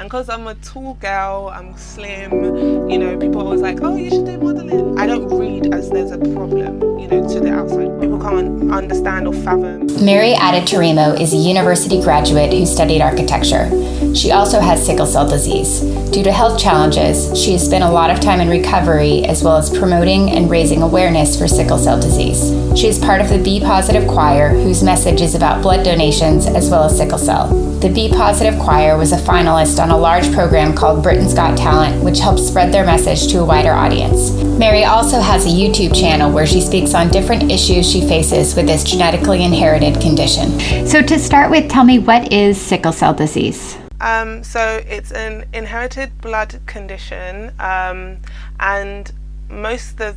And 0.00 0.08
because 0.08 0.30
I'm 0.30 0.46
a 0.46 0.54
tall 0.54 0.94
girl, 0.94 1.50
I'm 1.52 1.76
slim, 1.76 2.88
you 2.88 2.96
know, 2.96 3.18
people 3.18 3.42
are 3.42 3.44
always 3.44 3.60
like, 3.60 3.82
oh, 3.82 3.96
you 3.96 4.08
should 4.08 4.24
do 4.24 4.38
modeling. 4.38 4.98
I 4.98 5.06
don't 5.06 5.28
read 5.28 5.74
as 5.74 5.90
there's 5.90 6.10
a 6.10 6.16
problem, 6.16 6.98
you 6.98 7.06
know, 7.06 7.28
to 7.28 7.38
the 7.38 7.52
outside. 7.52 8.00
People 8.00 8.18
can't 8.18 8.72
understand 8.72 9.28
or 9.28 9.34
fathom. 9.34 9.88
Mary 10.02 10.32
Adeturinmo 10.32 11.20
is 11.20 11.34
a 11.34 11.36
university 11.36 12.00
graduate 12.00 12.50
who 12.50 12.64
studied 12.64 13.02
architecture. 13.02 13.68
She 14.14 14.30
also 14.32 14.58
has 14.58 14.84
sickle 14.86 15.04
cell 15.04 15.28
disease. 15.28 15.82
Due 16.10 16.22
to 16.22 16.32
health 16.32 16.58
challenges, 16.58 17.38
she 17.38 17.52
has 17.52 17.66
spent 17.66 17.84
a 17.84 17.90
lot 17.90 18.08
of 18.08 18.20
time 18.20 18.40
in 18.40 18.48
recovery 18.48 19.26
as 19.26 19.44
well 19.44 19.58
as 19.58 19.68
promoting 19.68 20.30
and 20.30 20.48
raising 20.50 20.80
awareness 20.80 21.38
for 21.38 21.46
sickle 21.46 21.76
cell 21.76 22.00
disease. 22.00 22.69
She 22.80 22.88
is 22.88 22.98
part 22.98 23.20
of 23.20 23.28
the 23.28 23.36
B 23.36 23.60
Positive 23.60 24.08
Choir, 24.08 24.48
whose 24.48 24.82
message 24.82 25.20
is 25.20 25.34
about 25.34 25.60
blood 25.60 25.84
donations 25.84 26.46
as 26.46 26.70
well 26.70 26.84
as 26.84 26.96
sickle 26.96 27.18
cell. 27.18 27.48
The 27.80 27.90
B 27.90 28.08
Positive 28.08 28.58
Choir 28.58 28.96
was 28.96 29.12
a 29.12 29.18
finalist 29.18 29.82
on 29.82 29.90
a 29.90 29.98
large 29.98 30.32
program 30.32 30.74
called 30.74 31.02
Britain's 31.02 31.34
Got 31.34 31.58
Talent, 31.58 32.02
which 32.02 32.20
helps 32.20 32.48
spread 32.48 32.72
their 32.72 32.86
message 32.86 33.30
to 33.32 33.40
a 33.40 33.44
wider 33.44 33.72
audience. 33.72 34.32
Mary 34.58 34.84
also 34.84 35.20
has 35.20 35.44
a 35.44 35.50
YouTube 35.50 35.94
channel 35.94 36.32
where 36.32 36.46
she 36.46 36.62
speaks 36.62 36.94
on 36.94 37.10
different 37.10 37.52
issues 37.52 37.86
she 37.86 38.00
faces 38.08 38.56
with 38.56 38.66
this 38.66 38.82
genetically 38.82 39.44
inherited 39.44 40.00
condition. 40.00 40.86
So, 40.86 41.02
to 41.02 41.18
start 41.18 41.50
with, 41.50 41.68
tell 41.68 41.84
me 41.84 41.98
what 41.98 42.32
is 42.32 42.58
sickle 42.58 42.92
cell 42.92 43.12
disease? 43.12 43.76
Um, 44.00 44.42
so 44.42 44.82
it's 44.88 45.12
an 45.12 45.44
inherited 45.52 46.18
blood 46.22 46.58
condition, 46.64 47.52
um, 47.58 48.20
and 48.58 49.12
most 49.50 50.00
of 50.00 50.16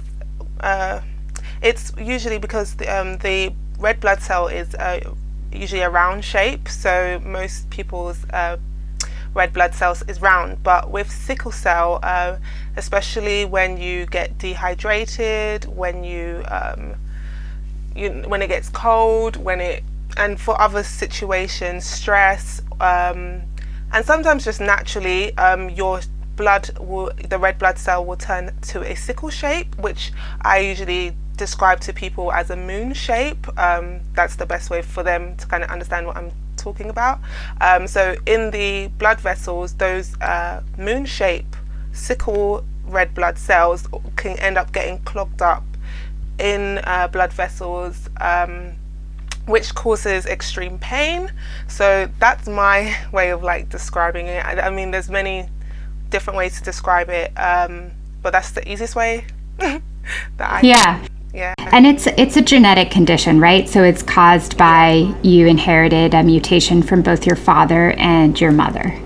uh, 0.61 1.01
it's 1.63 1.93
usually 1.97 2.37
because 2.37 2.75
the, 2.75 2.87
um, 2.87 3.17
the, 3.19 3.53
red 3.79 3.99
blood 3.99 4.21
cell 4.21 4.47
is 4.47 4.73
uh, 4.75 4.99
usually 5.51 5.81
a 5.81 5.89
round 5.89 6.23
shape. 6.23 6.69
So 6.69 7.21
most 7.25 7.69
people's 7.69 8.23
uh, 8.29 8.57
red 9.33 9.51
blood 9.51 9.75
cells 9.75 10.03
is 10.07 10.21
round, 10.21 10.63
but 10.63 10.89
with 10.89 11.11
sickle 11.11 11.51
cell, 11.51 11.99
uh, 12.01 12.37
especially 12.77 13.43
when 13.45 13.77
you 13.77 14.05
get 14.05 14.37
dehydrated, 14.37 15.65
when 15.65 16.03
you, 16.03 16.43
um, 16.47 16.95
you 17.95 18.09
when 18.27 18.41
it 18.41 18.47
gets 18.47 18.69
cold, 18.69 19.35
when 19.35 19.59
it 19.59 19.83
and 20.15 20.39
for 20.39 20.59
other 20.61 20.83
situations, 20.83 21.83
stress. 21.83 22.61
Um, 22.79 23.41
and 23.91 24.05
sometimes 24.05 24.45
just 24.45 24.61
naturally 24.61 25.35
um, 25.37 25.69
your 25.69 26.01
blood 26.35 26.69
will 26.79 27.11
the 27.29 27.37
red 27.37 27.59
blood 27.59 27.77
cell 27.77 28.03
will 28.05 28.17
turn 28.17 28.51
to 28.61 28.81
a 28.81 28.95
sickle 28.95 29.29
shape 29.29 29.77
which 29.77 30.11
i 30.41 30.57
usually 30.57 31.15
describe 31.37 31.79
to 31.79 31.93
people 31.93 32.31
as 32.31 32.49
a 32.49 32.55
moon 32.55 32.93
shape 32.93 33.47
um, 33.57 33.99
that's 34.13 34.35
the 34.35 34.45
best 34.45 34.69
way 34.69 34.81
for 34.81 35.03
them 35.03 35.35
to 35.37 35.47
kind 35.47 35.63
of 35.63 35.69
understand 35.69 36.05
what 36.05 36.15
i'm 36.15 36.31
talking 36.57 36.89
about 36.89 37.19
um, 37.61 37.87
so 37.87 38.15
in 38.25 38.51
the 38.51 38.87
blood 38.97 39.19
vessels 39.19 39.73
those 39.75 40.19
uh, 40.21 40.61
moon 40.77 41.05
shape 41.05 41.55
sickle 41.91 42.63
red 42.85 43.13
blood 43.13 43.37
cells 43.37 43.87
can 44.15 44.37
end 44.39 44.57
up 44.57 44.71
getting 44.71 44.99
clogged 44.99 45.41
up 45.41 45.63
in 46.39 46.79
uh, 46.83 47.07
blood 47.07 47.33
vessels 47.33 48.09
um, 48.21 48.75
which 49.45 49.75
causes 49.75 50.25
extreme 50.25 50.77
pain. 50.79 51.31
So 51.67 52.09
that's 52.19 52.47
my 52.47 52.95
way 53.11 53.29
of 53.31 53.43
like 53.43 53.69
describing 53.69 54.27
it. 54.27 54.45
I, 54.45 54.67
I 54.67 54.69
mean, 54.69 54.91
there's 54.91 55.09
many 55.09 55.49
different 56.09 56.37
ways 56.37 56.57
to 56.59 56.63
describe 56.63 57.09
it, 57.09 57.31
um, 57.37 57.91
but 58.21 58.31
that's 58.31 58.51
the 58.51 58.69
easiest 58.69 58.95
way 58.95 59.25
that 59.57 59.81
I. 60.39 60.61
Yeah. 60.61 61.05
Yeah. 61.33 61.55
And 61.57 61.87
it's 61.87 62.05
it's 62.07 62.37
a 62.37 62.41
genetic 62.41 62.91
condition, 62.91 63.39
right? 63.39 63.67
So 63.67 63.83
it's 63.83 64.03
caused 64.03 64.57
by 64.57 65.13
you 65.23 65.47
inherited 65.47 66.13
a 66.13 66.23
mutation 66.23 66.83
from 66.83 67.01
both 67.01 67.25
your 67.25 67.35
father 67.35 67.91
and 67.93 68.39
your 68.39 68.51
mother. 68.51 68.99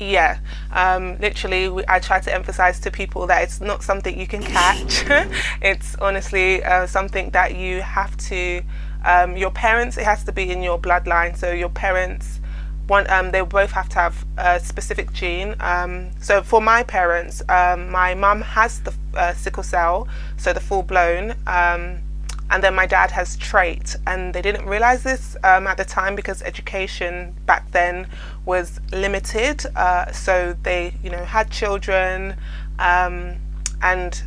Yeah, 0.00 0.38
um, 0.70 1.18
literally, 1.18 1.68
we, 1.68 1.82
I 1.88 1.98
try 1.98 2.20
to 2.20 2.32
emphasize 2.32 2.78
to 2.80 2.90
people 2.90 3.26
that 3.26 3.42
it's 3.42 3.60
not 3.60 3.82
something 3.82 4.16
you 4.16 4.28
can 4.28 4.42
catch. 4.42 5.04
it's 5.62 5.96
honestly 5.96 6.62
uh, 6.62 6.86
something 6.86 7.30
that 7.30 7.56
you 7.56 7.80
have 7.80 8.16
to 8.28 8.62
um, 9.04 9.36
your 9.36 9.50
parents, 9.50 9.96
it 9.96 10.04
has 10.04 10.24
to 10.24 10.32
be 10.32 10.50
in 10.50 10.62
your 10.62 10.78
bloodline. 10.78 11.36
So 11.36 11.52
your 11.52 11.68
parents, 11.68 12.37
one, 12.88 13.08
um, 13.10 13.30
they 13.30 13.42
both 13.42 13.70
have 13.72 13.88
to 13.90 13.96
have 13.96 14.26
a 14.36 14.58
specific 14.58 15.12
gene. 15.12 15.54
Um, 15.60 16.10
so 16.20 16.42
for 16.42 16.60
my 16.60 16.82
parents, 16.82 17.42
um, 17.48 17.90
my 17.90 18.14
mum 18.14 18.40
has 18.40 18.80
the 18.80 18.94
uh, 19.14 19.34
sickle 19.34 19.62
cell, 19.62 20.08
so 20.36 20.52
the 20.52 20.60
full 20.60 20.82
blown, 20.82 21.32
um, 21.46 22.00
and 22.50 22.64
then 22.64 22.74
my 22.74 22.86
dad 22.86 23.10
has 23.10 23.36
trait. 23.36 23.94
And 24.06 24.34
they 24.34 24.40
didn't 24.40 24.64
realize 24.66 25.02
this 25.02 25.36
um, 25.44 25.66
at 25.66 25.76
the 25.76 25.84
time 25.84 26.16
because 26.16 26.40
education 26.42 27.34
back 27.44 27.70
then 27.72 28.06
was 28.46 28.80
limited. 28.90 29.66
Uh, 29.76 30.10
so 30.12 30.56
they, 30.62 30.94
you 31.02 31.10
know, 31.10 31.24
had 31.24 31.50
children, 31.50 32.36
and 32.78 34.22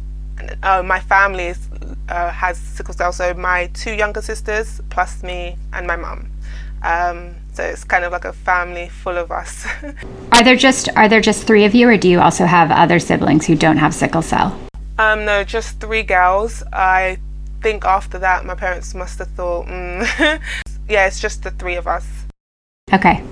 uh, 0.64 0.84
my 0.84 1.00
family 1.00 1.48
is, 1.48 1.68
uh, 2.10 2.30
has 2.30 2.60
sickle 2.60 2.94
cell. 2.94 3.12
So 3.12 3.34
my 3.34 3.68
two 3.74 3.94
younger 3.94 4.22
sisters, 4.22 4.82
plus 4.92 5.24
me 5.24 5.58
and 5.74 5.88
my 5.88 5.96
mum. 5.96 6.30
Um, 6.84 7.36
so 7.62 7.68
it's 7.68 7.84
kind 7.84 8.04
of 8.04 8.12
like 8.12 8.26
a 8.26 8.34
family 8.34 8.90
full 8.90 9.18
of 9.18 9.32
us. 9.32 9.68
are 10.32 10.44
there 10.44 10.56
just 10.56 10.90
are 10.96 11.08
there 11.08 11.22
just 11.22 11.46
three 11.46 11.64
of 11.66 11.76
you, 11.76 11.88
or 11.88 11.96
do 11.96 12.10
you 12.10 12.20
also 12.20 12.46
have 12.46 12.72
other 12.72 13.00
siblings 13.00 13.46
who 13.46 13.56
don't 13.56 13.78
have 13.78 13.94
sickle 13.94 14.24
cell? 14.24 14.60
Um, 14.98 15.26
no, 15.26 15.44
just 15.44 15.80
three 15.80 16.02
girls. 16.02 16.64
I 16.74 17.20
think 17.62 17.86
after 17.86 18.18
that, 18.18 18.46
my 18.46 18.56
parents 18.56 18.96
must 18.96 19.20
have 19.20 19.30
thought, 19.30 19.68
mm. 19.68 20.02
yeah, 20.90 21.06
it's 21.06 21.20
just 21.20 21.44
the 21.44 21.52
three 21.52 21.76
of 21.76 21.86
us. 21.86 22.08
Okay. 22.92 23.24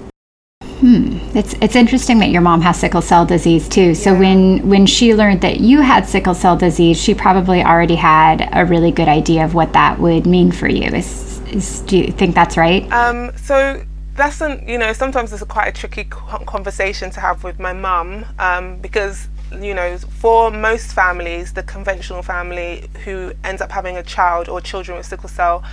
Hmm. 0.61 1.17
It's 1.35 1.55
it's 1.59 1.75
interesting 1.75 2.19
that 2.19 2.29
your 2.29 2.41
mom 2.41 2.61
has 2.61 2.79
sickle 2.79 3.01
cell 3.01 3.25
disease 3.25 3.67
too. 3.67 3.95
So 3.95 4.13
yeah. 4.13 4.19
when 4.19 4.69
when 4.69 4.85
she 4.85 5.15
learned 5.15 5.41
that 5.41 5.59
you 5.59 5.81
had 5.81 6.07
sickle 6.07 6.35
cell 6.35 6.55
disease, 6.55 7.01
she 7.01 7.15
probably 7.15 7.63
already 7.63 7.95
had 7.95 8.47
a 8.53 8.63
really 8.63 8.91
good 8.91 9.07
idea 9.07 9.43
of 9.43 9.55
what 9.55 9.73
that 9.73 9.99
would 9.99 10.27
mean 10.27 10.51
for 10.51 10.67
you. 10.67 10.83
Is, 10.83 11.41
is 11.47 11.81
do 11.81 11.97
you 11.97 12.11
think 12.11 12.35
that's 12.35 12.57
right? 12.57 12.89
Um. 12.91 13.31
So 13.35 13.83
that's 14.19 14.41
an 14.41 14.63
you 14.67 14.77
know 14.77 14.93
sometimes 14.93 15.31
it's 15.33 15.41
a 15.41 15.45
quite 15.45 15.67
a 15.67 15.71
tricky 15.71 16.03
conversation 16.03 17.09
to 17.09 17.19
have 17.19 17.43
with 17.43 17.59
my 17.59 17.73
mum 17.73 18.25
um, 18.37 18.77
because 18.77 19.27
you 19.59 19.73
know 19.73 19.97
for 19.97 20.51
most 20.51 20.93
families 20.93 21.53
the 21.53 21.63
conventional 21.63 22.21
family 22.21 22.87
who 23.05 23.31
ends 23.43 23.61
up 23.61 23.71
having 23.71 23.97
a 23.97 24.03
child 24.03 24.47
or 24.49 24.61
children 24.61 24.97
with 24.97 25.05
sickle 25.05 25.29
cell 25.29 25.63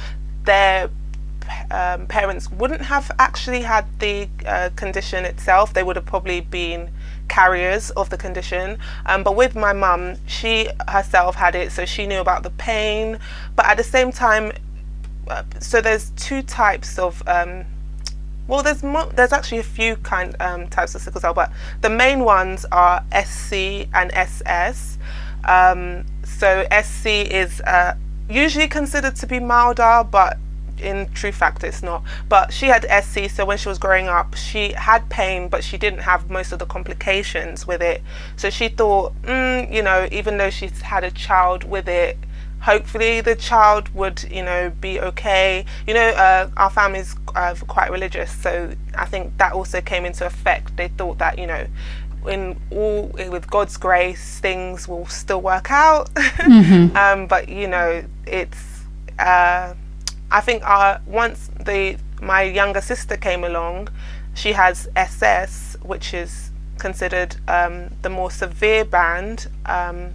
their 0.44 0.88
um, 1.70 2.06
parents 2.06 2.50
wouldn't 2.50 2.82
have 2.82 3.10
actually 3.18 3.62
had 3.62 3.84
the 4.00 4.28
uh, 4.46 4.70
condition 4.74 5.24
itself. 5.24 5.72
They 5.72 5.84
would 5.84 5.94
have 5.94 6.04
probably 6.04 6.40
been 6.40 6.90
carriers 7.28 7.90
of 7.90 8.10
the 8.10 8.16
condition. 8.16 8.78
Um, 9.06 9.22
but 9.22 9.36
with 9.36 9.54
my 9.54 9.72
mum, 9.72 10.16
she 10.26 10.68
herself 10.88 11.36
had 11.36 11.54
it, 11.54 11.70
so 11.70 11.84
she 11.84 12.06
knew 12.06 12.20
about 12.20 12.42
the 12.42 12.50
pain. 12.50 13.20
But 13.54 13.66
at 13.66 13.76
the 13.76 13.84
same 13.84 14.10
time, 14.10 14.52
uh, 15.28 15.44
so 15.60 15.80
there's 15.80 16.10
two 16.10 16.42
types 16.42 16.98
of. 16.98 17.22
Um, 17.28 17.64
well, 18.48 18.62
there's 18.62 18.82
mo- 18.82 19.10
there's 19.14 19.32
actually 19.32 19.58
a 19.58 19.64
few 19.64 19.96
kind 19.96 20.34
um, 20.40 20.68
types 20.68 20.94
of 20.94 21.02
sickle 21.02 21.20
cell, 21.20 21.34
but 21.34 21.50
the 21.80 21.90
main 21.90 22.20
ones 22.20 22.64
are 22.72 23.04
SC 23.24 23.88
and 23.92 24.10
SS. 24.12 24.98
Um, 25.44 26.04
so 26.24 26.66
SC 26.82 27.06
is 27.06 27.60
uh, 27.62 27.94
usually 28.28 28.68
considered 28.68 29.16
to 29.16 29.26
be 29.26 29.40
milder, 29.40 30.04
but 30.10 30.38
in 30.78 31.10
true 31.12 31.32
fact 31.32 31.64
it's 31.64 31.82
not 31.82 32.02
but 32.28 32.52
she 32.52 32.66
had 32.66 32.84
SC 33.02 33.30
so 33.30 33.44
when 33.44 33.56
she 33.56 33.68
was 33.68 33.78
growing 33.78 34.08
up 34.08 34.34
she 34.34 34.72
had 34.72 35.08
pain 35.08 35.48
but 35.48 35.64
she 35.64 35.78
didn't 35.78 36.00
have 36.00 36.30
most 36.30 36.52
of 36.52 36.58
the 36.58 36.66
complications 36.66 37.66
with 37.66 37.80
it 37.80 38.02
so 38.36 38.50
she 38.50 38.68
thought 38.68 39.14
mm, 39.22 39.72
you 39.72 39.82
know 39.82 40.06
even 40.12 40.36
though 40.36 40.50
she's 40.50 40.82
had 40.82 41.02
a 41.04 41.10
child 41.10 41.64
with 41.64 41.88
it 41.88 42.18
hopefully 42.66 43.20
the 43.20 43.36
child 43.36 43.88
would 43.94 44.24
you 44.28 44.42
know 44.42 44.70
be 44.80 45.00
okay 45.00 45.64
you 45.86 45.94
know 45.94 46.08
uh, 46.08 46.50
our 46.56 46.68
family's 46.68 47.14
uh, 47.36 47.54
quite 47.68 47.90
religious 47.92 48.30
so 48.30 48.72
I 48.96 49.06
think 49.06 49.38
that 49.38 49.52
also 49.52 49.80
came 49.80 50.04
into 50.04 50.26
effect 50.26 50.76
they 50.76 50.88
thought 50.88 51.18
that 51.18 51.38
you 51.38 51.46
know 51.46 51.64
in 52.26 52.60
all 52.72 53.06
with 53.30 53.48
God's 53.48 53.76
grace 53.76 54.40
things 54.40 54.88
will 54.88 55.06
still 55.06 55.40
work 55.40 55.70
out 55.70 56.12
mm-hmm. 56.14 56.96
um, 56.96 57.28
but 57.28 57.48
you 57.48 57.68
know 57.68 58.04
it's 58.26 58.60
uh, 59.20 59.72
I 60.30 60.40
think 60.40 60.68
uh, 60.68 60.98
once 61.06 61.50
the 61.64 61.96
my 62.20 62.42
younger 62.42 62.80
sister 62.80 63.16
came 63.16 63.44
along, 63.44 63.88
she 64.34 64.52
has 64.52 64.88
SS, 64.96 65.76
which 65.82 66.14
is 66.14 66.50
considered 66.78 67.36
um, 67.46 67.94
the 68.02 68.10
more 68.10 68.30
severe 68.30 68.84
band. 68.84 69.48
Um, 69.66 70.14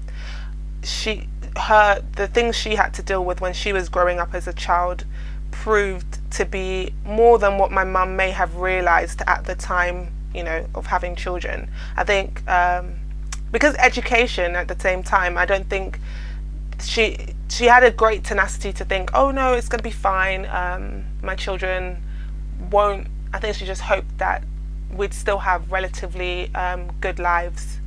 she 0.83 1.27
her 1.57 2.01
the 2.15 2.27
things 2.27 2.55
she 2.55 2.75
had 2.75 2.93
to 2.93 3.03
deal 3.03 3.23
with 3.23 3.41
when 3.41 3.53
she 3.53 3.73
was 3.73 3.89
growing 3.89 4.19
up 4.19 4.33
as 4.33 4.47
a 4.47 4.53
child 4.53 5.05
proved 5.51 6.19
to 6.31 6.45
be 6.45 6.93
more 7.05 7.37
than 7.37 7.57
what 7.57 7.71
my 7.71 7.83
mum 7.83 8.15
may 8.15 8.31
have 8.31 8.55
realized 8.55 9.21
at 9.27 9.43
the 9.45 9.53
time 9.55 10.11
you 10.33 10.43
know 10.43 10.65
of 10.75 10.85
having 10.85 11.13
children 11.13 11.69
i 11.97 12.03
think 12.03 12.47
um, 12.49 12.93
because 13.51 13.75
education 13.75 14.55
at 14.55 14.69
the 14.69 14.79
same 14.79 15.03
time 15.03 15.37
i 15.37 15.45
don't 15.45 15.69
think 15.69 15.99
she 16.83 17.17
she 17.49 17.65
had 17.65 17.83
a 17.83 17.91
great 17.91 18.23
tenacity 18.23 18.71
to 18.73 18.85
think, 18.85 19.11
oh 19.13 19.31
no, 19.31 19.53
it's 19.53 19.67
going 19.67 19.79
to 19.79 19.83
be 19.83 19.91
fine. 19.91 20.45
Um, 20.45 21.05
my 21.21 21.35
children 21.35 22.01
won't. 22.71 23.07
I 23.33 23.39
think 23.39 23.55
she 23.55 23.65
just 23.65 23.81
hoped 23.81 24.17
that 24.17 24.43
we'd 24.91 25.13
still 25.13 25.39
have 25.39 25.71
relatively 25.71 26.53
um, 26.55 26.91
good 27.01 27.19
lives 27.19 27.80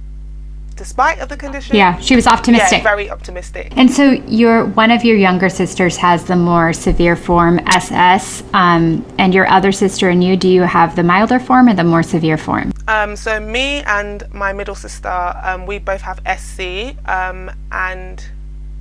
despite 0.77 1.19
of 1.21 1.29
the 1.29 1.37
condition. 1.37 1.77
Yeah, 1.77 1.99
she 1.99 2.17
was 2.17 2.27
optimistic. 2.27 2.79
Yeah, 2.79 2.83
very 2.83 3.11
optimistic. 3.11 3.73
And 3.77 3.91
so 3.91 4.13
your 4.27 4.67
one 4.67 4.91
of 4.91 5.05
your 5.05 5.17
younger 5.17 5.49
sisters 5.49 5.97
has 5.99 6.25
the 6.25 6.37
more 6.37 6.73
severe 6.73 7.17
form 7.17 7.61
SS, 7.67 8.43
um, 8.53 9.05
and 9.19 9.35
your 9.35 9.47
other 9.47 9.73
sister 9.73 10.09
and 10.09 10.23
you, 10.23 10.37
do 10.37 10.49
you 10.49 10.63
have 10.63 10.97
the 10.97 11.03
milder 11.03 11.39
form 11.39 11.69
or 11.69 11.75
the 11.75 11.85
more 11.85 12.03
severe 12.03 12.37
form? 12.37 12.73
Um, 12.89 13.17
so 13.17 13.41
me 13.41 13.83
and 13.83 14.25
my 14.33 14.53
middle 14.53 14.75
sister, 14.75 15.35
um, 15.43 15.67
we 15.67 15.79
both 15.79 16.03
have 16.03 16.21
SC, 16.39 16.97
um, 17.09 17.51
and 17.73 18.25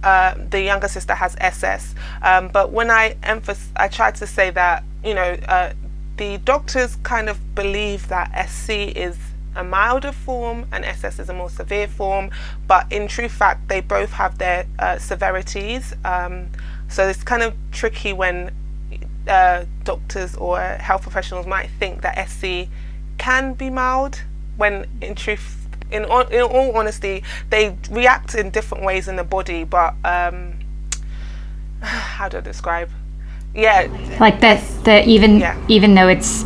uh, 0.03 0.35
the 0.49 0.61
younger 0.61 0.87
sister 0.87 1.13
has 1.13 1.35
SS. 1.39 1.95
Um, 2.21 2.49
but 2.49 2.71
when 2.71 2.91
I 2.91 3.15
emphasize, 3.23 3.71
I 3.75 3.87
tried 3.87 4.15
to 4.15 4.27
say 4.27 4.49
that 4.51 4.83
you 5.03 5.13
know 5.13 5.37
uh, 5.47 5.73
the 6.17 6.37
doctors 6.39 6.97
kind 7.03 7.29
of 7.29 7.55
believe 7.55 8.07
that 8.09 8.49
SC 8.49 8.69
is 8.95 9.17
a 9.55 9.63
milder 9.63 10.11
form 10.11 10.65
and 10.71 10.83
SS 10.85 11.19
is 11.19 11.29
a 11.29 11.33
more 11.33 11.49
severe 11.49 11.87
form, 11.87 12.31
but 12.67 12.91
in 12.91 13.07
true 13.07 13.29
fact, 13.29 13.67
they 13.67 13.81
both 13.81 14.11
have 14.11 14.37
their 14.37 14.65
uh, 14.79 14.97
severities. 14.97 15.93
Um, 16.03 16.49
so 16.87 17.07
it's 17.07 17.23
kind 17.23 17.43
of 17.43 17.53
tricky 17.71 18.13
when 18.13 18.51
uh, 19.27 19.65
doctors 19.83 20.35
or 20.35 20.59
health 20.59 21.03
professionals 21.03 21.47
might 21.47 21.69
think 21.79 22.01
that 22.01 22.27
SC 22.27 22.69
can 23.17 23.53
be 23.53 23.69
mild, 23.69 24.21
when 24.57 24.87
in 25.01 25.15
truth, 25.15 25.67
in 25.91 26.05
all, 26.05 26.21
in 26.21 26.41
all 26.41 26.75
honesty, 26.77 27.23
they 27.49 27.77
react 27.89 28.35
in 28.35 28.49
different 28.49 28.83
ways 28.83 29.07
in 29.07 29.15
the 29.15 29.23
body. 29.23 29.63
But 29.63 29.95
um, 30.03 30.53
how 31.81 32.29
do 32.29 32.37
I 32.37 32.41
describe? 32.41 32.89
Yeah, 33.55 33.87
like 34.19 34.39
that. 34.41 34.63
The 34.83 35.07
even 35.07 35.37
yeah. 35.37 35.63
even 35.67 35.93
though 35.93 36.07
it's 36.07 36.43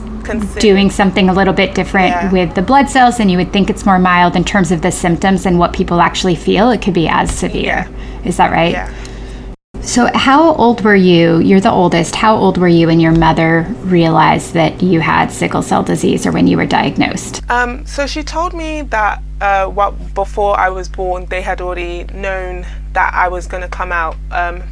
doing 0.59 0.89
something 0.89 1.29
a 1.29 1.33
little 1.33 1.53
bit 1.53 1.75
different 1.75 2.09
yeah. 2.09 2.31
with 2.31 2.55
the 2.55 2.61
blood 2.61 2.89
cells, 2.89 3.19
and 3.19 3.29
you 3.29 3.37
would 3.37 3.51
think 3.51 3.69
it's 3.69 3.85
more 3.85 3.99
mild 3.99 4.35
in 4.35 4.43
terms 4.43 4.71
of 4.71 4.81
the 4.81 4.91
symptoms 4.91 5.45
and 5.45 5.59
what 5.59 5.73
people 5.73 6.01
actually 6.01 6.35
feel. 6.35 6.69
It 6.71 6.81
could 6.81 6.93
be 6.93 7.07
as 7.07 7.31
severe. 7.31 7.63
Yeah. 7.63 8.21
Is 8.23 8.37
that 8.37 8.51
right? 8.51 8.71
Yeah. 8.71 8.93
So, 9.81 10.09
how 10.13 10.53
old 10.55 10.83
were 10.83 10.95
you? 10.95 11.39
You're 11.39 11.61
the 11.61 11.71
oldest. 11.71 12.15
How 12.15 12.35
old 12.35 12.57
were 12.57 12.67
you 12.67 12.87
when 12.87 12.99
your 12.99 13.13
mother 13.13 13.65
realized 13.83 14.53
that 14.53 14.83
you 14.83 14.99
had 14.99 15.31
sickle 15.31 15.61
cell 15.61 15.83
disease 15.83 16.25
or 16.25 16.31
when 16.31 16.45
you 16.47 16.57
were 16.57 16.65
diagnosed? 16.65 17.49
Um, 17.49 17.85
so, 17.85 18.05
she 18.05 18.23
told 18.23 18.53
me 18.53 18.81
that 18.81 19.21
uh, 19.39 19.67
what, 19.67 20.13
before 20.13 20.59
I 20.59 20.69
was 20.69 20.89
born, 20.89 21.25
they 21.27 21.41
had 21.41 21.61
already 21.61 22.03
known 22.05 22.65
that 22.93 23.13
I 23.13 23.29
was 23.29 23.47
going 23.47 23.61
to 23.61 23.69
come 23.69 23.91
out 23.91 24.17
um, 24.31 24.63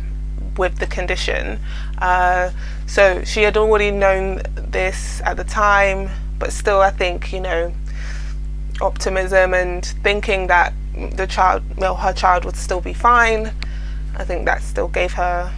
with 0.58 0.80
the 0.80 0.88
condition. 0.88 1.60
Uh, 2.00 2.52
so 2.88 3.24
she 3.24 3.44
had 3.44 3.58
already 3.58 3.92
known 3.92 4.42
this 4.56 5.22
at 5.26 5.38
the 5.38 5.44
time, 5.44 6.10
but 6.40 6.52
still, 6.52 6.82
I 6.82 6.92
think, 6.92 7.34
you 7.34 7.40
know, 7.40 7.74
optimism 8.82 9.54
and 9.54 9.86
thinking 10.04 10.48
that 10.48 10.74
the 11.14 11.28
child, 11.28 11.64
well, 11.78 11.96
her 11.96 12.14
child 12.14 12.46
would 12.46 12.56
still 12.56 12.82
be 12.82 12.94
fine. 12.94 13.52
I 14.18 14.24
think 14.24 14.46
that 14.46 14.62
still 14.62 14.88
gave 14.88 15.14
her 15.14 15.54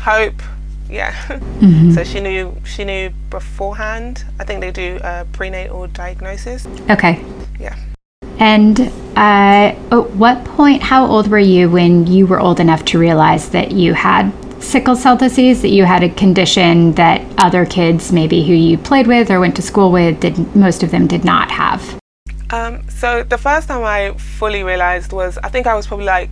hope. 0.00 0.42
Yeah. 0.88 1.12
Mm-hmm. 1.56 1.92
so 1.92 2.04
she 2.04 2.20
knew 2.20 2.54
she 2.64 2.84
knew 2.84 3.10
beforehand. 3.30 4.24
I 4.38 4.44
think 4.44 4.60
they 4.60 4.70
do 4.70 5.00
a 5.02 5.26
prenatal 5.32 5.86
diagnosis. 5.88 6.66
Okay. 6.90 7.24
Yeah. 7.58 7.74
And 8.38 8.78
uh, 9.16 9.72
at 9.72 10.10
what 10.12 10.44
point, 10.44 10.82
how 10.82 11.06
old 11.06 11.28
were 11.28 11.38
you 11.38 11.70
when 11.70 12.06
you 12.06 12.26
were 12.26 12.38
old 12.38 12.60
enough 12.60 12.84
to 12.86 12.98
realize 12.98 13.48
that 13.50 13.72
you 13.72 13.94
had 13.94 14.30
sickle 14.60 14.96
cell 14.96 15.16
disease, 15.16 15.62
that 15.62 15.70
you 15.70 15.84
had 15.84 16.02
a 16.02 16.08
condition 16.08 16.92
that 16.92 17.22
other 17.38 17.66
kids, 17.66 18.12
maybe 18.12 18.44
who 18.44 18.52
you 18.52 18.78
played 18.78 19.06
with 19.06 19.30
or 19.30 19.40
went 19.40 19.56
to 19.56 19.62
school 19.62 19.90
with, 19.92 20.20
did 20.20 20.56
most 20.56 20.82
of 20.82 20.90
them 20.90 21.06
did 21.06 21.24
not 21.24 21.50
have? 21.50 21.98
Um, 22.50 22.88
so 22.88 23.22
the 23.24 23.38
first 23.38 23.68
time 23.68 23.82
I 23.82 24.12
fully 24.16 24.62
realized 24.62 25.12
was 25.12 25.36
I 25.38 25.48
think 25.48 25.66
I 25.66 25.74
was 25.74 25.86
probably 25.86 26.06
like 26.06 26.30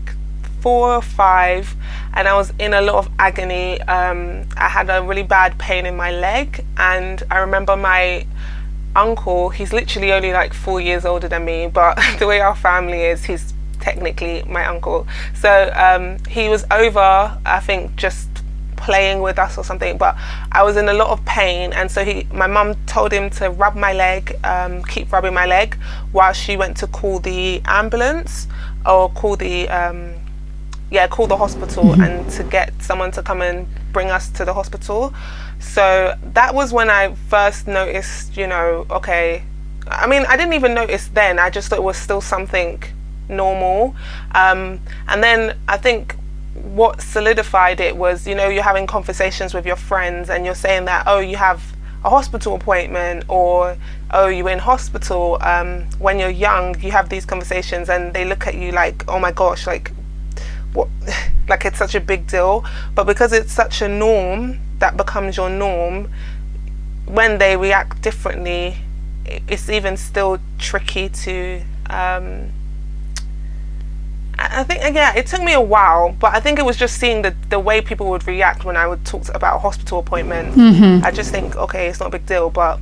four 0.60 0.94
or 0.94 1.02
five, 1.02 1.74
and 2.14 2.26
I 2.26 2.34
was 2.34 2.52
in 2.58 2.72
a 2.72 2.80
lot 2.80 2.94
of 2.94 3.10
agony. 3.18 3.80
Um, 3.82 4.48
I 4.56 4.68
had 4.68 4.88
a 4.88 5.02
really 5.02 5.22
bad 5.22 5.58
pain 5.58 5.84
in 5.84 5.96
my 5.96 6.10
leg, 6.10 6.64
and 6.76 7.22
I 7.30 7.38
remember 7.38 7.76
my 7.76 8.26
uncle. 8.96 9.50
He's 9.50 9.72
literally 9.72 10.12
only 10.12 10.32
like 10.32 10.54
four 10.54 10.80
years 10.80 11.04
older 11.04 11.28
than 11.28 11.44
me, 11.44 11.66
but 11.66 11.98
the 12.18 12.26
way 12.26 12.40
our 12.40 12.54
family 12.56 13.02
is, 13.02 13.24
he's 13.24 13.52
technically 13.84 14.42
my 14.48 14.64
uncle. 14.64 15.06
So 15.34 15.70
um, 15.74 16.18
he 16.26 16.48
was 16.48 16.64
over, 16.70 17.38
I 17.56 17.60
think, 17.60 17.96
just 17.96 18.28
playing 18.76 19.20
with 19.20 19.38
us 19.38 19.58
or 19.58 19.64
something. 19.64 19.98
But 19.98 20.16
I 20.52 20.62
was 20.62 20.76
in 20.76 20.88
a 20.88 20.94
lot 20.94 21.10
of 21.10 21.24
pain, 21.26 21.72
and 21.72 21.90
so 21.90 22.04
he, 22.04 22.26
my 22.32 22.46
mum 22.46 22.74
told 22.86 23.12
him 23.12 23.28
to 23.38 23.50
rub 23.50 23.76
my 23.76 23.92
leg, 23.92 24.36
um, 24.42 24.82
keep 24.84 25.12
rubbing 25.12 25.34
my 25.34 25.46
leg, 25.46 25.76
while 26.12 26.32
she 26.32 26.56
went 26.56 26.76
to 26.78 26.86
call 26.86 27.18
the 27.18 27.60
ambulance 27.66 28.48
or 28.86 29.10
call 29.10 29.36
the 29.36 29.68
um, 29.68 30.14
yeah, 30.90 31.06
call 31.08 31.26
the 31.26 31.36
hospital 31.36 31.84
mm-hmm. 31.84 32.02
and 32.02 32.30
to 32.30 32.42
get 32.44 32.72
someone 32.80 33.10
to 33.12 33.22
come 33.22 33.42
and 33.42 33.66
bring 33.92 34.10
us 34.10 34.30
to 34.30 34.44
the 34.44 34.54
hospital. 34.54 35.12
So 35.58 36.14
that 36.32 36.54
was 36.54 36.72
when 36.72 36.88
I 36.88 37.14
first 37.28 37.66
noticed, 37.66 38.36
you 38.36 38.46
know, 38.46 38.86
okay. 38.90 39.42
I 39.88 40.06
mean, 40.06 40.24
I 40.28 40.36
didn't 40.36 40.54
even 40.54 40.72
notice 40.72 41.08
then. 41.08 41.38
I 41.38 41.50
just 41.50 41.68
thought 41.68 41.78
it 41.78 41.82
was 41.82 41.98
still 41.98 42.20
something 42.20 42.82
normal. 43.28 43.94
Um, 44.34 44.80
and 45.08 45.22
then 45.22 45.56
I 45.68 45.76
think 45.76 46.16
what 46.54 47.02
solidified 47.02 47.80
it 47.80 47.96
was, 47.96 48.26
you 48.26 48.34
know, 48.34 48.48
you're 48.48 48.62
having 48.62 48.86
conversations 48.86 49.54
with 49.54 49.66
your 49.66 49.76
friends 49.76 50.30
and 50.30 50.44
you're 50.44 50.54
saying 50.54 50.84
that, 50.84 51.04
oh, 51.06 51.18
you 51.18 51.36
have 51.36 51.74
a 52.04 52.10
hospital 52.10 52.54
appointment 52.54 53.24
or 53.28 53.76
oh 54.12 54.26
you're 54.28 54.50
in 54.50 54.58
hospital 54.58 55.38
um, 55.40 55.84
when 55.98 56.18
you're 56.18 56.28
young 56.28 56.78
you 56.80 56.90
have 56.90 57.08
these 57.08 57.24
conversations 57.24 57.88
and 57.88 58.12
they 58.12 58.26
look 58.26 58.46
at 58.46 58.54
you 58.54 58.72
like 58.72 59.02
oh 59.08 59.18
my 59.18 59.32
gosh 59.32 59.66
like 59.66 59.90
what 60.74 60.88
like 61.48 61.64
it's 61.64 61.78
such 61.78 61.94
a 61.94 62.00
big 62.00 62.26
deal 62.26 62.62
but 62.94 63.04
because 63.04 63.32
it's 63.32 63.52
such 63.52 63.80
a 63.80 63.88
norm 63.88 64.60
that 64.80 64.96
becomes 64.96 65.36
your 65.36 65.48
norm 65.48 66.10
when 67.06 67.38
they 67.38 67.56
react 67.56 68.02
differently 68.02 68.76
it's 69.24 69.70
even 69.70 69.96
still 69.96 70.38
tricky 70.58 71.08
to 71.08 71.62
um, 71.88 72.52
I 74.38 74.64
think 74.64 74.94
yeah, 74.94 75.14
it 75.14 75.26
took 75.26 75.42
me 75.42 75.52
a 75.52 75.60
while, 75.60 76.12
but 76.12 76.34
I 76.34 76.40
think 76.40 76.58
it 76.58 76.64
was 76.64 76.76
just 76.76 76.98
seeing 76.98 77.22
the 77.22 77.34
the 77.50 77.58
way 77.58 77.80
people 77.80 78.10
would 78.10 78.26
react 78.26 78.64
when 78.64 78.76
I 78.76 78.86
would 78.86 79.04
talk 79.04 79.28
about 79.34 79.56
a 79.56 79.58
hospital 79.58 79.98
appointment. 79.98 80.54
Mm-hmm. 80.54 81.04
I 81.04 81.10
just 81.10 81.30
think 81.30 81.56
okay, 81.56 81.88
it's 81.88 82.00
not 82.00 82.08
a 82.08 82.12
big 82.12 82.26
deal, 82.26 82.50
but 82.50 82.80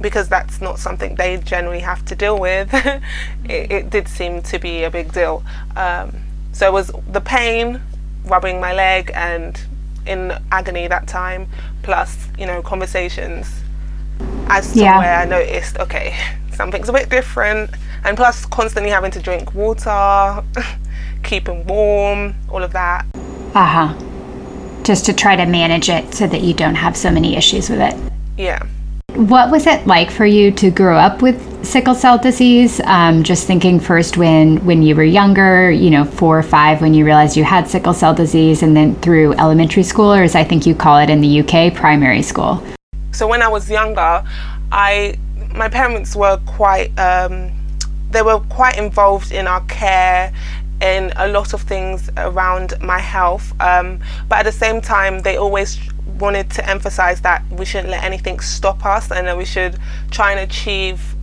because 0.00 0.28
that's 0.28 0.60
not 0.60 0.78
something 0.78 1.14
they 1.14 1.36
generally 1.38 1.80
have 1.80 2.04
to 2.06 2.14
deal 2.14 2.38
with, 2.38 2.72
it, 3.44 3.70
it, 3.70 3.90
did 3.90 4.08
seem 4.08 4.42
to 4.42 4.58
be 4.58 4.82
a 4.82 4.90
big 4.90 5.12
deal. 5.12 5.44
Um, 5.76 6.16
so 6.52 6.66
it 6.66 6.72
was 6.72 6.90
the 7.08 7.20
pain, 7.20 7.80
rubbing 8.24 8.60
my 8.60 8.74
leg, 8.74 9.10
and 9.14 9.60
in 10.06 10.32
agony 10.52 10.86
that 10.88 11.06
time, 11.06 11.48
plus 11.82 12.28
you 12.38 12.46
know 12.46 12.62
conversations 12.62 13.62
as 14.48 14.72
to 14.72 14.80
yeah. 14.80 14.98
where 14.98 15.16
I 15.16 15.24
noticed 15.24 15.78
okay, 15.78 16.16
something's 16.54 16.88
a 16.88 16.92
bit 16.92 17.08
different 17.08 17.70
and 18.04 18.16
plus 18.16 18.46
constantly 18.46 18.90
having 18.90 19.10
to 19.10 19.20
drink 19.20 19.54
water, 19.54 20.44
keeping 21.22 21.66
warm, 21.66 22.34
all 22.50 22.62
of 22.62 22.72
that. 22.72 23.06
Uh 23.54 23.66
huh. 23.66 24.82
Just 24.82 25.06
to 25.06 25.12
try 25.12 25.36
to 25.36 25.46
manage 25.46 25.88
it 25.88 26.14
so 26.14 26.26
that 26.26 26.42
you 26.42 26.54
don't 26.54 26.74
have 26.74 26.96
so 26.96 27.10
many 27.10 27.36
issues 27.36 27.70
with 27.70 27.80
it. 27.80 27.94
Yeah. 28.36 28.64
What 29.14 29.50
was 29.50 29.68
it 29.68 29.86
like 29.86 30.10
for 30.10 30.26
you 30.26 30.50
to 30.52 30.72
grow 30.72 30.98
up 30.98 31.22
with 31.22 31.64
sickle 31.64 31.94
cell 31.94 32.18
disease? 32.18 32.80
Um, 32.84 33.22
just 33.22 33.46
thinking 33.46 33.78
first 33.78 34.16
when 34.16 34.56
when 34.66 34.82
you 34.82 34.96
were 34.96 35.04
younger, 35.04 35.70
you 35.70 35.88
know, 35.88 36.04
four 36.04 36.36
or 36.36 36.42
five, 36.42 36.80
when 36.80 36.94
you 36.94 37.04
realized 37.04 37.36
you 37.36 37.44
had 37.44 37.68
sickle 37.68 37.94
cell 37.94 38.12
disease, 38.12 38.64
and 38.64 38.76
then 38.76 38.96
through 38.96 39.34
elementary 39.34 39.84
school, 39.84 40.12
or 40.12 40.24
as 40.24 40.34
I 40.34 40.42
think 40.42 40.66
you 40.66 40.74
call 40.74 40.98
it 40.98 41.10
in 41.10 41.20
the 41.20 41.40
UK, 41.40 41.72
primary 41.72 42.22
school. 42.22 42.62
So 43.12 43.28
when 43.28 43.40
I 43.40 43.46
was 43.46 43.70
younger, 43.70 44.24
I 44.72 45.16
my 45.54 45.68
parents 45.68 46.14
were 46.16 46.38
quite. 46.46 46.96
Um, 46.98 47.52
they 48.10 48.22
were 48.22 48.38
quite 48.38 48.78
involved 48.78 49.32
in 49.32 49.48
our 49.48 49.60
care 49.62 50.32
in 50.80 51.12
a 51.16 51.26
lot 51.26 51.52
of 51.52 51.62
things 51.62 52.10
around 52.16 52.74
my 52.80 52.98
health 52.98 53.52
um, 53.60 53.98
but 54.28 54.38
at 54.38 54.44
the 54.44 54.52
same 54.52 54.80
time 54.80 55.20
they 55.22 55.36
always 55.36 55.78
wanted 56.18 56.48
to 56.50 56.68
emphasize 56.68 57.20
that 57.22 57.42
we 57.50 57.64
shouldn't 57.64 57.90
let 57.90 58.04
anything 58.04 58.38
stop 58.38 58.84
us 58.84 59.10
and 59.10 59.26
that 59.26 59.36
we 59.36 59.44
should 59.44 59.76
try 60.10 60.30
and 60.30 60.40
achieve 60.40 61.13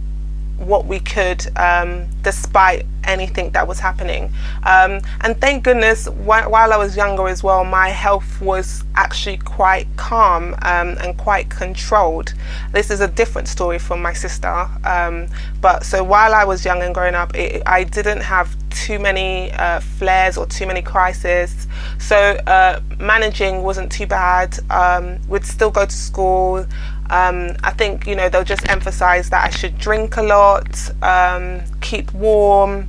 what 0.62 0.86
we 0.86 1.00
could 1.00 1.46
um, 1.58 2.08
despite 2.22 2.86
anything 3.04 3.50
that 3.52 3.68
was 3.68 3.80
happening. 3.80 4.32
Um, 4.64 5.02
and 5.22 5.40
thank 5.40 5.64
goodness, 5.64 6.06
wh- 6.06 6.50
while 6.50 6.72
I 6.72 6.78
was 6.78 6.96
younger 6.96 7.28
as 7.28 7.44
well, 7.44 7.64
my 7.64 7.90
health 7.90 8.42
was 8.42 8.84
actually 8.96 9.38
quite 9.38 9.88
calm 9.98 10.54
um, 10.62 10.98
and 11.02 11.18
quite 11.18 11.50
controlled. 11.50 12.34
This 12.72 12.92
is 12.92 13.02
a 13.02 13.08
different 13.08 13.48
story 13.48 13.80
from 13.80 14.02
my 14.02 14.14
sister. 14.14 14.68
Um, 14.84 15.28
but 15.62 15.84
so 15.84 16.04
while 16.04 16.34
I 16.34 16.44
was 16.46 16.64
young 16.64 16.82
and 16.82 16.94
growing 16.94 17.16
up, 17.16 17.36
it, 17.36 17.64
I 17.66 17.84
didn't 17.84 18.22
have 18.22 18.56
too 18.70 19.00
many 19.00 19.52
uh, 19.54 19.80
flares 19.80 20.38
or 20.38 20.46
too 20.46 20.66
many 20.66 20.82
crises. 20.82 21.68
So 22.00 22.18
uh, 22.18 22.82
managing 23.00 23.64
wasn't 23.64 23.92
too 23.92 24.08
bad. 24.08 24.58
Um, 24.70 25.20
we'd 25.28 25.46
still 25.46 25.72
go 25.72 25.86
to 25.86 25.92
school. 25.96 26.66
Um, 27.12 27.58
I 27.62 27.72
think 27.72 28.08
you 28.08 28.16
know 28.16 28.30
they'll 28.30 28.44
just 28.44 28.68
emphasize 28.70 29.30
that 29.30 29.46
I 29.46 29.50
should 29.50 29.78
drink 29.78 30.18
a 30.18 30.24
lot, 30.24 30.66
um, 31.04 31.62
keep 31.82 32.12
warm. 32.14 32.88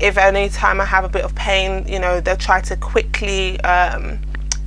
If 0.00 0.16
any 0.16 0.48
time 0.48 0.80
I 0.80 0.84
have 0.86 1.04
a 1.04 1.08
bit 1.08 1.24
of 1.24 1.34
pain, 1.34 1.86
you 1.86 1.98
know 1.98 2.20
they'll 2.20 2.36
try 2.36 2.60
to 2.62 2.76
quickly 2.76 3.60
um, 3.60 4.18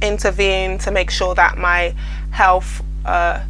intervene 0.01 0.77
to 0.79 0.91
make 0.91 1.09
sure 1.09 1.33
that 1.35 1.57
my 1.57 1.95
health 2.29 2.83
uh, 3.05 3.43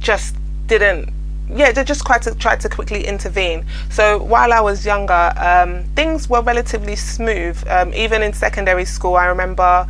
just 0.00 0.34
didn't 0.66 1.12
yeah, 1.54 1.72
they 1.72 1.84
just 1.84 2.06
tried 2.06 2.22
to 2.22 2.34
try 2.34 2.56
to 2.56 2.68
quickly 2.68 3.06
intervene. 3.06 3.64
So 3.90 4.22
while 4.22 4.52
I 4.52 4.60
was 4.60 4.86
younger, 4.86 5.32
um, 5.36 5.84
things 5.96 6.28
were 6.28 6.42
relatively 6.42 6.96
smooth. 6.96 7.62
Um, 7.68 7.92
even 7.94 8.22
in 8.22 8.32
secondary 8.32 8.84
school, 8.84 9.16
I 9.16 9.26
remember 9.26 9.86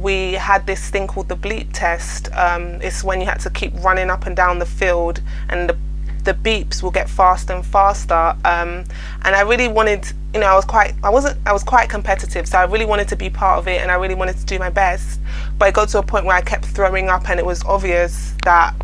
we 0.00 0.32
had 0.32 0.66
this 0.66 0.88
thing 0.90 1.06
called 1.06 1.28
the 1.28 1.36
bleep 1.36 1.68
test. 1.72 2.32
Um, 2.32 2.80
it's 2.80 3.04
when 3.04 3.20
you 3.20 3.26
had 3.26 3.40
to 3.40 3.50
keep 3.50 3.72
running 3.82 4.10
up 4.10 4.26
and 4.26 4.34
down 4.34 4.58
the 4.58 4.66
field, 4.66 5.20
and 5.48 5.68
the 5.68 5.76
the 6.24 6.34
beeps 6.34 6.82
will 6.82 6.90
get 6.90 7.08
faster 7.08 7.54
and 7.54 7.64
faster. 7.64 8.36
Um, 8.44 8.84
and 9.22 9.34
I 9.34 9.40
really 9.40 9.68
wanted, 9.68 10.06
you 10.34 10.40
know, 10.40 10.46
I 10.46 10.54
was 10.54 10.66
quite, 10.66 10.94
I 11.02 11.08
wasn't, 11.08 11.38
I 11.46 11.52
was 11.52 11.62
quite 11.62 11.88
competitive, 11.88 12.46
so 12.46 12.58
I 12.58 12.64
really 12.64 12.84
wanted 12.84 13.08
to 13.08 13.16
be 13.16 13.30
part 13.30 13.58
of 13.58 13.68
it, 13.68 13.80
and 13.80 13.90
I 13.90 13.94
really 13.94 14.14
wanted 14.14 14.36
to 14.36 14.44
do 14.44 14.58
my 14.58 14.68
best. 14.68 15.18
But 15.58 15.68
it 15.68 15.74
got 15.74 15.88
to 15.90 15.98
a 15.98 16.02
point 16.02 16.26
where 16.26 16.36
I 16.36 16.42
kept 16.42 16.66
throwing 16.66 17.08
up, 17.08 17.30
and 17.30 17.40
it 17.40 17.46
was 17.46 17.64
obvious 17.64 18.34
that 18.44 18.74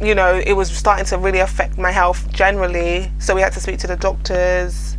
you 0.00 0.14
know, 0.14 0.40
it 0.46 0.52
was 0.52 0.70
starting 0.70 1.04
to 1.06 1.18
really 1.18 1.40
affect 1.40 1.76
my 1.76 1.90
health 1.90 2.30
generally. 2.32 3.10
So 3.18 3.34
we 3.34 3.40
had 3.40 3.52
to 3.54 3.60
speak 3.60 3.80
to 3.80 3.88
the 3.88 3.96
doctors. 3.96 4.96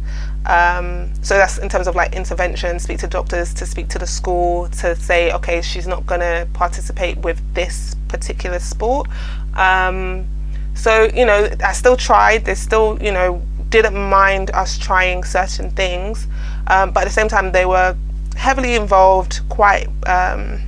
Um, 0.49 1.13
so 1.23 1.37
that's 1.37 1.59
in 1.59 1.69
terms 1.69 1.87
of 1.87 1.95
like 1.95 2.15
intervention, 2.15 2.79
speak 2.79 2.97
to 2.99 3.07
doctors, 3.07 3.53
to 3.53 3.67
speak 3.67 3.87
to 3.89 3.99
the 3.99 4.07
school, 4.07 4.67
to 4.79 4.95
say, 4.95 5.31
okay, 5.31 5.61
she's 5.61 5.85
not 5.85 6.07
going 6.07 6.21
to 6.21 6.47
participate 6.53 7.19
with 7.19 7.39
this 7.53 7.95
particular 8.07 8.57
sport. 8.57 9.07
Um, 9.55 10.27
so, 10.73 11.03
you 11.13 11.23
know, 11.23 11.47
I 11.63 11.73
still 11.73 11.95
tried. 11.95 12.45
They 12.45 12.55
still, 12.55 12.97
you 12.99 13.11
know, 13.11 13.43
didn't 13.69 13.95
mind 13.95 14.49
us 14.51 14.75
trying 14.79 15.23
certain 15.23 15.69
things. 15.69 16.25
Um, 16.65 16.91
but 16.93 17.01
at 17.01 17.05
the 17.05 17.13
same 17.13 17.27
time, 17.27 17.51
they 17.51 17.67
were 17.67 17.95
heavily 18.35 18.73
involved, 18.73 19.41
quite. 19.49 19.87
Um, 20.07 20.61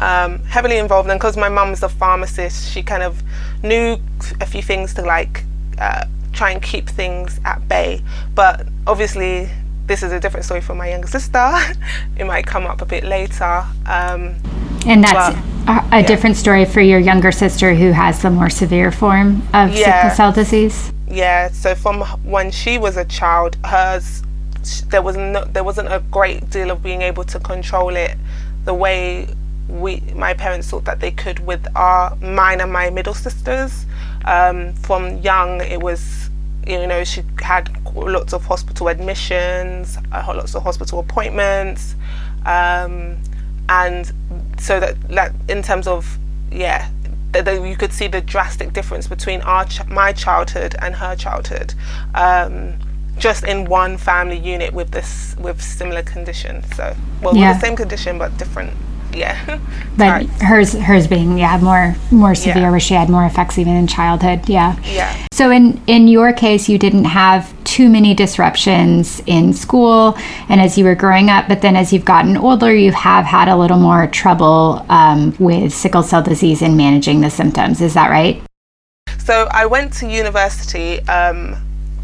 um, 0.00 0.38
heavily 0.44 0.78
involved, 0.78 1.10
and 1.10 1.18
because 1.18 1.36
my 1.36 1.48
mum's 1.48 1.82
a 1.82 1.88
pharmacist, 1.88 2.72
she 2.72 2.82
kind 2.82 3.02
of 3.02 3.20
knew 3.64 3.98
a 4.40 4.46
few 4.46 4.62
things 4.62 4.94
to 4.94 5.02
like 5.02 5.42
uh, 5.78 6.04
try 6.38 6.52
and 6.52 6.62
keep 6.62 6.88
things 6.88 7.40
at 7.44 7.66
bay. 7.68 8.00
But 8.34 8.66
obviously, 8.86 9.50
this 9.86 10.02
is 10.04 10.12
a 10.12 10.20
different 10.20 10.46
story 10.46 10.60
for 10.60 10.74
my 10.74 10.88
younger 10.88 11.08
sister. 11.08 11.44
it 12.16 12.24
might 12.24 12.46
come 12.46 12.64
up 12.64 12.80
a 12.80 12.86
bit 12.86 13.02
later. 13.02 13.64
Um, 13.86 14.36
and 14.86 15.02
that's 15.02 15.34
but, 15.34 15.44
a, 15.68 15.96
a 15.96 16.00
yeah. 16.00 16.06
different 16.06 16.36
story 16.36 16.64
for 16.64 16.80
your 16.80 17.00
younger 17.00 17.32
sister 17.32 17.74
who 17.74 17.90
has 17.90 18.22
the 18.22 18.30
more 18.30 18.50
severe 18.50 18.92
form 18.92 19.42
of 19.52 19.74
yeah. 19.74 20.02
sickle 20.02 20.16
cell 20.16 20.32
disease. 20.32 20.92
Yeah. 21.08 21.48
So 21.48 21.74
from 21.74 22.02
when 22.22 22.52
she 22.52 22.78
was 22.78 22.96
a 22.96 23.04
child, 23.04 23.56
hers 23.64 24.22
there 24.88 25.02
was 25.02 25.16
no, 25.16 25.44
there 25.44 25.64
wasn't 25.64 25.90
a 25.90 26.00
great 26.10 26.50
deal 26.50 26.70
of 26.70 26.82
being 26.82 27.00
able 27.02 27.24
to 27.24 27.38
control 27.40 27.96
it 27.96 28.18
the 28.64 28.74
way 28.74 29.26
we 29.68 30.00
my 30.14 30.34
parents 30.34 30.68
thought 30.68 30.84
that 30.84 31.00
they 31.00 31.10
could 31.10 31.38
with 31.40 31.66
our 31.76 32.14
mine 32.16 32.60
and 32.60 32.72
my 32.72 32.90
middle 32.90 33.14
sisters. 33.14 33.86
Um, 34.24 34.74
from 34.74 35.18
young, 35.18 35.60
it 35.62 35.80
was 35.80 36.27
you 36.68 36.86
know 36.86 37.02
she 37.02 37.22
had 37.40 37.70
lots 37.94 38.32
of 38.32 38.44
hospital 38.44 38.88
admissions, 38.88 39.96
uh, 40.12 40.32
lots 40.36 40.54
of 40.54 40.62
hospital 40.62 41.00
appointments, 41.00 41.94
um, 42.44 43.16
and 43.68 44.12
so 44.58 44.78
that 44.78 45.00
that 45.08 45.32
in 45.48 45.62
terms 45.62 45.86
of 45.86 46.18
yeah. 46.52 46.90
That, 47.32 47.62
you 47.62 47.76
could 47.76 47.92
see 47.92 48.08
the 48.08 48.22
drastic 48.22 48.72
difference 48.72 49.06
between 49.06 49.42
our 49.42 49.66
ch- 49.66 49.86
my 49.86 50.14
childhood 50.14 50.74
and 50.80 50.94
her 50.94 51.14
childhood, 51.14 51.74
um, 52.14 52.78
just 53.18 53.44
in 53.44 53.66
one 53.66 53.98
family 53.98 54.38
unit 54.38 54.72
with 54.72 54.92
this 54.92 55.36
with 55.38 55.60
similar 55.60 56.02
condition. 56.02 56.64
So, 56.74 56.96
well, 57.20 57.36
yeah. 57.36 57.52
the 57.52 57.60
same 57.60 57.76
condition 57.76 58.16
but 58.16 58.34
different 58.38 58.72
yeah. 59.12 59.60
but 59.96 60.26
hers 60.40 60.72
hers 60.72 61.06
being 61.06 61.38
yeah 61.38 61.58
more 61.58 61.96
more 62.10 62.34
severe 62.34 62.62
yeah. 62.62 62.70
where 62.70 62.80
she 62.80 62.94
had 62.94 63.08
more 63.08 63.24
effects 63.24 63.58
even 63.58 63.74
in 63.74 63.86
childhood. 63.86 64.48
Yeah. 64.48 64.78
Yeah. 64.84 65.26
So 65.32 65.50
in 65.50 65.80
in 65.86 66.08
your 66.08 66.32
case 66.32 66.68
you 66.68 66.78
didn't 66.78 67.04
have 67.04 67.52
too 67.64 67.88
many 67.88 68.14
disruptions 68.14 69.20
in 69.26 69.52
school 69.52 70.16
and 70.48 70.60
as 70.60 70.78
you 70.78 70.84
were 70.84 70.94
growing 70.94 71.30
up, 71.30 71.48
but 71.48 71.62
then 71.62 71.76
as 71.76 71.92
you've 71.92 72.04
gotten 72.04 72.36
older 72.36 72.74
you 72.74 72.92
have 72.92 73.24
had 73.24 73.48
a 73.48 73.56
little 73.56 73.78
more 73.78 74.06
trouble 74.06 74.84
um, 74.88 75.34
with 75.38 75.72
sickle 75.72 76.02
cell 76.02 76.22
disease 76.22 76.62
and 76.62 76.76
managing 76.76 77.20
the 77.20 77.30
symptoms. 77.30 77.80
Is 77.80 77.94
that 77.94 78.10
right? 78.10 78.42
So 79.18 79.48
I 79.50 79.66
went 79.66 79.92
to 79.94 80.08
university 80.08 81.00
um, 81.08 81.56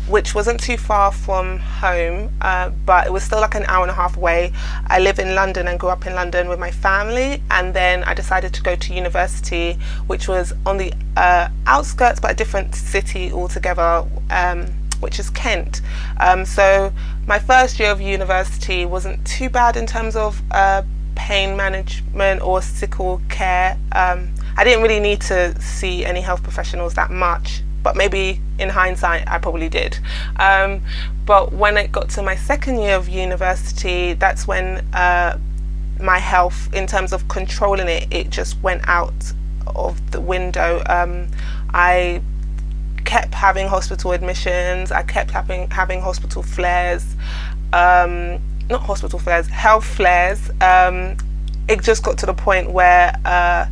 which 0.08 0.34
wasn't 0.34 0.60
too 0.60 0.76
far 0.76 1.10
from 1.10 1.58
home, 1.58 2.30
uh, 2.42 2.68
but 2.84 3.06
it 3.06 3.12
was 3.12 3.22
still 3.22 3.40
like 3.40 3.54
an 3.54 3.64
hour 3.66 3.82
and 3.82 3.90
a 3.90 3.94
half 3.94 4.16
away. 4.16 4.52
I 4.86 4.98
live 4.98 5.18
in 5.18 5.34
London 5.34 5.66
and 5.68 5.80
grew 5.80 5.88
up 5.88 6.06
in 6.06 6.14
London 6.14 6.48
with 6.48 6.58
my 6.58 6.70
family, 6.70 7.42
and 7.50 7.72
then 7.72 8.04
I 8.04 8.12
decided 8.14 8.52
to 8.54 8.62
go 8.62 8.76
to 8.76 8.94
university, 8.94 9.78
which 10.06 10.28
was 10.28 10.52
on 10.66 10.76
the 10.76 10.92
uh, 11.16 11.48
outskirts 11.66 12.20
but 12.20 12.32
a 12.32 12.34
different 12.34 12.74
city 12.74 13.32
altogether, 13.32 14.04
um, 14.30 14.66
which 15.00 15.18
is 15.18 15.30
Kent. 15.30 15.80
Um, 16.20 16.44
so 16.44 16.92
my 17.26 17.38
first 17.38 17.78
year 17.78 17.90
of 17.90 18.00
university 18.00 18.84
wasn't 18.84 19.24
too 19.26 19.48
bad 19.48 19.76
in 19.76 19.86
terms 19.86 20.16
of 20.16 20.40
uh, 20.50 20.82
pain 21.14 21.56
management 21.56 22.42
or 22.42 22.60
sickle 22.60 23.22
care. 23.30 23.78
Um, 23.92 24.34
I 24.56 24.64
didn't 24.64 24.82
really 24.82 25.00
need 25.00 25.22
to 25.22 25.58
see 25.60 26.04
any 26.04 26.20
health 26.20 26.42
professionals 26.42 26.94
that 26.94 27.10
much 27.10 27.62
but 27.84 27.94
maybe 27.94 28.40
in 28.58 28.68
hindsight 28.68 29.28
I 29.28 29.38
probably 29.38 29.68
did. 29.68 29.96
Um, 30.40 30.82
but 31.24 31.52
when 31.52 31.76
it 31.76 31.92
got 31.92 32.08
to 32.10 32.22
my 32.22 32.34
second 32.34 32.80
year 32.80 32.96
of 32.96 33.08
university, 33.08 34.14
that's 34.14 34.48
when 34.48 34.78
uh, 34.92 35.38
my 36.00 36.18
health, 36.18 36.72
in 36.74 36.88
terms 36.88 37.12
of 37.12 37.28
controlling 37.28 37.86
it, 37.86 38.08
it 38.10 38.30
just 38.30 38.60
went 38.62 38.82
out 38.88 39.32
of 39.76 40.10
the 40.10 40.20
window. 40.20 40.82
Um, 40.86 41.28
I 41.72 42.20
kept 43.04 43.34
having 43.34 43.68
hospital 43.68 44.12
admissions. 44.12 44.90
I 44.90 45.02
kept 45.02 45.30
having 45.30 45.70
having 45.70 46.00
hospital 46.00 46.42
flares. 46.42 47.04
Um, 47.72 48.40
not 48.70 48.80
hospital 48.80 49.18
flares, 49.18 49.46
health 49.48 49.84
flares. 49.84 50.50
Um, 50.60 51.16
it 51.68 51.82
just 51.82 52.02
got 52.02 52.18
to 52.18 52.26
the 52.26 52.34
point 52.34 52.70
where 52.70 53.14
uh, 53.24 53.66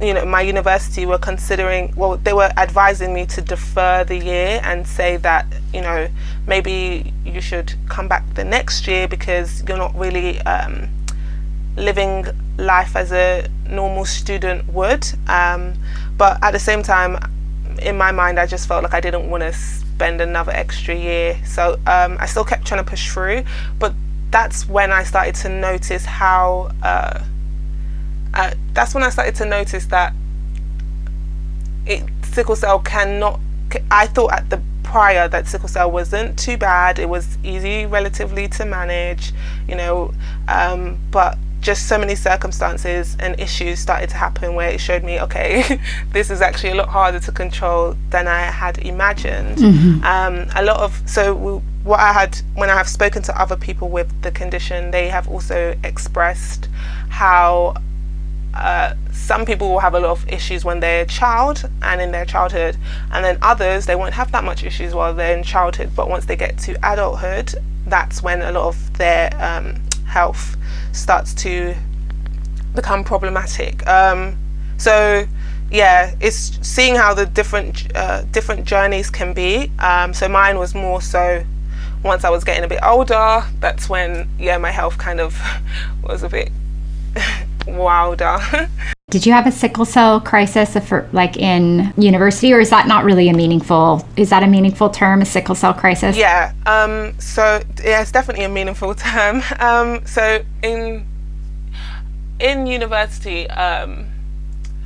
you 0.00 0.14
know, 0.14 0.24
my 0.24 0.40
university 0.40 1.06
were 1.06 1.18
considering, 1.18 1.92
well, 1.96 2.16
they 2.16 2.32
were 2.32 2.50
advising 2.56 3.14
me 3.14 3.26
to 3.26 3.40
defer 3.40 4.04
the 4.04 4.16
year 4.16 4.60
and 4.64 4.86
say 4.86 5.16
that, 5.18 5.46
you 5.72 5.80
know, 5.80 6.08
maybe 6.46 7.12
you 7.24 7.40
should 7.40 7.74
come 7.88 8.08
back 8.08 8.24
the 8.34 8.44
next 8.44 8.86
year 8.88 9.06
because 9.06 9.62
you're 9.68 9.76
not 9.76 9.94
really 9.96 10.40
um, 10.42 10.88
living 11.76 12.26
life 12.58 12.96
as 12.96 13.12
a 13.12 13.48
normal 13.68 14.04
student 14.04 14.66
would. 14.72 15.06
Um, 15.28 15.74
but 16.16 16.42
at 16.42 16.52
the 16.52 16.58
same 16.58 16.82
time, 16.82 17.18
in 17.80 17.96
my 17.96 18.12
mind, 18.12 18.38
I 18.38 18.46
just 18.46 18.66
felt 18.66 18.82
like 18.82 18.94
I 18.94 19.00
didn't 19.00 19.30
want 19.30 19.42
to 19.42 19.52
spend 19.52 20.20
another 20.20 20.52
extra 20.52 20.94
year. 20.94 21.38
So 21.46 21.78
um, 21.86 22.16
I 22.18 22.26
still 22.26 22.44
kept 22.44 22.66
trying 22.66 22.82
to 22.84 22.88
push 22.88 23.10
through. 23.10 23.44
But 23.78 23.94
that's 24.30 24.68
when 24.68 24.90
I 24.90 25.04
started 25.04 25.34
to 25.36 25.48
notice 25.48 26.04
how. 26.04 26.72
Uh, 26.82 27.22
uh, 28.34 28.52
that's 28.72 28.94
when 28.94 29.02
I 29.02 29.10
started 29.10 29.34
to 29.36 29.44
notice 29.44 29.86
that 29.86 30.14
it, 31.86 32.04
sickle 32.22 32.56
cell 32.56 32.78
cannot. 32.78 33.40
I 33.90 34.06
thought 34.06 34.32
at 34.32 34.50
the 34.50 34.60
prior 34.82 35.26
that 35.28 35.46
sickle 35.46 35.68
cell 35.68 35.90
wasn't 35.90 36.38
too 36.38 36.56
bad. 36.56 36.98
It 36.98 37.08
was 37.08 37.38
easy, 37.42 37.86
relatively, 37.86 38.48
to 38.48 38.64
manage, 38.64 39.32
you 39.66 39.74
know, 39.74 40.12
um, 40.48 40.98
but 41.10 41.38
just 41.62 41.88
so 41.88 41.96
many 41.96 42.14
circumstances 42.14 43.16
and 43.20 43.38
issues 43.40 43.78
started 43.78 44.10
to 44.10 44.16
happen 44.16 44.54
where 44.54 44.68
it 44.68 44.80
showed 44.80 45.04
me, 45.04 45.20
okay, 45.20 45.80
this 46.12 46.28
is 46.28 46.40
actually 46.42 46.70
a 46.70 46.74
lot 46.74 46.88
harder 46.88 47.20
to 47.20 47.32
control 47.32 47.96
than 48.10 48.26
I 48.26 48.40
had 48.40 48.78
imagined. 48.78 49.58
Mm-hmm. 49.58 50.04
Um, 50.04 50.48
a 50.56 50.64
lot 50.64 50.80
of 50.80 51.00
so 51.08 51.34
we, 51.34 51.52
what 51.84 52.00
I 52.00 52.12
had 52.12 52.36
when 52.54 52.68
I 52.68 52.74
have 52.74 52.88
spoken 52.88 53.22
to 53.22 53.40
other 53.40 53.56
people 53.56 53.88
with 53.88 54.10
the 54.22 54.30
condition, 54.30 54.90
they 54.90 55.08
have 55.08 55.28
also 55.28 55.76
expressed 55.84 56.68
how 57.08 57.74
uh, 58.54 58.94
some 59.12 59.44
people 59.44 59.70
will 59.70 59.78
have 59.78 59.94
a 59.94 60.00
lot 60.00 60.10
of 60.10 60.28
issues 60.28 60.64
when 60.64 60.80
they're 60.80 61.02
a 61.02 61.06
child 61.06 61.68
and 61.82 62.00
in 62.00 62.12
their 62.12 62.24
childhood, 62.24 62.76
and 63.10 63.24
then 63.24 63.38
others 63.42 63.86
they 63.86 63.94
won't 63.94 64.14
have 64.14 64.30
that 64.32 64.44
much 64.44 64.62
issues 64.64 64.94
while 64.94 65.14
they're 65.14 65.36
in 65.36 65.42
childhood. 65.42 65.90
But 65.94 66.08
once 66.08 66.26
they 66.26 66.36
get 66.36 66.58
to 66.58 66.76
adulthood, 66.82 67.54
that's 67.86 68.22
when 68.22 68.42
a 68.42 68.52
lot 68.52 68.66
of 68.66 68.98
their 68.98 69.30
um, 69.40 69.80
health 70.06 70.56
starts 70.92 71.34
to 71.34 71.74
become 72.74 73.04
problematic. 73.04 73.86
Um, 73.86 74.36
so 74.76 75.26
yeah, 75.70 76.14
it's 76.20 76.58
seeing 76.66 76.94
how 76.94 77.14
the 77.14 77.24
different 77.24 77.90
uh, 77.94 78.22
different 78.32 78.66
journeys 78.66 79.08
can 79.08 79.32
be. 79.32 79.70
Um, 79.78 80.12
so 80.12 80.28
mine 80.28 80.58
was 80.58 80.74
more 80.74 81.00
so 81.00 81.44
once 82.02 82.24
I 82.24 82.30
was 82.30 82.44
getting 82.44 82.64
a 82.64 82.68
bit 82.68 82.80
older. 82.82 83.44
That's 83.60 83.88
when 83.88 84.28
yeah, 84.38 84.58
my 84.58 84.70
health 84.70 84.98
kind 84.98 85.20
of 85.20 85.40
was 86.02 86.22
a 86.22 86.28
bit 86.28 86.50
wilder. 87.66 88.38
Did 89.10 89.26
you 89.26 89.32
have 89.32 89.46
a 89.46 89.52
sickle 89.52 89.84
cell 89.84 90.20
crisis 90.20 90.74
for, 90.86 91.08
like 91.12 91.36
in 91.36 91.92
university, 91.98 92.52
or 92.54 92.60
is 92.60 92.70
that 92.70 92.86
not 92.86 93.04
really 93.04 93.28
a 93.28 93.34
meaningful? 93.34 94.06
Is 94.16 94.30
that 94.30 94.42
a 94.42 94.46
meaningful 94.46 94.88
term, 94.88 95.20
a 95.20 95.26
sickle 95.26 95.54
cell 95.54 95.74
crisis? 95.74 96.16
Yeah. 96.16 96.54
Um, 96.64 97.18
so 97.20 97.60
yeah, 97.84 98.00
it's 98.00 98.10
definitely 98.10 98.44
a 98.44 98.48
meaningful 98.48 98.94
term. 98.96 99.42
Um, 99.58 100.06
so 100.06 100.42
in 100.62 101.06
in 102.40 102.66
university, 102.66 103.48
um, 103.50 104.06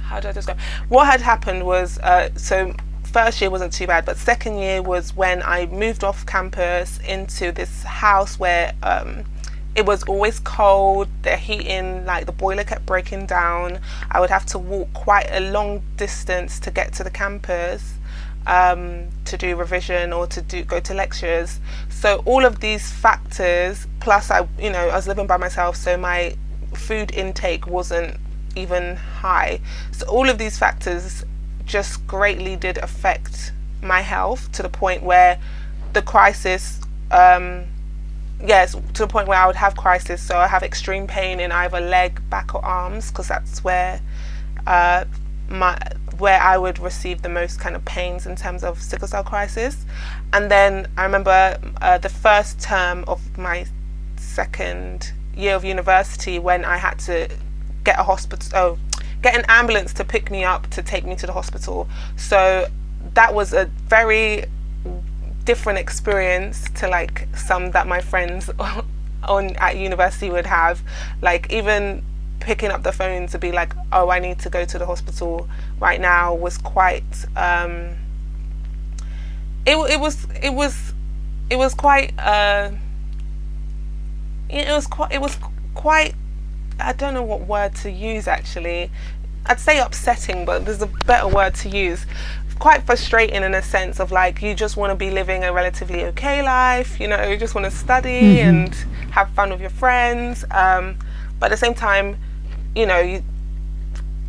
how 0.03 0.19
do 0.19 0.29
I 0.29 0.33
describe? 0.33 0.59
What 0.89 1.07
had 1.07 1.21
happened 1.21 1.65
was 1.65 1.99
uh, 1.99 2.31
so 2.37 2.75
first 3.05 3.41
year 3.41 3.51
wasn't 3.51 3.73
too 3.73 3.87
bad, 3.87 4.05
but 4.05 4.17
second 4.17 4.59
year 4.59 4.83
was 4.83 5.15
when 5.15 5.43
I 5.43 5.67
moved 5.67 6.05
off 6.05 6.27
campus 6.27 6.99
into 7.07 7.53
this 7.53 7.83
house 7.85 8.39
where 8.39 8.73
um, 8.83 9.25
it 9.77 9.85
was 9.85 10.03
always 10.05 10.41
cold. 10.41 11.09
The 11.23 11.37
heating, 11.37 12.07
like 12.07 12.25
the 12.25 12.33
boiler 12.33 12.65
kept 12.65 12.87
breaking 12.87 13.27
down. 13.27 13.79
I 14.11 14.21
would 14.21 14.31
have 14.31 14.47
to 14.47 14.59
walk 14.59 14.93
quite 14.95 15.29
a 15.31 15.41
long 15.53 15.83
distance 15.97 16.59
to 16.61 16.71
get 16.71 16.95
to 16.95 17.05
the 17.05 17.11
campus 17.11 17.95
um, 18.47 19.09
to 19.27 19.37
do 19.37 19.55
revision 19.55 20.13
or 20.13 20.27
to 20.29 20.41
do 20.41 20.65
go 20.65 20.81
to 20.81 20.95
lectures. 20.95 21.61
So 21.91 22.23
all 22.25 22.47
of 22.47 22.61
these 22.61 22.91
factors, 22.91 23.87
plus 24.01 24.31
I, 24.31 24.49
you 24.59 24.71
know, 24.71 24.89
I 24.89 24.97
was 24.97 25.07
living 25.07 25.27
by 25.27 25.37
myself, 25.37 25.77
so 25.77 25.97
my 25.99 26.37
food 26.75 27.13
intake 27.13 27.67
wasn't 27.67 28.17
even 28.55 28.97
high. 28.97 29.61
So 29.93 30.07
all 30.09 30.31
of 30.31 30.39
these 30.39 30.59
factors 30.59 31.25
just 31.67 32.07
greatly 32.07 32.57
did 32.57 32.79
affect 32.79 33.53
my 33.83 34.01
health 34.01 34.51
to 34.53 34.63
the 34.63 34.69
point 34.71 35.03
where 35.03 35.39
the 35.93 36.01
crisis 36.01 36.81
um, 37.11 37.65
yes, 38.45 38.75
to 38.95 39.03
the 39.03 39.07
point 39.07 39.29
where 39.29 39.39
I 39.39 39.47
would 39.47 39.57
have 39.57 39.77
crisis. 39.77 40.23
So 40.23 40.37
I 40.39 40.47
have 40.47 40.63
extreme 40.63 41.07
pain 41.07 41.41
in 41.41 41.53
either 41.53 41.81
leg, 41.81 42.21
back, 42.31 42.55
or 42.55 42.65
arms 42.65 43.11
because 43.11 43.29
that's 43.29 43.65
where 43.65 44.01
uh, 44.67 45.05
my 45.49 45.79
where 46.19 46.41
I 46.41 46.57
would 46.57 46.79
receive 46.79 47.23
the 47.23 47.29
most 47.29 47.61
kind 47.61 47.77
of 47.77 47.85
pains 47.85 48.27
in 48.27 48.37
terms 48.37 48.65
of 48.65 48.81
sickle 48.81 49.09
cell 49.09 49.23
crisis. 49.23 49.85
And 50.33 50.51
then 50.51 50.87
I 50.97 51.05
remember 51.05 51.59
uh, 51.83 51.99
the 51.99 52.09
first 52.09 52.59
term 52.59 53.05
of 53.07 53.37
my 53.37 53.67
second 54.17 55.13
year 55.37 55.55
of 55.55 55.65
university 55.65 56.39
when 56.39 56.65
I 56.65 56.79
had 56.79 56.99
to 57.01 57.29
get 57.85 57.99
a 57.99 58.03
hospital, 58.03 58.49
oh, 58.55 58.79
get 59.23 59.35
an 59.35 59.45
ambulance 59.49 59.93
to 59.95 60.05
pick 60.05 60.31
me 60.31 60.43
up 60.43 60.69
to 60.71 60.83
take 60.83 61.05
me 61.05 61.17
to 61.17 61.27
the 61.27 61.33
hospital. 61.33 61.87
So 62.17 62.67
that 63.15 63.35
was 63.35 63.53
a 63.53 63.67
very 63.89 64.47
different 65.47 65.79
experience 65.79 66.65
to 66.75 66.89
like 66.89 67.29
some 67.35 67.71
that 67.71 67.87
my 67.87 68.01
friends 68.01 68.51
on 69.25 69.57
at 69.57 69.77
university 69.77 70.31
would 70.31 70.47
have. 70.47 70.83
Like 71.23 71.51
even 71.51 72.05
picking 72.41 72.71
up 72.71 72.83
the 72.83 72.93
phone 72.93 73.27
to 73.27 73.39
be 73.39 73.51
like 73.51 73.73
oh 73.93 74.11
i 74.11 74.19
need 74.19 74.39
to 74.39 74.51
go 74.51 74.65
to 74.65 74.79
the 74.79 74.87
hospital 74.87 75.49
right 75.81 76.01
now 76.01 76.35
was 76.35 76.59
quite 76.59 77.03
um 77.35 77.97
it, 79.67 79.77
it 79.91 79.99
was 79.99 80.27
it 80.43 80.53
was 80.53 80.93
it 81.51 81.57
was 81.57 81.75
quite 81.75 82.13
uh 82.19 82.71
it 84.49 84.69
was 84.69 84.87
quite 84.87 85.13
it 85.13 85.21
was 85.21 85.39
quite 85.75 86.15
i 86.79 86.93
don't 86.93 87.15
know 87.15 87.23
what 87.23 87.41
word 87.41 87.75
to 87.75 87.91
use 87.91 88.29
actually. 88.29 88.91
I'd 89.49 89.61
say 89.61 89.79
upsetting 89.79 90.45
but 90.45 90.65
there's 90.65 90.83
a 90.83 90.87
better 90.87 91.29
word 91.29 91.55
to 91.57 91.69
use 91.69 92.05
quite 92.59 92.83
frustrating 92.83 93.43
in 93.43 93.55
a 93.55 93.63
sense 93.63 94.01
of 94.01 94.11
like 94.11 94.41
you 94.43 94.55
just 94.55 94.77
want 94.77 94.91
to 94.91 94.97
be 94.97 95.11
living 95.11 95.45
a 95.45 95.53
relatively 95.53 96.05
okay 96.05 96.43
life 96.43 96.99
you 96.99 97.07
know 97.07 97.23
you 97.23 97.37
just 97.37 97.55
want 97.55 97.65
to 97.65 97.71
study 97.71 98.23
mm-hmm. 98.23 98.49
and 98.49 98.75
have 99.11 99.29
fun 99.31 99.51
with 99.51 99.61
your 99.61 99.71
friends 99.71 100.45
um, 100.51 100.97
but 101.39 101.47
at 101.47 101.51
the 101.51 101.57
same 101.57 101.75
time 101.75 102.17
you 102.75 102.87
know 102.87 102.99
you, 102.99 103.23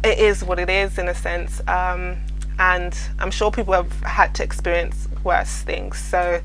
it 0.03 0.19
is 0.19 0.43
what 0.43 0.59
it 0.59 0.69
is 0.69 0.97
in 0.97 1.07
a 1.07 1.15
sense 1.15 1.61
um, 1.67 2.17
and 2.59 2.97
i'm 3.19 3.31
sure 3.31 3.51
people 3.51 3.73
have 3.73 3.91
had 4.01 4.33
to 4.35 4.43
experience 4.43 5.07
worse 5.23 5.61
things 5.61 5.97
so 5.97 6.41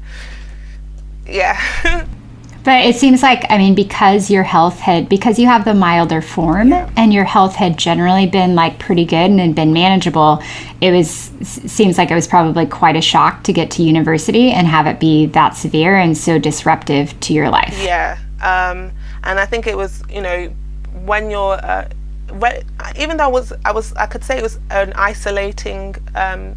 yeah 1.27 2.07
But 2.65 2.87
it 2.87 2.95
seems 2.97 3.23
like, 3.23 3.45
I 3.51 3.59
mean, 3.59 3.75
because 3.75 4.31
your 4.31 4.45
health 4.45 4.79
had, 4.79 5.09
because 5.09 5.39
you 5.39 5.47
have 5.47 5.65
the 5.65 5.75
milder 5.75 6.23
form 6.23 6.69
yeah. 6.69 6.89
and 6.97 7.13
your 7.13 7.25
health 7.25 7.57
had 7.57 7.77
generally 7.77 8.27
been 8.27 8.55
like 8.55 8.79
pretty 8.79 9.05
good 9.05 9.31
and 9.31 9.41
had 9.41 9.55
been 9.55 9.73
manageable, 9.73 10.41
it 10.81 10.93
was, 10.93 11.09
seems 11.43 11.99
like 11.99 12.11
it 12.11 12.15
was 12.15 12.29
probably 12.29 12.67
quite 12.67 12.95
a 12.95 13.01
shock 13.01 13.43
to 13.45 13.53
get 13.53 13.71
to 13.73 13.83
university 13.83 14.53
and 14.53 14.69
have 14.69 14.87
it 14.87 15.01
be 15.01 15.27
that 15.27 15.57
severe 15.57 15.97
and 15.97 16.17
so 16.17 16.39
disruptive 16.39 17.19
to 17.21 17.33
your 17.33 17.51
life. 17.51 17.77
Yeah. 17.83 18.19
Um, 18.41 18.93
and 19.25 19.41
I 19.41 19.47
think 19.47 19.67
it 19.67 19.77
was, 19.77 20.03
you 20.09 20.21
know, 20.21 20.47
when 21.05 21.31
you're, 21.31 21.55
uh, 21.55 21.89
when, 22.31 22.63
even 22.97 23.17
though 23.17 23.25
I 23.25 23.29
was, 23.29 23.53
I 23.65 23.73
was, 23.73 23.93
I 23.95 24.07
could 24.07 24.23
say 24.23 24.39
it 24.39 24.43
was 24.43 24.61
an 24.71 24.93
isolating 24.95 25.97
um, 26.15 26.55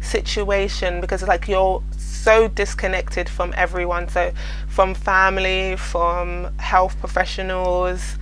situation 0.00 1.00
because 1.00 1.22
it's 1.22 1.28
like 1.28 1.46
you're 1.48 1.82
so 2.24 2.48
disconnected 2.48 3.28
from 3.28 3.52
everyone. 3.56 4.08
So, 4.08 4.32
from 4.68 4.94
family, 4.94 5.76
from 5.76 6.56
health 6.58 6.98
professionals, 6.98 8.16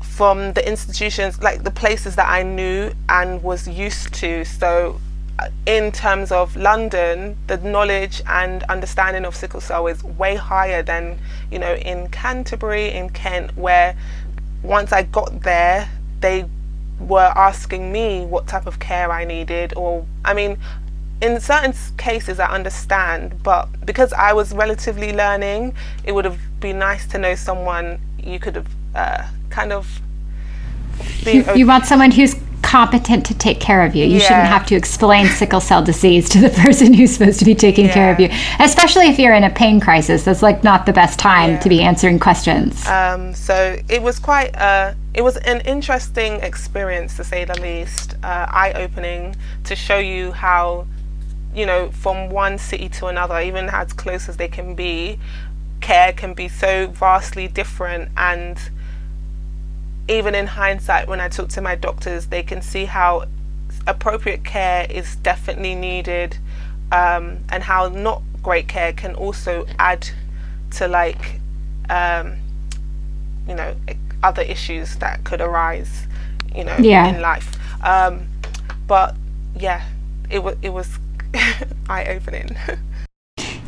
from 0.00 0.52
the 0.52 0.68
institutions, 0.68 1.40
like 1.40 1.62
the 1.62 1.70
places 1.70 2.16
that 2.16 2.28
I 2.28 2.42
knew 2.42 2.92
and 3.08 3.42
was 3.42 3.68
used 3.68 4.12
to. 4.14 4.44
So, 4.44 5.00
uh, 5.38 5.48
in 5.64 5.92
terms 5.92 6.32
of 6.32 6.56
London, 6.56 7.38
the 7.46 7.56
knowledge 7.58 8.20
and 8.26 8.64
understanding 8.64 9.24
of 9.24 9.34
sickle 9.34 9.60
cell 9.60 9.86
is 9.86 10.02
way 10.04 10.34
higher 10.34 10.82
than, 10.82 11.18
you 11.50 11.58
know, 11.58 11.74
in 11.74 12.08
Canterbury, 12.08 12.90
in 12.92 13.10
Kent, 13.10 13.56
where 13.56 13.96
once 14.62 14.92
I 14.92 15.04
got 15.04 15.42
there, 15.42 15.88
they 16.20 16.44
were 17.00 17.32
asking 17.34 17.90
me 17.90 18.26
what 18.26 18.46
type 18.46 18.66
of 18.66 18.78
care 18.78 19.10
I 19.10 19.24
needed, 19.24 19.72
or 19.76 20.04
I 20.24 20.34
mean, 20.34 20.58
in 21.20 21.40
certain 21.40 21.74
cases 21.96 22.40
I 22.40 22.48
understand, 22.48 23.42
but 23.42 23.68
because 23.84 24.12
I 24.12 24.32
was 24.32 24.52
relatively 24.52 25.12
learning, 25.12 25.74
it 26.04 26.12
would 26.12 26.24
have 26.24 26.38
been 26.60 26.78
nice 26.78 27.06
to 27.08 27.18
know 27.18 27.34
someone 27.34 28.00
you 28.18 28.38
could 28.38 28.56
have 28.56 28.68
uh, 28.94 29.28
kind 29.50 29.72
of. 29.72 30.00
You, 31.22 31.44
you, 31.54 31.66
want 31.66 31.86
someone 31.86 32.10
who's 32.10 32.34
competent 32.62 33.24
to 33.26 33.34
take 33.34 33.58
care 33.58 33.84
of 33.84 33.94
you. 33.94 34.04
You 34.04 34.18
yeah. 34.18 34.28
shouldn't 34.28 34.46
have 34.46 34.66
to 34.66 34.74
explain 34.74 35.26
sickle 35.26 35.60
cell 35.60 35.82
disease 35.82 36.28
to 36.30 36.40
the 36.40 36.50
person 36.62 36.92
who's 36.92 37.12
supposed 37.12 37.38
to 37.38 37.44
be 37.44 37.54
taking 37.54 37.86
yeah. 37.86 37.94
care 37.94 38.12
of 38.12 38.20
you, 38.20 38.28
especially 38.58 39.06
if 39.06 39.18
you're 39.18 39.34
in 39.34 39.44
a 39.44 39.50
pain 39.50 39.80
crisis. 39.80 40.24
That's 40.24 40.42
like 40.42 40.62
not 40.62 40.86
the 40.86 40.92
best 40.92 41.18
time 41.18 41.50
yeah. 41.50 41.60
to 41.60 41.68
be 41.68 41.80
answering 41.82 42.18
questions. 42.18 42.86
Um, 42.86 43.34
so 43.34 43.78
it 43.88 44.02
was 44.02 44.18
quite. 44.18 44.56
Uh, 44.56 44.94
it 45.12 45.22
was 45.22 45.36
an 45.38 45.60
interesting 45.62 46.34
experience 46.34 47.16
to 47.16 47.24
say 47.24 47.44
the 47.44 47.60
least, 47.60 48.14
uh, 48.22 48.46
eye 48.48 48.72
opening 48.76 49.34
to 49.64 49.74
show 49.74 49.98
you 49.98 50.30
how 50.30 50.86
you 51.54 51.66
know, 51.66 51.90
from 51.90 52.30
one 52.30 52.58
city 52.58 52.88
to 52.88 53.06
another, 53.06 53.40
even 53.40 53.68
as 53.68 53.92
close 53.92 54.28
as 54.28 54.36
they 54.36 54.48
can 54.48 54.74
be, 54.74 55.18
care 55.80 56.12
can 56.12 56.34
be 56.34 56.48
so 56.48 56.86
vastly 56.88 57.48
different. 57.48 58.10
And 58.16 58.58
even 60.08 60.34
in 60.34 60.46
hindsight, 60.46 61.08
when 61.08 61.20
I 61.20 61.28
talk 61.28 61.48
to 61.50 61.60
my 61.60 61.74
doctors, 61.74 62.26
they 62.26 62.42
can 62.42 62.62
see 62.62 62.84
how 62.84 63.24
appropriate 63.86 64.44
care 64.44 64.86
is 64.90 65.16
definitely 65.16 65.74
needed 65.74 66.38
um, 66.92 67.38
and 67.48 67.62
how 67.62 67.88
not 67.88 68.22
great 68.42 68.68
care 68.68 68.92
can 68.92 69.14
also 69.14 69.66
add 69.78 70.08
to, 70.72 70.88
like, 70.88 71.40
um, 71.88 72.36
you 73.48 73.54
know, 73.54 73.74
other 74.22 74.42
issues 74.42 74.96
that 74.96 75.24
could 75.24 75.40
arise, 75.40 76.06
you 76.54 76.64
know, 76.64 76.76
yeah. 76.78 77.08
in 77.08 77.20
life. 77.20 77.56
Um, 77.82 78.28
but 78.86 79.16
yeah, 79.56 79.84
it 80.28 80.40
was 80.40 80.56
it 80.62 80.70
was 80.70 80.98
eye 81.88 82.04
opening. 82.06 82.56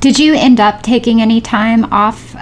Did 0.03 0.19
you 0.19 0.35
end 0.35 0.59
up 0.59 0.83
taking 0.83 1.23
any 1.23 1.41
time 1.41 1.85
off 1.93 2.35
uh, 2.35 2.39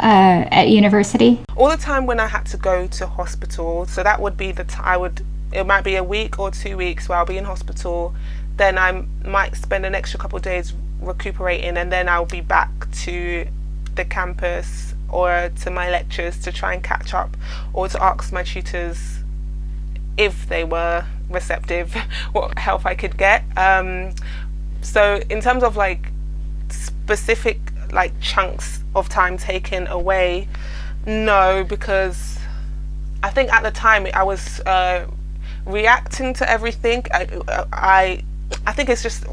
at 0.50 0.70
university? 0.70 1.38
All 1.56 1.68
the 1.68 1.76
time 1.76 2.06
when 2.06 2.18
I 2.18 2.26
had 2.26 2.46
to 2.46 2.56
go 2.56 2.86
to 2.86 3.06
hospital. 3.06 3.84
So 3.84 4.02
that 4.02 4.18
would 4.18 4.38
be 4.38 4.50
the 4.50 4.64
time 4.64 4.86
I 4.86 4.96
would. 4.96 5.24
It 5.52 5.66
might 5.66 5.84
be 5.84 5.96
a 5.96 6.02
week 6.02 6.38
or 6.38 6.50
two 6.50 6.78
weeks 6.78 7.06
where 7.06 7.18
I'll 7.18 7.26
be 7.26 7.36
in 7.36 7.44
hospital. 7.44 8.14
Then 8.56 8.78
I 8.78 9.04
might 9.26 9.56
spend 9.56 9.84
an 9.84 9.94
extra 9.94 10.18
couple 10.18 10.38
of 10.38 10.42
days 10.42 10.72
recuperating, 11.02 11.76
and 11.76 11.92
then 11.92 12.08
I'll 12.08 12.24
be 12.24 12.40
back 12.40 12.70
to 13.02 13.46
the 13.94 14.06
campus 14.06 14.94
or 15.10 15.50
to 15.60 15.70
my 15.70 15.90
lectures 15.90 16.38
to 16.38 16.52
try 16.52 16.72
and 16.72 16.82
catch 16.82 17.12
up, 17.12 17.36
or 17.74 17.88
to 17.88 18.02
ask 18.02 18.32
my 18.32 18.42
tutors 18.42 19.18
if 20.16 20.48
they 20.48 20.64
were 20.64 21.04
receptive 21.28 21.94
what 22.32 22.58
help 22.58 22.86
I 22.86 22.94
could 22.94 23.16
get. 23.16 23.44
Um, 23.56 24.14
so 24.82 25.22
in 25.28 25.40
terms 25.40 25.62
of 25.62 25.76
like 25.76 26.12
specific 26.68 27.60
like 27.92 28.12
chunks 28.20 28.82
of 28.94 29.08
time 29.08 29.36
taken 29.36 29.86
away, 29.88 30.48
no, 31.06 31.64
because 31.64 32.38
I 33.22 33.30
think 33.30 33.52
at 33.52 33.62
the 33.62 33.70
time 33.70 34.06
I 34.14 34.22
was 34.22 34.60
uh, 34.60 35.06
reacting 35.66 36.34
to 36.34 36.50
everything. 36.50 37.04
I, 37.12 37.26
I, 37.72 38.24
I 38.66 38.72
think 38.72 38.88
it's 38.88 39.02
just 39.02 39.24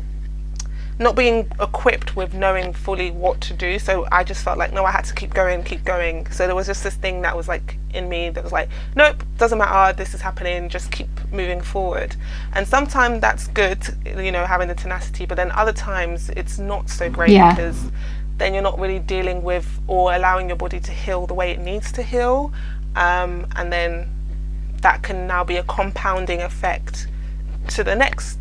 not 1.00 1.16
being 1.16 1.52
equipped 1.60 2.16
with 2.16 2.34
knowing 2.34 2.74
fully 2.74 3.12
what 3.12 3.40
to 3.42 3.54
do. 3.54 3.78
So 3.78 4.08
I 4.12 4.24
just 4.24 4.44
felt 4.44 4.58
like, 4.58 4.74
no, 4.74 4.84
I 4.84 4.92
had 4.92 5.06
to 5.06 5.14
keep 5.14 5.34
going, 5.34 5.64
keep 5.64 5.84
going. 5.84 6.30
So 6.32 6.48
there 6.48 6.56
was 6.56 6.66
just 6.66 6.84
this 6.84 6.96
thing 6.96 7.22
that 7.22 7.36
was 7.36 7.48
like 7.48 7.78
in 7.94 8.10
me 8.10 8.30
that 8.32 8.44
was 8.44 8.52
like, 8.52 8.70
nope, 8.96 9.24
doesn't 9.38 9.58
matter. 9.58 9.96
This 9.96 10.14
is 10.16 10.22
happening. 10.22 10.70
Just 10.70 10.92
keep 10.92 11.10
moving 11.32 11.62
forward. 11.62 12.16
And 12.54 12.68
sometimes 12.68 13.22
that's 13.22 13.48
good, 13.48 13.86
you 14.06 14.32
know, 14.32 14.46
having 14.46 14.68
the 14.68 14.76
tenacity, 14.76 15.26
but 15.26 15.36
then 15.36 15.52
other 15.52 15.74
times 15.74 16.30
it's 16.32 16.58
not 16.58 16.90
so 16.90 17.10
great 17.10 17.30
yeah. 17.30 17.54
because 17.54 17.92
then 18.38 18.54
you're 18.54 18.64
not 18.64 18.80
really 18.80 19.00
dealing 19.00 19.44
with 19.44 19.80
or 19.88 20.14
allowing 20.14 20.48
your 20.48 20.58
body 20.58 20.80
to 20.80 20.92
heal 20.92 21.28
the 21.28 21.34
way 21.34 21.52
it 21.52 21.60
needs 21.60 21.92
to 21.92 22.02
heal. 22.02 22.52
Um, 22.96 23.46
and 23.56 23.72
then 23.72 24.10
that 24.82 25.04
can 25.04 25.28
now 25.28 25.44
be 25.44 25.58
a 25.58 25.64
compounding 25.64 26.42
effect 26.42 27.08
to 27.70 27.84
the 27.84 27.96
next 27.96 28.40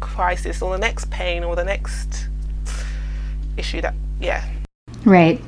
crisis 0.00 0.62
or 0.62 0.72
the 0.72 0.78
next 0.78 1.10
pain 1.10 1.44
or 1.44 1.56
the 1.56 1.64
next 1.64 2.28
issue 3.56 3.80
that 3.80 3.94
yeah. 4.20 4.44
Right 5.04 5.40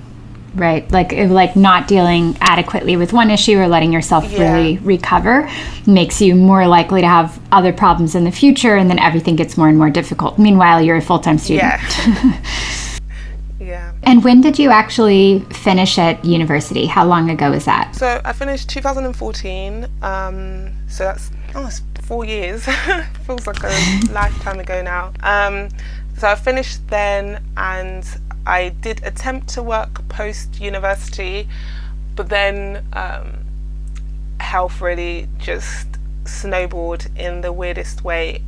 right. 0.54 0.90
Like 0.90 1.12
like 1.12 1.56
not 1.56 1.88
dealing 1.88 2.36
adequately 2.40 2.96
with 2.96 3.12
one 3.12 3.30
issue 3.30 3.58
or 3.58 3.68
letting 3.68 3.92
yourself 3.92 4.30
yeah. 4.30 4.54
really 4.54 4.78
recover 4.78 5.48
makes 5.86 6.20
you 6.20 6.34
more 6.34 6.66
likely 6.66 7.00
to 7.00 7.08
have 7.08 7.40
other 7.52 7.72
problems 7.72 8.14
in 8.14 8.24
the 8.24 8.32
future 8.32 8.76
and 8.76 8.90
then 8.90 8.98
everything 8.98 9.36
gets 9.36 9.56
more 9.56 9.68
and 9.68 9.78
more 9.78 9.90
difficult. 9.90 10.38
Meanwhile 10.38 10.82
you're 10.82 10.96
a 10.96 11.02
full-time 11.02 11.38
student. 11.38 11.72
Yeah. 11.98 12.40
Yeah. 13.60 13.92
And 14.04 14.24
when 14.24 14.40
did 14.40 14.58
you 14.58 14.70
actually 14.70 15.40
finish 15.50 15.98
at 15.98 16.24
university? 16.24 16.86
How 16.86 17.04
long 17.04 17.28
ago 17.28 17.50
was 17.50 17.66
that? 17.66 17.94
So 17.94 18.18
i 18.24 18.32
finished 18.32 18.70
2014 18.70 19.86
um, 20.00 20.72
so 20.88 21.04
that's 21.04 21.30
oh, 21.54 21.66
it's 21.66 21.80
four 22.08 22.24
years. 22.24 22.64
Feels 23.26 23.46
like 23.46 23.62
a 23.62 24.00
lifetime 24.10 24.58
ago 24.58 24.80
now. 24.82 25.12
Um, 25.22 25.68
so 26.16 26.26
I 26.26 26.34
finished 26.34 26.88
then 26.88 27.44
and 27.58 28.04
I 28.46 28.70
did 28.70 29.04
attempt 29.04 29.48
to 29.50 29.62
work 29.62 30.08
post 30.08 30.58
university, 30.58 31.46
but 32.16 32.30
then 32.30 32.82
um, 32.94 33.44
health 34.40 34.80
really 34.80 35.28
just 35.38 35.86
snowballed 36.24 37.06
in 37.14 37.42
the 37.42 37.52
weirdest 37.52 38.04
way 38.04 38.42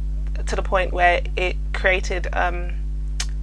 to 0.47 0.57
the 0.57 0.63
point 0.63 0.95
where 0.95 1.21
it 1.37 1.57
created. 1.75 2.29
Um, 2.33 2.71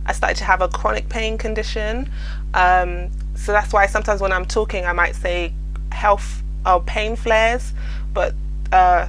I 0.07 0.13
started 0.13 0.37
to 0.37 0.45
have 0.45 0.63
a 0.63 0.67
chronic 0.67 1.09
pain 1.09 1.37
condition. 1.37 2.09
Um, 2.55 3.11
so 3.35 3.51
that's 3.51 3.71
why 3.71 3.85
sometimes 3.85 4.19
when 4.19 4.31
I'm 4.31 4.45
talking, 4.45 4.83
I 4.83 4.93
might 4.93 5.15
say 5.15 5.53
health 5.91 6.41
or 6.65 6.81
pain 6.81 7.15
flares, 7.15 7.71
but 8.15 8.33
uh, 8.71 9.07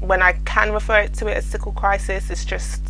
when 0.00 0.22
I 0.22 0.32
can 0.44 0.72
refer 0.72 1.00
it 1.00 1.14
to 1.14 1.26
it 1.26 1.36
as 1.36 1.46
sickle 1.46 1.72
crisis, 1.72 2.30
it's 2.30 2.44
just 2.44 2.82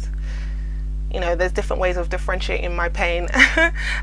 you 1.12 1.20
know 1.20 1.34
there's 1.34 1.52
different 1.52 1.80
ways 1.80 1.96
of 1.96 2.08
differentiating 2.08 2.74
my 2.74 2.88
pain. 2.88 3.24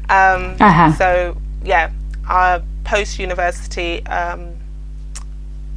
um, 0.10 0.56
uh-huh. 0.60 0.94
So 0.94 1.38
yeah, 1.64 1.92
uh, 2.28 2.62
post 2.84 3.20
university 3.20 4.06
um, 4.08 4.56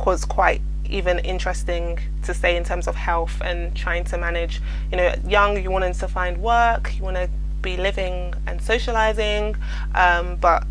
was 0.05 0.25
quite 0.25 0.61
even 0.89 1.19
interesting 1.21 1.99
to 2.23 2.33
say 2.33 2.57
in 2.57 2.65
terms 2.65 2.87
of 2.87 2.95
health 2.95 3.41
and 3.43 3.75
trying 3.75 4.05
to 4.05 4.19
manage. 4.19 4.61
You 4.91 4.99
know, 4.99 5.15
young, 5.27 5.63
you 5.63 5.71
wanted 5.71 5.95
to 5.95 6.09
find 6.09 6.39
work, 6.39 6.97
you 6.97 7.05
want 7.05 7.17
to 7.17 7.29
be 7.63 7.77
living 7.77 8.35
and 8.47 8.63
socializing, 8.63 9.57
um, 9.95 10.37
but 10.37 10.65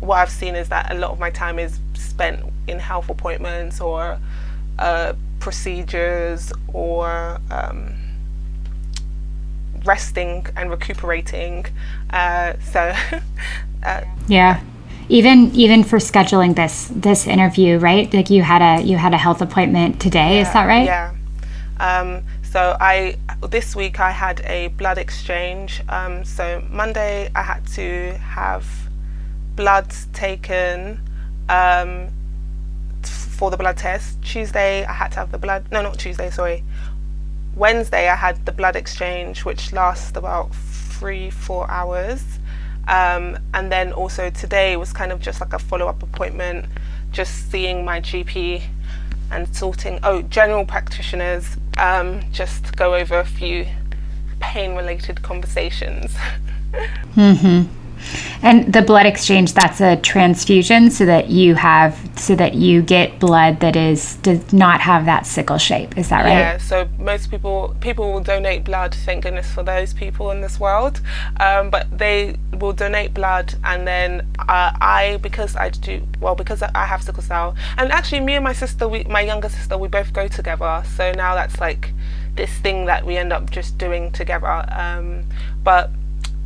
what 0.00 0.16
I've 0.16 0.30
seen 0.30 0.54
is 0.54 0.68
that 0.68 0.90
a 0.90 0.94
lot 0.94 1.10
of 1.10 1.18
my 1.18 1.30
time 1.30 1.58
is 1.58 1.78
spent 1.94 2.40
in 2.66 2.78
health 2.78 3.08
appointments 3.08 3.80
or 3.80 4.18
uh, 4.78 5.14
procedures 5.44 6.50
or 6.72 7.38
um, 7.50 7.94
resting 9.84 10.46
and 10.56 10.70
recuperating. 10.70 11.66
Uh, 12.08 12.54
so, 12.72 12.80
uh, 13.84 14.00
yeah. 14.26 14.62
Even 15.10 15.54
even 15.54 15.84
for 15.84 15.98
scheduling 15.98 16.56
this 16.56 16.90
this 17.06 17.26
interview, 17.26 17.78
right? 17.78 18.12
Like 18.14 18.30
you 18.30 18.42
had 18.42 18.62
a 18.62 18.82
you 18.82 18.96
had 18.96 19.12
a 19.12 19.18
health 19.18 19.42
appointment 19.42 20.00
today. 20.00 20.36
Yeah, 20.36 20.42
is 20.44 20.52
that 20.54 20.66
right? 20.66 20.86
Yeah. 20.86 21.14
Um, 21.78 22.24
so 22.42 22.74
I 22.80 23.18
this 23.50 23.76
week 23.76 24.00
I 24.00 24.12
had 24.12 24.40
a 24.46 24.68
blood 24.68 24.96
exchange. 24.96 25.82
Um, 25.90 26.24
so 26.24 26.62
Monday 26.70 27.30
I 27.34 27.42
had 27.42 27.66
to 27.74 28.14
have 28.16 28.64
blood 29.56 29.92
taken. 30.14 31.02
Um, 31.50 32.08
for 33.34 33.50
the 33.50 33.56
blood 33.56 33.76
test. 33.76 34.22
Tuesday, 34.22 34.84
I 34.84 34.92
had 34.92 35.12
to 35.12 35.16
have 35.18 35.32
the 35.32 35.38
blood. 35.38 35.66
No, 35.72 35.82
not 35.82 35.98
Tuesday. 35.98 36.30
Sorry. 36.30 36.62
Wednesday, 37.56 38.08
I 38.08 38.14
had 38.14 38.44
the 38.46 38.52
blood 38.52 38.76
exchange, 38.76 39.44
which 39.44 39.72
lasts 39.72 40.16
about 40.16 40.54
three, 40.54 41.30
four 41.30 41.70
hours. 41.70 42.22
Um, 42.86 43.38
and 43.54 43.72
then 43.72 43.92
also 43.92 44.30
today 44.30 44.76
was 44.76 44.92
kind 44.92 45.10
of 45.10 45.20
just 45.20 45.40
like 45.40 45.52
a 45.52 45.58
follow 45.58 45.86
up 45.86 46.02
appointment, 46.02 46.66
just 47.12 47.50
seeing 47.50 47.84
my 47.84 48.00
GP 48.00 48.62
and 49.30 49.54
sorting. 49.54 49.98
Oh, 50.02 50.22
general 50.22 50.64
practitioners, 50.64 51.56
um, 51.78 52.22
just 52.30 52.76
go 52.76 52.94
over 52.94 53.18
a 53.18 53.24
few 53.24 53.66
pain 54.40 54.74
related 54.76 55.22
conversations. 55.22 56.14
mm-hmm. 57.14 57.83
And 58.42 58.72
the 58.72 58.82
blood 58.82 59.06
exchange, 59.06 59.54
that's 59.54 59.80
a 59.80 59.96
transfusion 59.96 60.90
so 60.90 61.06
that 61.06 61.30
you 61.30 61.54
have 61.54 61.98
so 62.16 62.34
that 62.36 62.54
you 62.54 62.82
get 62.82 63.18
blood 63.18 63.60
that 63.60 63.76
is 63.76 64.16
does 64.16 64.52
not 64.52 64.80
have 64.80 65.06
that 65.06 65.26
sickle 65.26 65.58
shape. 65.58 65.96
Is 65.96 66.08
that 66.10 66.24
right? 66.24 66.38
Yeah, 66.38 66.58
so 66.58 66.88
most 66.98 67.30
people 67.30 67.74
people 67.80 68.12
will 68.12 68.22
donate 68.22 68.64
blood, 68.64 68.94
thank 68.94 69.24
goodness 69.24 69.50
for 69.52 69.62
those 69.62 69.94
people 69.94 70.30
in 70.30 70.40
this 70.40 70.60
world. 70.60 71.00
Um, 71.40 71.70
but 71.70 71.86
they 71.96 72.36
will 72.52 72.72
donate 72.72 73.14
blood 73.14 73.54
and 73.64 73.86
then 73.86 74.26
uh, 74.38 74.72
I 74.80 75.18
because 75.22 75.56
I 75.56 75.70
do 75.70 76.06
well 76.20 76.34
because 76.34 76.62
I 76.62 76.84
have 76.84 77.02
sickle 77.02 77.22
cell 77.22 77.56
and 77.76 77.90
actually 77.92 78.20
me 78.20 78.34
and 78.34 78.44
my 78.44 78.52
sister 78.52 78.86
we, 78.88 79.04
my 79.04 79.20
younger 79.20 79.48
sister 79.48 79.78
we 79.78 79.88
both 79.88 80.12
go 80.12 80.28
together. 80.28 80.82
So 80.96 81.12
now 81.12 81.34
that's 81.34 81.60
like 81.60 81.92
this 82.36 82.50
thing 82.58 82.86
that 82.86 83.04
we 83.06 83.16
end 83.16 83.32
up 83.32 83.50
just 83.50 83.78
doing 83.78 84.10
together. 84.12 84.64
Um, 84.70 85.24
but 85.62 85.90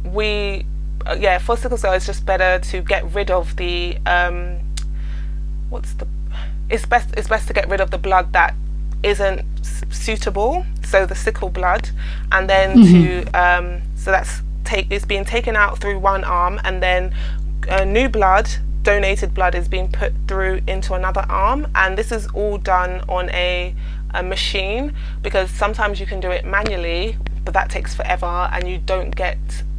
we 0.04 0.66
yeah, 1.18 1.38
for 1.38 1.56
sickle 1.56 1.78
cell, 1.78 1.92
it's 1.92 2.06
just 2.06 2.24
better 2.26 2.58
to 2.70 2.82
get 2.82 3.04
rid 3.12 3.30
of 3.30 3.56
the 3.56 3.98
um, 4.06 4.58
what's 5.70 5.92
the 5.94 6.06
it's 6.70 6.86
best 6.86 7.14
it's 7.16 7.28
best 7.28 7.46
to 7.48 7.54
get 7.54 7.68
rid 7.68 7.80
of 7.80 7.90
the 7.90 7.98
blood 7.98 8.32
that 8.32 8.54
isn't 9.02 9.42
suitable, 9.90 10.64
so 10.84 11.06
the 11.06 11.14
sickle 11.14 11.48
blood, 11.48 11.90
and 12.32 12.48
then 12.48 12.78
mm-hmm. 12.78 13.30
to 13.30 13.40
um, 13.40 13.82
so 13.96 14.10
that's 14.10 14.42
take 14.64 14.90
is 14.90 15.04
being 15.04 15.24
taken 15.24 15.56
out 15.56 15.78
through 15.78 15.98
one 15.98 16.24
arm, 16.24 16.60
and 16.64 16.82
then 16.82 17.14
uh, 17.68 17.84
new 17.84 18.08
blood 18.08 18.48
donated 18.82 19.34
blood 19.34 19.54
is 19.54 19.68
being 19.68 19.90
put 19.90 20.12
through 20.26 20.60
into 20.66 20.94
another 20.94 21.24
arm 21.28 21.66
and 21.74 21.98
this 21.98 22.10
is 22.10 22.26
all 22.28 22.56
done 22.56 23.02
on 23.08 23.28
a, 23.30 23.74
a, 24.14 24.22
machine 24.22 24.94
because 25.20 25.50
sometimes 25.50 26.00
you 26.00 26.06
can 26.06 26.20
do 26.20 26.30
it 26.30 26.46
manually 26.46 27.16
but 27.44 27.52
that 27.52 27.68
takes 27.68 27.94
forever 27.94 28.48
and 28.52 28.66
you 28.66 28.78
don't 28.78 29.14
get 29.14 29.36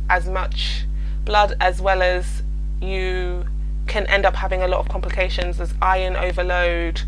as 0.10 0.28
much 0.28 0.86
blood 1.30 1.56
as 1.60 1.80
well 1.80 2.02
as 2.02 2.42
you 2.82 3.46
can 3.86 4.08
end 4.08 4.26
up 4.26 4.36
having 4.36 4.64
a 4.64 4.68
lot 4.68 4.80
of 4.80 4.90
complications 4.90 5.62
as 5.62 5.72
iron 5.80 6.16
overload. 6.16 7.02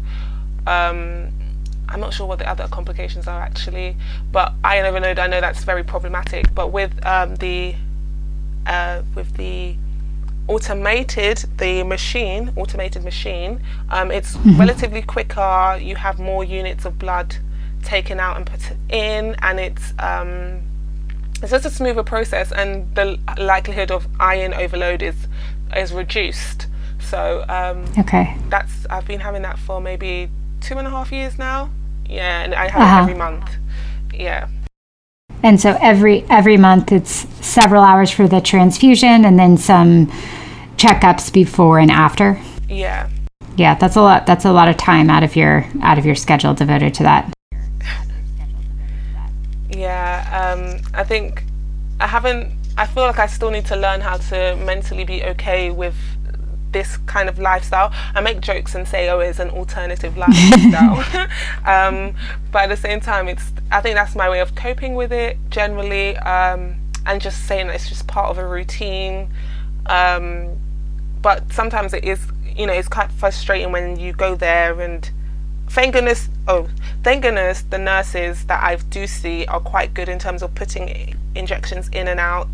Um, 0.68 1.34
I'm 1.90 2.00
not 2.00 2.14
sure 2.14 2.28
what 2.28 2.38
the 2.38 2.48
other 2.48 2.68
complications 2.68 3.28
are 3.28 3.42
actually, 3.42 3.98
but 4.32 4.54
iron 4.64 4.86
overload 4.86 5.18
I 5.18 5.26
know 5.26 5.42
that's 5.42 5.64
very 5.64 5.84
problematic. 5.84 6.54
But 6.54 6.68
with 6.68 6.94
um, 7.04 7.36
the 7.38 7.74
uh, 8.68 9.02
with 9.16 9.36
the 9.38 9.76
automated 10.48 11.38
the 11.58 11.84
machine 11.84 12.52
automated 12.56 13.04
machine 13.04 13.62
um, 13.90 14.12
it's 14.12 14.36
mm-hmm. 14.36 14.60
relatively 14.60 15.02
quicker 15.02 15.80
you 15.80 15.96
have 15.96 16.20
more 16.20 16.44
units 16.44 16.84
of 16.84 16.98
blood 17.00 17.38
taken 17.84 18.20
out 18.20 18.36
and 18.38 18.46
put 18.46 18.62
in 18.90 19.36
and 19.42 19.60
it's 19.60 19.94
um, 20.00 20.62
it's 21.42 21.52
just 21.52 21.66
a 21.66 21.70
smoother 21.70 22.04
process 22.04 22.52
and 22.52 22.94
the 22.96 23.18
likelihood 23.38 23.92
of 23.92 24.08
iron 24.20 24.54
overload 24.54 25.02
is 25.02 25.28
is 25.76 25.94
reduced. 25.94 26.68
So 27.00 27.44
um, 27.50 27.86
okay. 27.98 28.38
that's 28.50 28.86
i've 28.90 29.08
been 29.08 29.20
having 29.20 29.42
that 29.42 29.58
for 29.58 29.82
maybe 29.82 30.30
two 30.60 30.78
and 30.78 30.88
a 30.88 30.92
half 30.92 31.12
years 31.12 31.38
now. 31.38 31.72
Yeah 32.08 32.44
and 32.44 32.54
i 32.54 32.68
have 32.68 32.82
uh-huh. 32.82 32.98
it 32.98 33.02
every 33.02 33.14
month. 33.16 33.50
Yeah. 34.14 34.48
And 35.44 35.60
so 35.60 35.78
every 35.82 36.24
every 36.30 36.58
month 36.58 36.92
it's 36.92 37.28
several 37.46 37.84
hours 37.84 38.12
for 38.12 38.28
the 38.28 38.42
transfusion 38.42 39.26
and 39.26 39.40
then 39.40 39.58
some 39.58 40.08
checkups 40.78 41.34
before 41.34 41.80
and 41.80 41.90
after? 41.90 42.40
Yeah. 42.70 43.10
Yeah 43.58 43.76
that's 43.76 43.96
a 43.96 44.02
lot 44.02 44.28
that's 44.28 44.46
a 44.46 44.52
lot 44.52 44.68
of 44.68 44.78
time 44.78 45.10
out 45.10 45.24
of 45.24 45.36
your 45.36 45.66
out 45.82 45.98
of 45.98 46.06
your 46.06 46.16
schedule 46.16 46.54
devoted 46.54 46.94
to 46.96 47.04
that 47.04 47.34
yeah, 49.82 50.54
um, 50.54 50.80
I 50.94 51.04
think 51.04 51.44
I 52.00 52.08
haven't. 52.08 52.54
I 52.78 52.86
feel 52.86 53.04
like 53.04 53.20
I 53.20 53.26
still 53.28 53.52
need 53.52 53.66
to 53.66 53.76
learn 53.76 54.02
how 54.02 54.18
to 54.18 54.56
mentally 54.56 55.04
be 55.04 55.24
okay 55.24 55.72
with 55.72 55.96
this 56.72 56.98
kind 56.98 57.28
of 57.28 57.38
lifestyle. 57.38 57.92
I 58.16 58.22
make 58.22 58.40
jokes 58.42 58.76
and 58.76 58.88
say, 58.88 59.10
"Oh, 59.10 59.20
it's 59.20 59.40
an 59.40 59.50
alternative 59.50 60.18
lifestyle," 60.24 61.04
um, 61.66 62.16
but 62.52 62.64
at 62.64 62.70
the 62.70 62.78
same 62.78 63.00
time, 63.02 63.28
it's. 63.28 63.52
I 63.72 63.82
think 63.82 63.96
that's 63.96 64.16
my 64.16 64.30
way 64.30 64.40
of 64.40 64.54
coping 64.56 64.94
with 64.96 65.12
it 65.12 65.38
generally, 65.50 66.16
um, 66.18 66.76
and 67.06 67.20
just 67.20 67.46
saying 67.48 67.68
that 67.68 67.76
it's 67.76 67.90
just 67.90 68.08
part 68.08 68.30
of 68.30 68.38
a 68.38 68.48
routine. 68.48 69.34
Um, 69.88 70.58
but 71.24 71.52
sometimes 71.52 71.94
it 71.94 72.04
is, 72.04 72.20
you 72.56 72.68
know, 72.68 72.74
it's 72.74 72.88
quite 72.88 73.12
frustrating 73.12 73.72
when 73.72 73.98
you 74.00 74.14
go 74.14 74.36
there 74.36 74.80
and 74.80 75.10
thank 75.72 75.94
goodness 75.94 76.30
oh, 76.48 76.68
thank 77.04 77.24
goodness 77.24 77.62
the 77.64 77.78
nurses 77.78 78.46
that 78.46 78.62
I 78.62 78.76
do 78.76 79.08
see 79.08 79.46
are 79.46 79.60
quite 79.60 79.94
good 79.94 80.10
in 80.10 80.20
terms 80.20 80.44
of 80.44 80.54
putting 80.54 81.16
injections 81.36 81.88
in 81.90 82.08
and 82.08 82.20
out. 82.20 82.50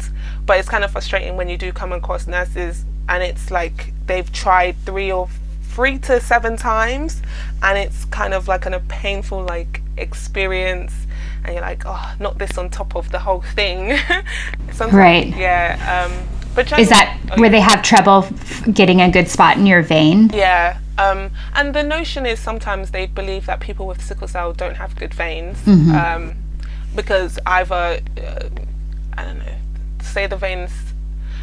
But 0.45 0.59
it's 0.59 0.69
kind 0.69 0.83
of 0.83 0.91
frustrating 0.91 1.35
when 1.35 1.49
you 1.49 1.57
do 1.57 1.71
come 1.71 1.91
across 1.91 2.27
nurses 2.27 2.85
and 3.09 3.23
it's 3.23 3.49
like 3.49 3.93
they've 4.05 4.31
tried 4.31 4.75
three 4.85 5.11
or 5.11 5.29
three 5.63 5.97
to 5.99 6.19
seven 6.19 6.57
times 6.57 7.21
and 7.61 7.77
it's 7.77 8.05
kind 8.05 8.33
of 8.33 8.47
like 8.47 8.65
an, 8.65 8.73
a 8.73 8.79
painful 8.81 9.43
like 9.43 9.81
experience. 9.97 10.93
And 11.43 11.53
you're 11.55 11.63
like 11.63 11.83
oh 11.85 12.15
not 12.19 12.37
this 12.37 12.57
on 12.57 12.69
top 12.69 12.95
of 12.95 13.11
the 13.11 13.19
whole 13.19 13.41
thing. 13.41 13.97
Right. 14.91 15.35
yeah 15.35 16.05
um, 16.05 16.27
but 16.53 16.71
is 16.77 16.89
that 16.89 17.19
oh, 17.31 17.41
where 17.41 17.45
yeah. 17.45 17.51
they 17.53 17.59
have 17.59 17.81
trouble 17.81 18.25
f- 18.25 18.71
getting 18.71 19.01
a 19.01 19.09
good 19.09 19.27
spot 19.27 19.57
in 19.57 19.65
your 19.65 19.81
vein? 19.81 20.29
Yeah 20.31 20.77
um, 20.97 21.31
and 21.53 21.73
the 21.73 21.83
notion 21.83 22.25
is 22.25 22.39
sometimes 22.39 22.91
they 22.91 23.05
believe 23.05 23.45
that 23.45 23.59
people 23.59 23.85
with 23.87 24.01
sickle 24.01 24.27
cell 24.27 24.53
don't 24.53 24.75
have 24.75 24.95
good 24.95 25.13
veins 25.13 25.57
mm-hmm. 25.59 25.91
um, 25.91 26.35
because 26.95 27.39
either 27.45 27.99
uh, 28.17 28.49
I 29.17 29.23
don't 29.23 29.39
know 29.39 29.55
say 30.01 30.27
the 30.27 30.37
veins 30.37 30.71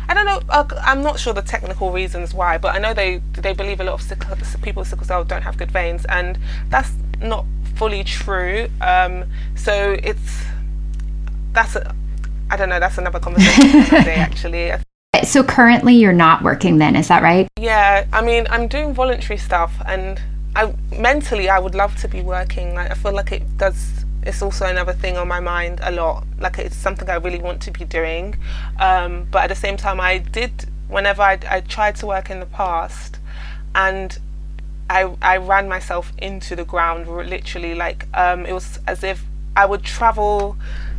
I 0.09 0.14
don't 0.14 0.27
know. 0.27 0.40
Uh, 0.49 0.64
I'm 0.83 1.03
not 1.03 1.19
sure 1.19 1.33
the 1.33 1.43
technical 1.43 1.90
reasons 1.90 2.35
why, 2.35 2.59
but 2.59 2.75
I 2.75 2.79
know 2.79 2.93
they 2.93 3.23
they 3.33 3.55
believe 3.55 3.81
a 3.81 3.85
lot 3.85 3.95
of 3.95 4.03
sickle, 4.03 4.37
people 4.62 4.81
with 4.81 4.88
sickle 4.88 5.07
cell 5.07 5.25
don't 5.25 5.43
have 5.43 5.57
good 5.57 5.71
veins, 5.71 6.05
and 6.07 6.38
that's 6.69 6.93
not 7.21 7.47
fully 7.77 8.05
true. 8.05 8.69
Um, 8.81 9.25
so 9.55 9.97
it's 10.03 10.45
that's 11.53 11.77
a, 11.77 11.95
I 12.51 12.57
don't 12.57 12.69
know. 12.69 12.81
That's 12.81 12.99
another 12.99 13.19
conversation 13.19 14.05
day, 14.05 14.14
actually. 14.17 14.73
So 15.22 15.42
currently, 15.42 15.94
you're 15.94 16.12
not 16.12 16.42
working. 16.42 16.79
Then 16.79 16.96
is 16.96 17.09
that 17.09 17.22
right? 17.22 17.48
Yeah. 17.59 18.07
I 18.12 18.22
mean, 18.22 18.46
I'm 18.50 18.68
doing 18.68 18.94
voluntary 18.94 19.38
stuff, 19.38 19.72
and 19.87 20.20
I 20.57 20.74
mentally 20.98 21.48
I 21.48 21.59
would 21.59 21.74
love 21.74 21.96
to 21.96 22.09
be 22.09 22.22
working. 22.22 22.74
Like 22.74 22.90
I 22.90 22.94
feel 22.94 23.12
like 23.12 23.33
it 23.33 23.57
does 23.57 24.05
it's 24.27 24.40
also 24.40 24.66
another 24.66 24.92
thing 24.92 25.16
on 25.16 25.29
my 25.29 25.40
mind 25.40 25.81
a 25.83 25.90
lot. 25.90 26.24
Like 26.38 26.59
it's 26.59 26.77
something 26.77 27.09
I 27.09 27.16
really 27.16 27.40
want 27.40 27.61
to 27.62 27.70
be 27.70 27.85
doing, 27.85 28.37
um, 28.81 29.27
but 29.31 29.44
at 29.44 29.48
the 29.48 29.55
same 29.55 29.77
time, 29.77 30.00
I 30.00 30.18
did 30.18 30.66
whenever 30.88 31.22
I, 31.22 31.38
I 31.48 31.61
tried 31.61 31.96
to 31.96 32.07
work 32.07 32.31
in 32.31 32.40
the 32.40 32.46
past, 32.46 33.18
and 33.74 34.18
I 34.88 35.14
I 35.20 35.37
ran 35.37 35.68
myself 35.68 36.12
into 36.18 36.57
the 36.57 36.64
ground 36.64 37.09
literally. 37.09 37.74
Like 37.74 38.07
um, 38.14 38.46
it 38.46 38.53
was 38.53 38.79
as 38.87 39.05
if 39.05 39.24
I 39.57 39.66
would 39.66 39.83
travel 39.83 40.57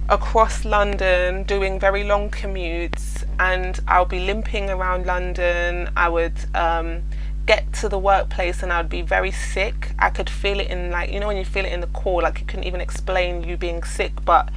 across 0.09 0.65
London 0.65 1.43
doing 1.43 1.79
very 1.79 2.03
long 2.03 2.29
commutes, 2.29 3.23
and 3.39 3.79
I'll 3.87 4.05
be 4.05 4.19
limping 4.19 4.69
around 4.69 5.05
London. 5.05 5.89
I 5.95 6.09
would 6.09 6.33
um, 6.53 7.03
get 7.45 7.71
to 7.73 7.89
the 7.89 7.99
workplace 7.99 8.63
and 8.63 8.73
I 8.73 8.81
would 8.81 8.89
be 8.89 9.01
very 9.01 9.31
sick. 9.31 9.91
I 9.99 10.09
could 10.09 10.29
feel 10.29 10.59
it 10.59 10.67
in 10.67 10.91
like 10.91 11.11
you 11.11 11.19
know 11.19 11.27
when 11.27 11.37
you 11.37 11.45
feel 11.45 11.65
it 11.65 11.71
in 11.71 11.81
the 11.81 11.87
core, 11.87 12.21
like 12.21 12.39
you 12.39 12.45
couldn't 12.45 12.65
even 12.65 12.81
explain 12.81 13.43
you 13.43 13.57
being 13.57 13.83
sick, 13.83 14.13
but 14.25 14.49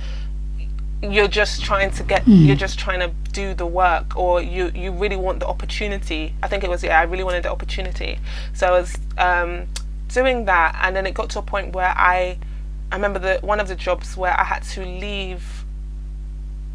you're 1.02 1.28
just 1.28 1.62
trying 1.62 1.92
to 1.92 2.02
get 2.02 2.24
mm. 2.24 2.46
you're 2.46 2.56
just 2.56 2.78
trying 2.78 2.98
to 2.98 3.12
do 3.32 3.54
the 3.54 3.66
work 3.66 4.16
or 4.16 4.42
you 4.42 4.70
you 4.74 4.90
really 4.90 5.16
want 5.16 5.40
the 5.40 5.46
opportunity. 5.46 6.34
I 6.42 6.48
think 6.48 6.64
it 6.64 6.70
was 6.70 6.82
yeah, 6.82 6.98
I 6.98 7.04
really 7.04 7.24
wanted 7.24 7.44
the 7.44 7.50
opportunity. 7.50 8.18
So 8.52 8.66
I 8.66 8.70
was 8.70 8.96
um, 9.16 9.66
doing 10.08 10.46
that 10.46 10.78
and 10.82 10.96
then 10.96 11.06
it 11.06 11.14
got 11.14 11.30
to 11.30 11.38
a 11.38 11.42
point 11.42 11.74
where 11.74 11.94
I 11.96 12.38
I 12.90 12.96
remember 12.96 13.18
the 13.18 13.38
one 13.46 13.60
of 13.60 13.68
the 13.68 13.76
jobs 13.76 14.16
where 14.16 14.38
I 14.38 14.44
had 14.44 14.62
to 14.74 14.84
leave 14.84 15.64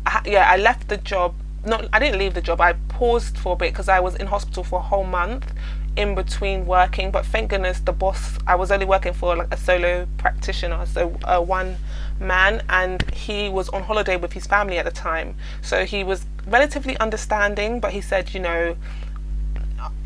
I, 0.05 0.21
yeah, 0.25 0.49
I 0.49 0.57
left 0.57 0.89
the 0.89 0.97
job 0.97 1.35
not 1.65 1.87
I 1.93 1.99
didn't 1.99 2.19
leave 2.19 2.33
the 2.33 2.41
job. 2.41 2.59
I 2.61 2.73
paused 2.89 3.37
for 3.37 3.53
a 3.53 3.55
bit 3.55 3.71
because 3.71 3.87
I 3.87 3.99
was 3.99 4.15
in 4.15 4.27
hospital 4.27 4.63
for 4.63 4.79
a 4.79 4.81
whole 4.81 5.05
month 5.05 5.53
in 5.95 6.15
between 6.15 6.65
working 6.65 7.11
but 7.11 7.23
thank 7.25 7.51
goodness 7.51 7.79
the 7.81 7.91
boss 7.91 8.39
i 8.47 8.55
was 8.55 8.71
only 8.71 8.85
working 8.85 9.13
for 9.13 9.35
like 9.35 9.53
a 9.53 9.57
solo 9.57 10.07
practitioner 10.17 10.85
so 10.87 11.15
uh, 11.25 11.39
one 11.39 11.77
man 12.19 12.63
and 12.69 13.03
he 13.11 13.47
was 13.47 13.69
on 13.69 13.83
holiday 13.83 14.15
with 14.15 14.33
his 14.33 14.47
family 14.47 14.79
at 14.79 14.85
the 14.85 14.91
time 14.91 15.35
so 15.61 15.85
he 15.85 16.03
was 16.03 16.25
relatively 16.47 16.97
understanding 16.97 17.79
but 17.79 17.91
he 17.91 18.01
said 18.01 18.33
you 18.33 18.39
know 18.39 18.75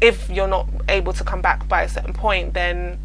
if 0.01 0.29
you're 0.29 0.47
not 0.47 0.67
able 0.89 1.13
to 1.13 1.23
come 1.23 1.41
back 1.41 1.67
by 1.69 1.83
a 1.83 1.89
certain 1.89 2.13
point 2.13 2.53
then 2.53 2.99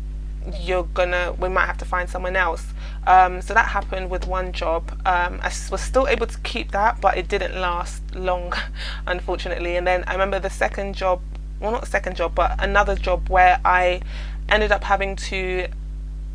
you're 0.61 0.85
gonna 0.95 1.33
we 1.39 1.49
might 1.49 1.67
have 1.67 1.79
to 1.79 1.85
find 1.85 2.11
someone 2.11 2.35
else 2.35 2.67
um, 3.07 3.43
so 3.43 3.55
that 3.55 3.67
happened 3.69 4.11
with 4.11 4.27
one 4.27 4.53
job. 4.53 4.91
Um, 5.05 5.41
i 5.43 5.53
was 5.71 5.81
still 5.81 6.07
able 6.09 6.27
to 6.27 6.39
keep 6.41 6.71
that 6.73 7.01
but 7.01 7.17
it 7.17 7.29
didn't 7.29 7.61
last 7.61 8.03
long 8.15 8.53
unfortunately. 9.07 9.77
And 9.77 9.87
then 9.87 10.05
i 10.07 10.13
remember 10.13 10.39
the 10.39 10.51
second 10.51 10.95
job 10.95 11.21
well 11.61 11.73
not 11.73 11.87
second 11.87 12.17
job 12.17 12.35
but 12.35 12.55
another 12.59 12.97
job 12.97 13.29
where 13.29 13.61
I 13.65 14.03
ended 14.49 14.73
up 14.73 14.85
having 14.85 15.17
to 15.17 15.69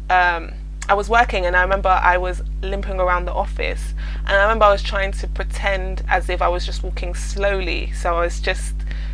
um, 0.09 0.53
I 0.89 0.93
was 0.93 1.09
working 1.09 1.45
and 1.45 1.55
I 1.55 1.61
remember 1.63 1.89
I 1.89 2.17
was 2.17 2.41
limping 2.61 2.99
around 2.99 3.25
the 3.25 3.33
office. 3.33 3.93
And 4.25 4.37
I 4.37 4.41
remember 4.43 4.65
I 4.65 4.71
was 4.71 4.81
trying 4.81 5.11
to 5.13 5.27
pretend 5.27 6.03
as 6.07 6.29
if 6.29 6.41
I 6.41 6.47
was 6.47 6.65
just 6.65 6.81
walking 6.81 7.13
slowly. 7.13 7.91
So 7.91 8.15
I 8.15 8.21
was 8.21 8.39
just 8.39 8.73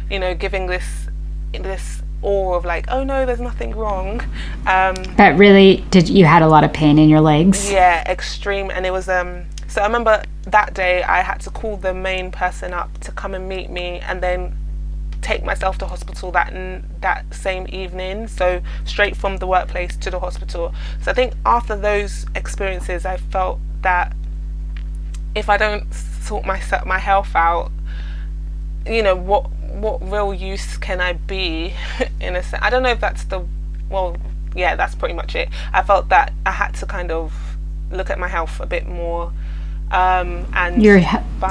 you 0.09 0.19
know 0.19 0.35
giving 0.35 0.67
this 0.67 1.07
this 1.51 2.02
awe 2.23 2.53
of 2.55 2.65
like 2.65 2.85
oh 2.89 3.03
no 3.03 3.25
there's 3.25 3.41
nothing 3.41 3.75
wrong 3.75 4.21
um, 4.65 4.95
that 5.17 5.37
really 5.37 5.85
did 5.89 6.09
you 6.09 6.25
had 6.25 6.41
a 6.41 6.47
lot 6.47 6.63
of 6.63 6.71
pain 6.73 6.97
in 6.97 7.09
your 7.09 7.21
legs 7.21 7.71
yeah 7.71 8.03
extreme 8.09 8.71
and 8.71 8.85
it 8.85 8.91
was 8.91 9.07
um 9.09 9.45
so 9.73 9.81
I 9.81 9.85
remember 9.85 10.21
that 10.43 10.75
day 10.75 11.01
I 11.01 11.21
had 11.21 11.39
to 11.41 11.49
call 11.49 11.77
the 11.77 11.95
main 11.95 12.29
person 12.31 12.73
up 12.73 12.95
to 12.99 13.11
come 13.11 13.33
and 13.33 13.49
meet 13.49 13.71
me 13.71 13.99
and 14.01 14.21
then 14.21 14.55
take 15.23 15.43
myself 15.43 15.79
to 15.79 15.87
hospital 15.87 16.31
that 16.31 16.53
that 17.01 17.33
same 17.33 17.65
evening. 17.69 18.27
So 18.27 18.61
straight 18.85 19.17
from 19.17 19.37
the 19.37 19.47
workplace 19.47 19.95
to 19.97 20.11
the 20.11 20.19
hospital. 20.19 20.75
So 21.01 21.09
I 21.09 21.15
think 21.15 21.33
after 21.43 21.75
those 21.75 22.27
experiences, 22.35 23.03
I 23.03 23.17
felt 23.17 23.59
that 23.81 24.15
if 25.33 25.49
I 25.49 25.57
don't 25.57 25.91
sort 25.91 26.45
my 26.45 26.61
my 26.85 26.99
health 26.99 27.35
out, 27.35 27.71
you 28.85 29.01
know 29.01 29.15
what 29.15 29.49
what 29.73 30.01
real 30.09 30.33
use 30.33 30.77
can 30.77 31.01
I 31.01 31.13
be 31.13 31.73
in 32.21 32.35
a 32.35 32.43
sense? 32.43 32.63
I 32.63 32.69
don't 32.69 32.83
know 32.83 32.89
if 32.89 32.99
that's 32.99 33.23
the 33.25 33.45
well, 33.89 34.17
yeah, 34.55 34.75
that's 34.75 34.95
pretty 34.95 35.13
much 35.13 35.35
it. 35.35 35.49
I 35.71 35.83
felt 35.83 36.09
that 36.09 36.33
I 36.45 36.51
had 36.51 36.73
to 36.75 36.85
kind 36.85 37.11
of 37.11 37.33
look 37.91 38.09
at 38.09 38.19
my 38.19 38.27
health 38.27 38.59
a 38.59 38.65
bit 38.65 38.87
more. 38.87 39.31
Um, 39.93 40.45
and 40.53 40.81
your 40.81 41.01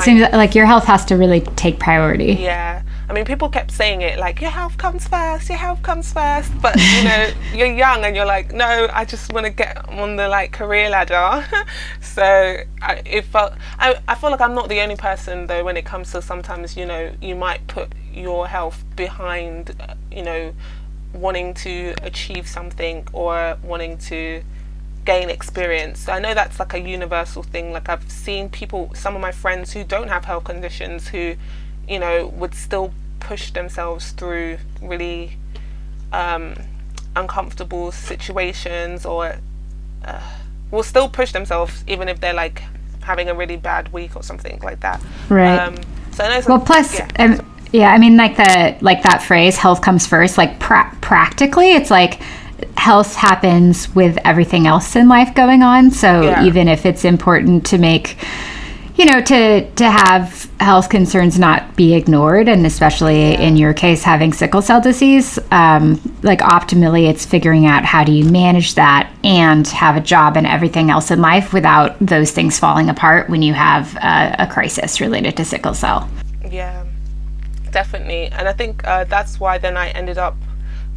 seems 0.01 0.21
like 0.33 0.55
your 0.55 0.67
health 0.67 0.85
has 0.85 1.05
to 1.07 1.17
really 1.17 1.41
take 1.41 1.79
priority. 1.79 2.33
Yeah, 2.33 2.83
I 3.13 3.15
mean, 3.15 3.27
people 3.27 3.51
kept 3.51 3.71
saying 3.71 4.01
it 4.01 4.19
like, 4.19 4.41
your 4.41 4.51
health 4.51 4.79
comes 4.79 5.07
first, 5.07 5.51
your 5.51 5.59
health 5.59 5.83
comes 5.83 6.13
first. 6.15 6.51
But, 6.63 6.77
you 6.77 7.05
know, 7.05 7.31
you're 7.53 7.67
young 7.67 8.05
and 8.05 8.17
you're 8.17 8.25
like, 8.25 8.55
no, 8.55 8.89
I 8.91 9.05
just 9.05 9.33
want 9.35 9.45
to 9.45 9.53
get 9.53 9.87
on 9.91 10.17
the 10.17 10.29
like 10.29 10.53
career 10.53 10.89
ladder. 10.89 11.47
so 12.01 12.57
I, 12.81 13.03
it 13.05 13.27
felt, 13.27 13.53
I, 13.79 13.99
I 14.09 14.15
feel 14.15 14.31
like 14.31 14.41
I'm 14.41 14.55
not 14.55 14.71
the 14.71 14.81
only 14.81 14.97
person 14.97 15.47
though 15.47 15.63
when 15.63 15.77
it 15.77 15.85
comes 15.85 16.11
to 16.13 16.23
sometimes, 16.23 16.75
you 16.75 16.87
know, 16.87 17.13
you 17.21 17.35
might 17.35 17.67
put 17.67 17.93
your 18.15 18.49
health 18.49 18.83
behind, 18.97 19.77
uh, 19.81 19.95
you 20.11 20.23
know, 20.23 20.55
wanting 21.13 21.53
to 21.53 21.95
achieve 22.01 22.49
something 22.49 23.07
or 23.13 23.59
wanting 23.63 23.99
to 23.99 24.43
gain 25.05 25.31
experience. 25.31 26.01
So 26.01 26.13
I 26.13 26.21
know 26.21 26.35
that's 26.35 26.59
like 26.59 26.75
a 26.75 26.81
universal 26.81 27.43
thing. 27.43 27.73
Like 27.73 27.89
I've 27.89 28.11
seen 28.11 28.49
people, 28.49 28.91
some 28.95 29.15
of 29.15 29.21
my 29.21 29.33
friends 29.33 29.73
who 29.73 29.85
don't 29.85 30.09
have 30.09 30.25
health 30.25 30.45
conditions 30.45 31.09
who, 31.09 31.35
you 31.89 31.99
know, 31.99 32.29
would 32.37 32.55
still 32.55 32.93
push 33.21 33.51
themselves 33.51 34.11
through 34.13 34.59
really 34.81 35.37
um, 36.13 36.55
uncomfortable 37.17 37.93
situations 37.93 39.05
or 39.05 39.37
uh, 40.05 40.21
will 40.71 40.83
still 40.83 41.09
push 41.09 41.33
themselves 41.33 41.85
even 41.87 42.09
if 42.09 42.21
they're 42.21 42.35
like 42.35 42.63
having 43.03 43.29
a 43.29 43.35
really 43.35 43.57
bad 43.57 43.93
week 43.93 44.17
or 44.17 44.23
something 44.23 44.61
like 44.63 44.81
that. 44.81 45.03
Right. 45.29 45.59
Um, 45.59 45.77
so 46.13 46.25
I 46.25 46.39
know. 46.41 46.47
Well, 46.47 46.61
plus, 46.61 46.95
yeah. 46.95 47.09
Um, 47.19 47.53
yeah, 47.73 47.91
I 47.91 47.99
mean, 47.99 48.17
like 48.17 48.37
the 48.37 48.77
like 48.83 49.03
that 49.03 49.23
phrase, 49.23 49.57
"health 49.57 49.81
comes 49.81 50.07
first. 50.07 50.37
Like 50.37 50.61
pra- 50.61 50.95
practically, 51.01 51.73
it's 51.73 51.91
like 51.91 52.21
health 52.77 53.15
happens 53.15 53.95
with 53.95 54.19
everything 54.25 54.67
else 54.67 54.97
in 54.97 55.09
life 55.09 55.35
going 55.35 55.63
on. 55.63 55.91
So 55.91 56.23
yeah. 56.23 56.45
even 56.45 56.69
if 56.69 56.87
it's 56.87 57.05
important 57.05 57.67
to 57.67 57.79
make 57.79 58.17
you 58.97 59.07
know 59.07 59.21
to 59.21 59.71
to 59.73 59.91
have 59.91 60.51
health 60.61 60.89
concerns 60.89 61.39
not 61.39 61.75
be 61.77 61.95
ignored 61.95 62.49
and 62.49 62.67
especially 62.67 63.33
yeah. 63.33 63.41
in 63.41 63.57
your 63.57 63.73
case 63.73 64.03
having 64.03 64.33
sickle 64.33 64.63
cell 64.63 64.81
disease 64.81 65.39
um, 65.51 66.01
like 66.23 66.41
optimally 66.41 67.09
it's 67.09 67.25
figuring 67.25 67.67
out 67.67 67.85
how 67.85 68.05
do 68.05 68.13
you 68.13 68.25
manage 68.31 68.75
that 68.75 69.13
and 69.25 69.67
have 69.69 69.97
a 69.97 70.01
job 70.01 70.37
and 70.37 70.47
everything 70.47 70.91
else 70.91 71.11
in 71.11 71.21
life 71.21 71.53
without 71.53 71.99
those 72.01 72.31
things 72.31 72.59
falling 72.59 72.89
apart 72.91 73.29
when 73.29 73.43
you 73.43 73.55
have 73.55 73.97
a, 73.97 74.37
a 74.41 74.47
crisis 74.47 75.01
related 75.01 75.37
to 75.37 75.45
sickle 75.45 75.75
cell 75.75 76.09
yeah 76.51 76.85
definitely 77.71 78.27
and 78.27 78.47
i 78.47 78.53
think 78.53 78.87
uh, 78.87 79.05
that's 79.05 79.41
why 79.41 79.57
then 79.59 79.77
i 79.77 79.89
ended 79.91 80.19
up 80.19 80.37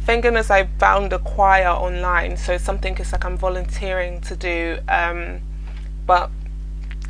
thank 0.06 0.22
goodness 0.22 0.50
i 0.50 0.64
found 0.78 1.12
a 1.12 1.18
choir 1.18 1.68
online 1.68 2.36
so 2.36 2.56
something 2.56 2.96
it's 2.96 3.12
like 3.12 3.24
i'm 3.24 3.36
volunteering 3.36 4.20
to 4.20 4.34
do 4.34 4.78
um, 4.88 5.40
but 6.06 6.30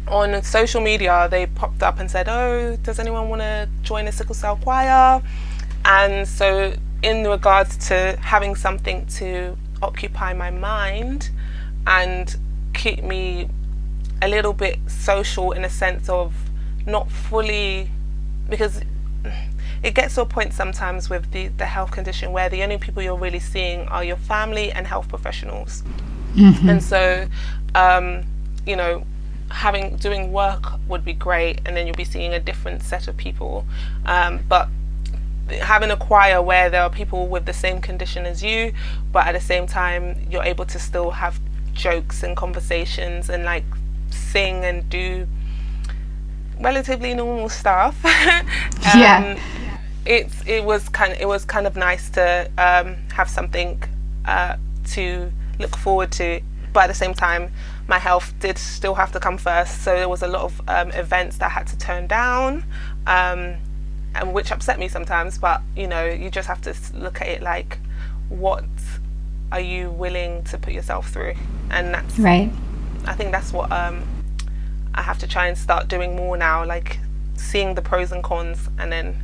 on 0.08 0.40
social 0.42 0.80
media 0.80 1.28
they 1.30 1.46
popped 1.46 1.82
up 1.82 1.98
and 1.98 2.10
said, 2.10 2.28
"Oh, 2.28 2.76
does 2.76 2.98
anyone 2.98 3.28
want 3.28 3.42
to 3.42 3.68
join 3.82 4.06
a 4.06 4.12
sickle 4.12 4.34
cell 4.34 4.56
choir?" 4.56 5.22
And 5.84 6.26
so, 6.26 6.74
in 7.02 7.28
regards 7.28 7.76
to 7.88 8.16
having 8.20 8.54
something 8.54 9.06
to 9.18 9.56
occupy 9.82 10.32
my 10.32 10.50
mind, 10.50 11.30
and 11.86 12.36
keep 12.74 13.02
me 13.02 13.48
a 14.22 14.28
little 14.28 14.52
bit 14.52 14.78
social 14.86 15.52
in 15.52 15.64
a 15.64 15.70
sense 15.70 16.08
of 16.08 16.34
not 16.86 17.10
fully 17.10 17.90
because 18.48 18.80
it 19.82 19.94
gets 19.94 20.14
to 20.14 20.22
a 20.22 20.26
point 20.26 20.52
sometimes 20.52 21.10
with 21.10 21.30
the, 21.32 21.48
the 21.48 21.66
health 21.66 21.90
condition 21.90 22.32
where 22.32 22.48
the 22.48 22.62
only 22.62 22.78
people 22.78 23.02
you're 23.02 23.16
really 23.16 23.40
seeing 23.40 23.86
are 23.88 24.04
your 24.04 24.16
family 24.16 24.72
and 24.72 24.86
health 24.86 25.08
professionals. 25.08 25.82
Mm-hmm. 26.34 26.68
And 26.68 26.82
so, 26.82 27.26
um, 27.74 28.24
you 28.66 28.76
know, 28.76 29.04
having 29.50 29.96
doing 29.96 30.32
work 30.32 30.64
would 30.88 31.04
be 31.04 31.12
great, 31.12 31.60
and 31.64 31.76
then 31.76 31.86
you'll 31.86 31.96
be 31.96 32.04
seeing 32.04 32.32
a 32.32 32.40
different 32.40 32.82
set 32.82 33.08
of 33.08 33.16
people. 33.16 33.64
Um, 34.04 34.40
but 34.48 34.68
having 35.60 35.90
a 35.90 35.96
choir 35.96 36.42
where 36.42 36.68
there 36.68 36.82
are 36.82 36.90
people 36.90 37.28
with 37.28 37.46
the 37.46 37.52
same 37.52 37.80
condition 37.80 38.26
as 38.26 38.42
you, 38.42 38.72
but 39.12 39.26
at 39.26 39.32
the 39.32 39.40
same 39.40 39.66
time 39.66 40.26
you're 40.28 40.42
able 40.42 40.64
to 40.66 40.78
still 40.78 41.10
have 41.12 41.38
jokes 41.72 42.22
and 42.22 42.36
conversations 42.36 43.30
and 43.30 43.44
like 43.44 43.64
sing 44.10 44.64
and 44.64 44.88
do 44.90 45.26
relatively 46.60 47.14
normal 47.14 47.48
stuff. 47.48 48.04
um, 48.04 48.12
yeah. 48.94 49.38
It's 50.06 50.46
it 50.46 50.64
was 50.64 50.88
kind 50.88 51.12
of 51.12 51.20
it 51.20 51.26
was 51.26 51.44
kind 51.44 51.66
of 51.66 51.76
nice 51.76 52.10
to 52.10 52.50
um, 52.58 52.96
have 53.12 53.28
something 53.28 53.82
uh, 54.24 54.56
to 54.92 55.32
look 55.58 55.76
forward 55.76 56.12
to, 56.12 56.40
but 56.72 56.84
at 56.84 56.86
the 56.88 56.94
same 56.94 57.14
time, 57.14 57.52
my 57.88 57.98
health 57.98 58.34
did 58.40 58.58
still 58.58 58.94
have 58.94 59.12
to 59.12 59.20
come 59.20 59.38
first. 59.38 59.82
So 59.82 59.94
there 59.94 60.08
was 60.08 60.22
a 60.22 60.28
lot 60.28 60.42
of 60.42 60.60
um, 60.68 60.90
events 60.92 61.38
that 61.38 61.46
I 61.46 61.48
had 61.50 61.66
to 61.68 61.78
turn 61.78 62.06
down, 62.06 62.64
um, 63.06 63.56
and 64.14 64.32
which 64.32 64.52
upset 64.52 64.78
me 64.78 64.88
sometimes. 64.88 65.38
But 65.38 65.62
you 65.76 65.86
know, 65.86 66.04
you 66.04 66.30
just 66.30 66.48
have 66.48 66.60
to 66.62 66.74
look 66.94 67.20
at 67.20 67.28
it 67.28 67.42
like, 67.42 67.78
what 68.28 68.64
are 69.52 69.60
you 69.60 69.90
willing 69.90 70.44
to 70.44 70.58
put 70.58 70.72
yourself 70.72 71.10
through? 71.10 71.34
And 71.70 71.94
that's 71.94 72.18
right. 72.18 72.50
I 73.06 73.14
think 73.14 73.32
that's 73.32 73.52
what 73.52 73.70
um, 73.72 74.04
I 74.94 75.02
have 75.02 75.18
to 75.18 75.26
try 75.26 75.46
and 75.46 75.56
start 75.56 75.88
doing 75.88 76.16
more 76.16 76.36
now, 76.36 76.64
like 76.64 76.98
seeing 77.36 77.74
the 77.74 77.82
pros 77.82 78.12
and 78.12 78.24
cons 78.24 78.68
and 78.78 78.90
then 78.90 79.14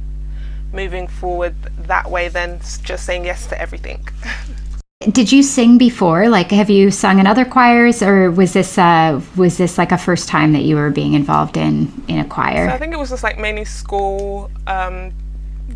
moving 0.72 1.06
forward 1.06 1.54
that 1.86 2.10
way 2.10 2.28
than 2.28 2.60
just 2.82 3.04
saying 3.04 3.24
yes 3.24 3.46
to 3.46 3.60
everything. 3.60 4.06
Did 5.10 5.32
you 5.32 5.42
sing 5.42 5.78
before? 5.78 6.28
Like, 6.28 6.50
have 6.52 6.70
you 6.70 6.90
sung 6.90 7.18
in 7.18 7.26
other 7.26 7.44
choirs, 7.44 8.02
or 8.02 8.30
was 8.30 8.52
this 8.52 8.78
uh, 8.78 9.20
was 9.36 9.58
this 9.58 9.76
like 9.76 9.90
a 9.90 9.98
first 9.98 10.28
time 10.28 10.52
that 10.52 10.62
you 10.62 10.76
were 10.76 10.90
being 10.90 11.14
involved 11.14 11.56
in 11.56 11.92
in 12.06 12.18
a 12.20 12.24
choir? 12.24 12.68
So 12.68 12.74
I 12.74 12.78
think 12.78 12.92
it 12.92 12.98
was 12.98 13.10
just 13.10 13.24
like 13.24 13.38
mainly 13.38 13.64
school, 13.64 14.50
um, 14.66 15.12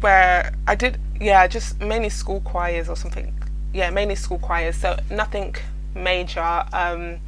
where 0.00 0.52
I 0.68 0.76
did, 0.76 0.98
yeah, 1.20 1.46
just 1.48 1.80
mainly 1.80 2.09
school 2.09 2.40
choirs 2.42 2.88
or 2.88 2.96
something. 2.96 3.35
Yeah, 3.74 3.90
mainly 3.90 4.14
school 4.14 4.38
choirs. 4.38 4.76
So 4.76 4.96
nothing 5.11 5.56
major, 5.94 6.64
um, 6.72 7.18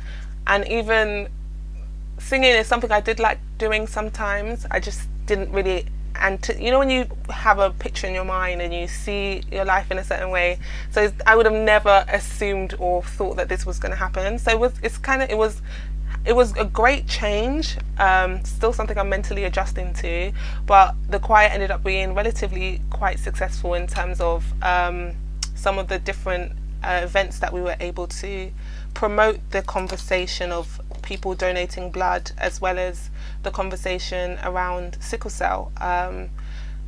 and 0.46 0.68
even 0.68 1.28
singing 2.18 2.50
is 2.50 2.68
something 2.68 2.92
I 2.92 3.00
did 3.00 3.18
like 3.18 3.40
doing 3.59 3.88
sometimes. 3.88 4.66
I 4.70 4.78
just 4.78 5.09
didn't 5.26 5.50
really 5.50 5.87
and 6.20 6.42
to, 6.44 6.62
you 6.62 6.70
know 6.70 6.78
when 6.78 6.90
you 6.90 7.07
have 7.31 7.59
a 7.59 7.70
picture 7.70 8.07
in 8.07 8.14
your 8.14 8.24
mind 8.24 8.61
and 8.62 8.72
you 8.74 8.88
see 8.88 9.42
your 9.50 9.64
life 9.64 9.90
in 9.90 9.98
a 9.98 10.04
certain 10.04 10.31
way? 10.31 10.59
So 10.90 11.11
i 11.26 11.37
would 11.37 11.46
have 11.46 11.54
never 11.54 12.04
assumed 12.09 12.74
or 12.78 13.02
thought 13.02 13.37
that 13.37 13.48
this 13.48 13.64
was 13.64 13.78
going 13.78 13.92
to 13.92 13.98
happen. 13.98 14.38
So 14.38 14.50
it 14.50 14.59
was 14.59 14.72
it's 14.83 14.98
kind 14.98 15.22
of 15.22 15.31
it 15.31 15.37
was 15.37 15.61
it 16.24 16.35
was 16.35 16.54
a 16.57 16.64
great 16.64 17.07
change 17.07 17.76
um, 17.98 18.42
still 18.44 18.72
something 18.72 18.98
i'm 18.98 19.09
mentally 19.09 19.44
adjusting 19.44 19.92
to 19.94 20.33
but 20.66 20.94
the 21.09 21.18
choir 21.18 21.48
ended 21.48 21.70
up 21.70 21.85
being 21.85 22.14
relatively 22.14 22.81
quite 22.90 23.18
successful 23.18 23.74
in 23.74 23.87
terms 23.87 24.20
of 24.20 24.44
um, 24.62 25.12
some 25.54 25.78
of 25.78 25.88
the 25.88 25.98
different 25.98 26.52
uh, 26.83 27.00
events 27.02 27.38
that 27.40 27.52
we 27.52 27.61
were 27.61 27.76
able 27.81 28.07
to 28.07 28.50
promote 28.94 29.38
the 29.50 29.62
conversation 29.62 30.52
of 30.52 30.81
people 31.09 31.35
donating 31.35 31.90
blood 31.90 32.31
as 32.37 32.61
well 32.61 32.79
as 32.79 33.09
the 33.42 33.51
conversation 33.51 34.38
around 34.44 34.99
sickle 35.01 35.31
cell 35.31 35.73
um, 35.81 36.29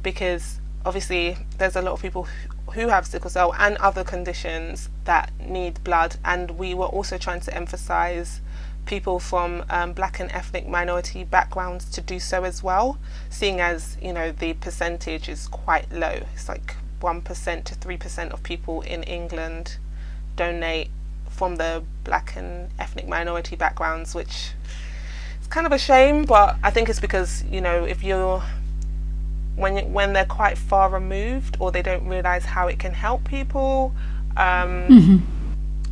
because 0.02 0.60
obviously 0.84 1.38
there's 1.56 1.74
a 1.74 1.80
lot 1.80 1.92
of 1.92 2.02
people 2.02 2.28
who 2.74 2.88
have 2.88 3.06
sickle 3.06 3.30
cell 3.30 3.54
and 3.58 3.78
other 3.78 4.04
conditions 4.04 4.90
that 5.04 5.32
need 5.40 5.82
blood. 5.84 6.16
And 6.22 6.50
we 6.52 6.74
were 6.74 6.86
also 6.86 7.16
trying 7.16 7.40
to 7.40 7.54
emphasize 7.54 8.42
people 8.84 9.18
from 9.18 9.64
um, 9.70 9.94
black 9.94 10.20
and 10.20 10.30
ethnic 10.32 10.68
minority 10.68 11.24
backgrounds 11.24 11.86
to 11.90 12.00
do 12.00 12.18
so 12.18 12.44
as 12.44 12.62
well 12.62 12.98
seeing 13.28 13.60
as 13.60 13.96
you 14.00 14.12
know 14.12 14.32
the 14.32 14.52
percentage 14.54 15.30
is 15.30 15.48
quite 15.48 15.90
low. 15.90 16.20
It's 16.34 16.48
like 16.48 16.76
1% 17.00 17.64
to 17.64 17.74
3% 17.74 18.30
of 18.32 18.42
people 18.42 18.82
in 18.82 19.02
England 19.04 19.78
donate 20.36 20.90
from 21.40 21.56
the 21.56 21.82
black 22.04 22.36
and 22.36 22.68
ethnic 22.78 23.08
minority 23.08 23.56
backgrounds, 23.56 24.14
which 24.14 24.50
is 25.40 25.46
kind 25.48 25.66
of 25.66 25.72
a 25.72 25.78
shame. 25.78 26.26
But 26.26 26.56
I 26.62 26.70
think 26.70 26.90
it's 26.90 27.00
because 27.00 27.42
you 27.44 27.62
know 27.62 27.82
if 27.86 28.04
you're 28.04 28.42
when 29.56 29.78
you, 29.78 29.84
when 29.84 30.12
they're 30.12 30.32
quite 30.40 30.58
far 30.58 30.90
removed 30.90 31.56
or 31.58 31.72
they 31.72 31.80
don't 31.80 32.06
realize 32.06 32.44
how 32.44 32.68
it 32.68 32.78
can 32.78 32.92
help 32.92 33.24
people. 33.24 33.94
Um, 34.36 34.70
mm-hmm. 34.94 35.16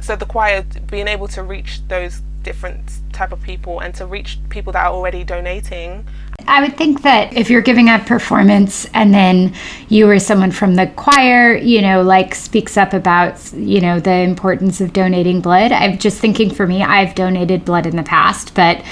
So 0.01 0.17
the 0.17 0.27
choir 0.27 0.67
being 0.91 1.09
able 1.09 1.29
to 1.29 1.43
reach 1.43 1.81
those 1.89 2.21
different 2.43 2.85
type 3.15 3.33
of 3.33 3.41
people 3.41 3.81
and 3.81 3.95
to 3.95 4.05
reach 4.05 4.39
people 4.51 4.75
that 4.75 4.85
are 4.87 4.93
already 4.93 5.25
donating 5.25 6.07
I 6.49 6.63
would 6.63 6.77
think 6.77 7.03
that 7.03 7.37
if 7.37 7.51
you're 7.51 7.63
giving 7.63 7.89
a 7.89 7.99
performance 7.99 8.87
and 8.95 9.13
then 9.13 9.55
you 9.89 10.09
or 10.09 10.19
someone 10.19 10.51
from 10.51 10.77
the 10.77 10.87
choir, 10.97 11.55
you 11.57 11.83
know, 11.83 12.03
like 12.03 12.35
speaks 12.35 12.77
up 12.77 12.95
about, 12.95 13.53
you 13.53 13.81
know, 13.81 14.01
the 14.01 14.15
importance 14.15 14.81
of 14.81 14.93
donating 14.93 15.41
blood. 15.41 15.73
I'm 15.73 15.99
just 15.99 16.19
thinking 16.19 16.51
for 16.51 16.67
me, 16.67 16.83
I've 16.83 17.15
donated 17.15 17.65
blood 17.65 17.87
in 17.87 17.97
the 17.97 18.03
past, 18.03 18.55
but 18.55 18.83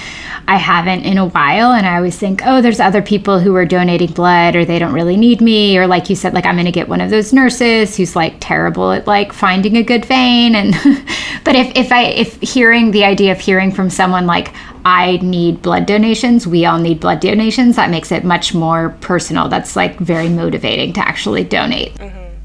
I 0.48 0.56
haven't 0.56 1.04
in 1.04 1.18
a 1.18 1.26
while. 1.26 1.72
And 1.72 1.86
I 1.86 1.96
always 1.96 2.18
think, 2.18 2.42
oh, 2.44 2.60
there's 2.60 2.78
other 2.78 3.02
people 3.02 3.40
who 3.40 3.54
are 3.56 3.66
donating 3.66 4.12
blood 4.12 4.54
or 4.54 4.64
they 4.64 4.78
don't 4.78 4.92
really 4.92 5.16
need 5.16 5.40
me. 5.40 5.78
Or 5.78 5.86
like 5.86 6.10
you 6.10 6.16
said, 6.16 6.34
like 6.34 6.46
I'm 6.46 6.56
going 6.56 6.66
to 6.66 6.72
get 6.72 6.88
one 6.88 7.00
of 7.00 7.10
those 7.10 7.32
nurses 7.32 7.96
who's 7.96 8.14
like 8.14 8.36
terrible 8.38 8.92
at 8.92 9.06
like 9.06 9.32
finding 9.32 9.76
a 9.76 9.82
good 9.82 10.04
vein. 10.04 10.54
And, 10.54 10.72
but 11.44 11.56
if, 11.56 11.74
if 11.74 11.90
I, 11.90 12.04
if 12.04 12.40
hearing 12.42 12.90
the 12.90 13.04
idea 13.04 13.32
of 13.32 13.40
hearing 13.40 13.72
from 13.72 13.88
someone 13.88 14.26
like, 14.26 14.52
I 14.86 15.16
need 15.20 15.62
blood 15.62 15.84
donations, 15.84 16.46
we 16.46 16.64
all 16.64 16.78
need 16.78 17.00
blood 17.00 17.18
donations, 17.18 17.74
that 17.74 17.90
makes 17.90 18.12
it 18.12 18.22
much 18.22 18.54
more 18.54 18.90
personal. 19.00 19.48
That's 19.48 19.74
like 19.74 19.98
very 19.98 20.28
motivating 20.28 20.92
to 20.92 21.00
actually 21.00 21.42
donate. 21.42 21.94
Mm-hmm. 21.94 22.36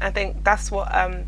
I 0.00 0.10
think 0.10 0.42
that's 0.42 0.72
what, 0.72 0.92
um, 0.92 1.22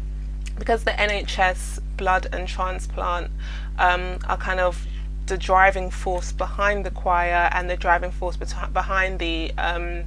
because 0.58 0.82
the 0.82 0.90
NHS 0.90 1.78
blood 1.96 2.26
and 2.32 2.48
transplant 2.48 3.30
um, 3.78 4.18
are 4.28 4.36
kind 4.36 4.58
of 4.58 4.84
the 5.26 5.38
driving 5.38 5.88
force 5.88 6.32
behind 6.32 6.84
the 6.84 6.90
choir 6.90 7.48
and 7.52 7.70
the 7.70 7.76
driving 7.76 8.10
force 8.10 8.36
behind 8.36 9.20
the 9.20 9.52
um, 9.56 10.02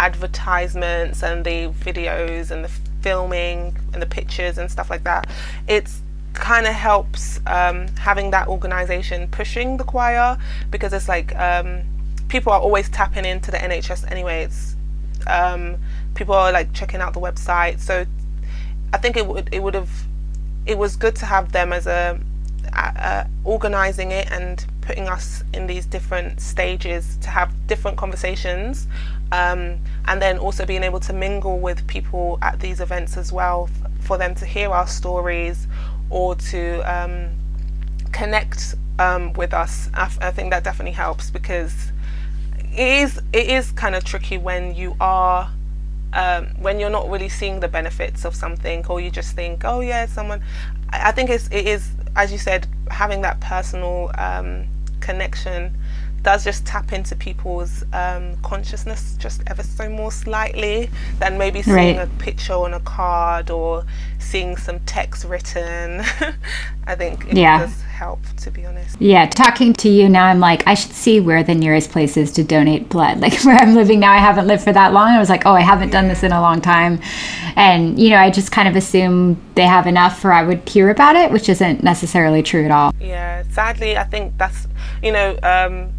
advertisements 0.00 1.22
and 1.22 1.44
the 1.44 1.68
videos 1.68 2.50
and 2.50 2.64
the 2.64 2.70
filming 3.00 3.76
and 3.92 4.02
the 4.02 4.06
pictures 4.06 4.58
and 4.58 4.68
stuff 4.72 4.90
like 4.90 5.04
that. 5.04 5.30
It's 5.68 6.02
kind 6.38 6.66
of 6.66 6.72
helps 6.72 7.40
um, 7.46 7.88
having 7.98 8.30
that 8.30 8.48
organization 8.48 9.28
pushing 9.28 9.76
the 9.76 9.84
choir 9.84 10.38
because 10.70 10.92
it's 10.92 11.08
like 11.08 11.34
um, 11.36 11.82
people 12.28 12.52
are 12.52 12.60
always 12.60 12.88
tapping 12.88 13.24
into 13.24 13.50
the 13.50 13.58
NHS 13.58 14.10
anyway. 14.10 14.44
It's 14.44 14.76
um, 15.26 15.76
people 16.14 16.34
are 16.34 16.52
like 16.52 16.72
checking 16.72 17.00
out 17.00 17.12
the 17.12 17.20
website, 17.20 17.80
so 17.80 18.06
I 18.92 18.98
think 18.98 19.16
it 19.16 19.26
would 19.26 19.48
it 19.52 19.62
would 19.62 19.74
have 19.74 19.90
it 20.66 20.78
was 20.78 20.96
good 20.96 21.16
to 21.16 21.26
have 21.26 21.52
them 21.52 21.72
as 21.72 21.86
a, 21.86 22.20
organizing 23.44 24.12
it 24.12 24.30
and 24.30 24.64
putting 24.82 25.08
us 25.08 25.42
in 25.54 25.66
these 25.66 25.86
different 25.86 26.40
stages 26.40 27.16
to 27.22 27.30
have 27.30 27.50
different 27.66 27.96
conversations 27.96 28.86
um, 29.32 29.78
and 30.06 30.20
then 30.20 30.38
also 30.38 30.66
being 30.66 30.82
able 30.82 31.00
to 31.00 31.12
mingle 31.12 31.58
with 31.58 31.86
people 31.86 32.38
at 32.42 32.60
these 32.60 32.80
events 32.80 33.16
as 33.16 33.32
well 33.32 33.68
for 34.00 34.18
them 34.18 34.34
to 34.34 34.44
hear 34.44 34.70
our 34.70 34.86
stories 34.86 35.66
or 36.10 36.34
to 36.34 36.80
um, 36.80 37.30
connect 38.12 38.74
um, 38.98 39.32
with 39.34 39.54
us. 39.54 39.88
I, 39.94 40.10
I, 40.20 40.30
think 40.30 40.50
that 40.50 40.64
definitely 40.64 40.92
helps 40.92 41.30
because 41.30 41.92
it 42.72 43.02
is 43.02 43.20
it 43.32 43.48
is 43.48 43.72
kind 43.72 43.94
of 43.94 44.04
tricky 44.04 44.38
when 44.38 44.74
you 44.74 44.96
are 45.00 45.50
um, 46.12 46.48
when 46.58 46.80
you're 46.80 46.90
not 46.90 47.08
really 47.08 47.28
seeing 47.28 47.60
the 47.60 47.68
benefits 47.68 48.24
of 48.24 48.34
something 48.34 48.84
or 48.86 49.00
you 49.00 49.10
just 49.10 49.34
think 49.34 49.64
oh 49.64 49.80
yeah 49.80 50.06
someone 50.06 50.42
I, 50.90 51.08
I 51.08 51.12
think 51.12 51.30
it's 51.30 51.48
it 51.48 51.66
is 51.66 51.90
as 52.16 52.32
you 52.32 52.38
said 52.38 52.66
having 52.90 53.20
that 53.22 53.40
personal 53.40 54.10
um, 54.16 54.66
connection 55.00 55.76
does 56.22 56.44
just 56.44 56.66
tap 56.66 56.92
into 56.92 57.14
people's 57.16 57.84
um, 57.92 58.36
consciousness 58.42 59.16
just 59.18 59.42
ever 59.46 59.62
so 59.62 59.88
more 59.88 60.12
slightly 60.12 60.90
than 61.18 61.38
maybe 61.38 61.62
seeing 61.62 61.96
right. 61.96 62.08
a 62.08 62.10
picture 62.18 62.54
on 62.54 62.74
a 62.74 62.80
card 62.80 63.50
or 63.50 63.84
seeing 64.18 64.56
some 64.56 64.80
text 64.80 65.24
written. 65.24 66.00
I 66.86 66.94
think 66.94 67.28
it 67.28 67.36
yeah. 67.36 67.60
does 67.60 67.80
help, 67.82 68.20
to 68.38 68.50
be 68.50 68.64
honest. 68.64 69.00
Yeah, 69.00 69.26
talking 69.26 69.72
to 69.74 69.88
you 69.88 70.08
now, 70.08 70.26
I'm 70.26 70.40
like, 70.40 70.66
I 70.66 70.74
should 70.74 70.92
see 70.92 71.20
where 71.20 71.42
the 71.42 71.54
nearest 71.54 71.90
place 71.90 72.16
is 72.16 72.32
to 72.32 72.44
donate 72.44 72.88
blood. 72.88 73.20
Like 73.28 73.44
where 73.44 73.56
I'm 73.56 73.74
living 73.74 74.00
now, 74.00 74.12
I 74.12 74.18
haven't 74.18 74.46
lived 74.46 74.64
for 74.64 74.72
that 74.72 74.92
long. 74.94 75.08
I 75.08 75.18
was 75.18 75.28
like, 75.28 75.44
oh, 75.44 75.52
I 75.52 75.60
haven't 75.60 75.88
yeah. 75.88 76.00
done 76.00 76.08
this 76.08 76.22
in 76.22 76.32
a 76.32 76.40
long 76.40 76.62
time. 76.62 76.98
And, 77.56 77.98
you 77.98 78.08
know, 78.10 78.16
I 78.16 78.30
just 78.30 78.52
kind 78.52 78.68
of 78.68 78.74
assume 78.74 79.38
they 79.54 79.66
have 79.66 79.86
enough 79.86 80.24
or 80.24 80.32
I 80.32 80.42
would 80.42 80.66
hear 80.66 80.88
about 80.88 81.14
it, 81.14 81.30
which 81.30 81.48
isn't 81.48 81.82
necessarily 81.82 82.42
true 82.42 82.64
at 82.64 82.70
all. 82.70 82.94
Yeah, 83.00 83.42
sadly, 83.50 83.98
I 83.98 84.04
think 84.04 84.38
that's, 84.38 84.66
you 85.02 85.12
know, 85.12 85.38
um, 85.42 85.92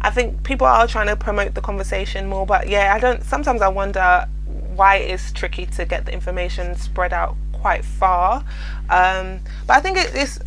I 0.00 0.10
think 0.10 0.42
people 0.42 0.66
are 0.66 0.86
trying 0.86 1.08
to 1.08 1.16
promote 1.16 1.54
the 1.54 1.60
conversation 1.60 2.28
more, 2.28 2.46
but 2.46 2.68
yeah, 2.68 2.94
I 2.94 2.98
don't. 2.98 3.22
Sometimes 3.24 3.62
I 3.62 3.68
wonder 3.68 4.26
why 4.74 4.96
it's 4.96 5.32
tricky 5.32 5.66
to 5.66 5.84
get 5.84 6.04
the 6.06 6.12
information 6.12 6.76
spread 6.76 7.12
out 7.12 7.36
quite 7.52 7.84
far. 7.84 8.44
Um, 8.90 9.40
but 9.66 9.76
I 9.76 9.80
think 9.80 9.98
it 9.98 10.14
is. 10.14 10.40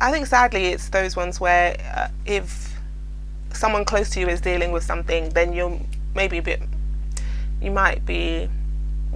I 0.00 0.12
think 0.12 0.26
sadly 0.26 0.66
it's 0.66 0.88
those 0.90 1.16
ones 1.16 1.40
where 1.40 1.76
uh, 1.94 2.08
if 2.24 2.74
someone 3.52 3.84
close 3.84 4.10
to 4.10 4.20
you 4.20 4.28
is 4.28 4.40
dealing 4.40 4.72
with 4.72 4.84
something, 4.84 5.30
then 5.30 5.52
you're 5.52 5.78
maybe 6.14 6.38
a 6.38 6.42
bit. 6.42 6.62
You 7.60 7.72
might 7.72 8.06
be 8.06 8.48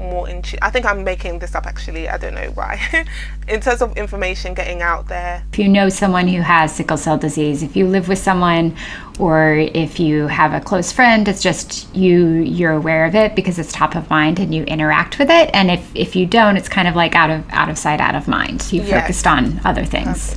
more 0.02 0.28
in 0.28 0.42
I 0.60 0.70
think 0.70 0.84
I'm 0.84 1.04
making 1.04 1.38
this 1.38 1.54
up 1.54 1.66
actually. 1.66 2.08
I 2.08 2.18
don't 2.18 2.34
know 2.34 2.50
why. 2.54 2.80
in 3.48 3.60
terms 3.60 3.82
of 3.82 3.96
information 3.96 4.54
getting 4.54 4.82
out 4.82 5.08
there. 5.08 5.44
If 5.52 5.58
you 5.58 5.68
know 5.68 5.88
someone 5.88 6.28
who 6.28 6.40
has 6.40 6.74
sickle 6.74 6.96
cell 6.96 7.18
disease, 7.18 7.62
if 7.62 7.76
you 7.76 7.86
live 7.86 8.08
with 8.08 8.18
someone 8.18 8.76
or 9.18 9.54
if 9.54 10.00
you 10.00 10.26
have 10.26 10.52
a 10.52 10.60
close 10.60 10.92
friend, 10.92 11.26
it's 11.28 11.42
just 11.42 11.94
you 11.94 12.28
you're 12.28 12.72
aware 12.72 13.04
of 13.04 13.14
it 13.14 13.34
because 13.34 13.58
it's 13.58 13.72
top 13.72 13.94
of 13.94 14.08
mind 14.10 14.38
and 14.38 14.54
you 14.54 14.64
interact 14.64 15.18
with 15.18 15.30
it. 15.30 15.50
And 15.54 15.70
if 15.70 15.90
if 15.94 16.16
you 16.16 16.26
don't, 16.26 16.56
it's 16.56 16.68
kind 16.68 16.88
of 16.88 16.96
like 16.96 17.14
out 17.14 17.30
of 17.30 17.44
out 17.50 17.68
of 17.68 17.78
sight, 17.78 18.00
out 18.00 18.14
of 18.14 18.28
mind. 18.28 18.72
You 18.72 18.82
yes. 18.82 18.90
focused 18.90 19.26
on 19.26 19.60
other 19.64 19.84
things. 19.84 20.36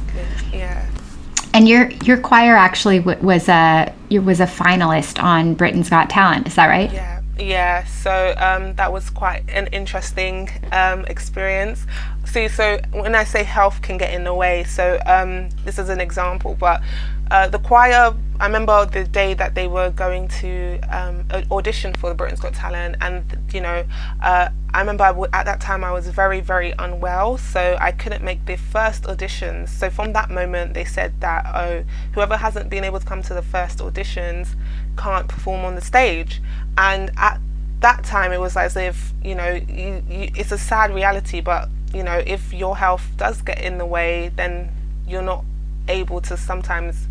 Yeah. 0.54 0.86
And 1.54 1.70
your 1.70 1.90
your 2.04 2.18
choir 2.18 2.56
actually 2.56 3.00
w- 3.00 3.26
was 3.26 3.48
a 3.48 3.94
was 4.12 4.40
a 4.40 4.46
finalist 4.46 5.22
on 5.24 5.54
Britain's 5.54 5.90
Got 5.90 6.10
Talent. 6.10 6.48
Is 6.48 6.56
that 6.56 6.68
right? 6.68 6.92
Yeah. 6.92 7.15
Yeah, 7.38 7.84
so 7.84 8.34
um, 8.38 8.76
that 8.76 8.94
was 8.94 9.10
quite 9.10 9.44
an 9.50 9.68
interesting 9.68 10.50
um, 10.72 11.04
experience. 11.06 11.86
See, 12.24 12.48
so 12.48 12.80
when 12.92 13.14
I 13.14 13.26
say 13.26 13.44
health 13.44 13.82
can 13.82 13.98
get 13.98 14.14
in 14.14 14.24
the 14.24 14.34
way, 14.34 14.64
so 14.64 15.00
um, 15.06 15.50
this 15.66 15.78
is 15.78 15.90
an 15.90 16.00
example, 16.00 16.56
but 16.58 16.82
uh, 17.32 17.50
the 17.50 17.60
choir, 17.60 18.16
I 18.40 18.46
remember 18.46 18.86
the 18.86 19.04
day 19.04 19.34
that 19.34 19.54
they 19.54 19.68
were 19.68 19.90
going 19.90 20.30
to 20.40 20.80
um, 20.90 21.26
audition 21.52 21.94
for 21.94 22.10
the 22.10 22.16
Britain's 22.16 22.40
Got 22.40 22.54
Talent, 22.54 22.96
and 23.02 23.26
you 23.52 23.60
know, 23.60 23.84
uh, 24.22 24.50
I 24.74 24.80
remember 24.80 25.04
I 25.04 25.10
w- 25.10 25.30
at 25.34 25.46
that 25.46 25.60
time 25.60 25.84
I 25.84 25.92
was 25.92 26.08
very, 26.08 26.40
very 26.40 26.74
unwell, 26.80 27.38
so 27.38 27.78
I 27.82 27.92
couldn't 27.92 28.24
make 28.24 28.46
the 28.46 28.56
first 28.56 29.04
auditions. 29.04 29.70
So 29.70 29.90
from 29.90 30.14
that 30.14 30.30
moment, 30.30 30.74
they 30.74 30.86
said 30.86 31.20
that, 31.22 31.46
oh, 31.54 31.84
whoever 32.14 32.38
hasn't 32.38 32.70
been 32.70 32.84
able 32.84 33.00
to 33.00 33.06
come 33.06 33.22
to 33.24 33.34
the 33.34 33.42
first 33.42 33.80
auditions 33.80 34.56
can't 34.98 35.28
perform 35.28 35.66
on 35.66 35.76
the 35.76 35.82
stage. 35.82 36.42
And 36.78 37.12
at 37.18 37.40
that 37.80 38.04
time 38.04 38.32
it 38.32 38.40
was 38.40 38.58
as 38.58 38.76
if 38.76 39.14
you 39.24 39.36
know 39.36 39.52
you, 39.52 40.02
you, 40.10 40.30
it's 40.36 40.52
a 40.52 40.58
sad 40.58 40.96
reality 40.96 41.42
but 41.42 41.70
you 41.94 42.02
know 42.02 42.24
if 42.26 42.54
your 42.54 42.76
health 42.76 43.06
does 43.18 43.42
get 43.42 43.62
in 43.62 43.78
the 43.78 43.86
way 43.86 44.32
then 44.38 44.72
you're 45.06 45.22
not 45.22 45.44
able 45.88 46.20
to 46.22 46.36
sometimes 46.38 47.08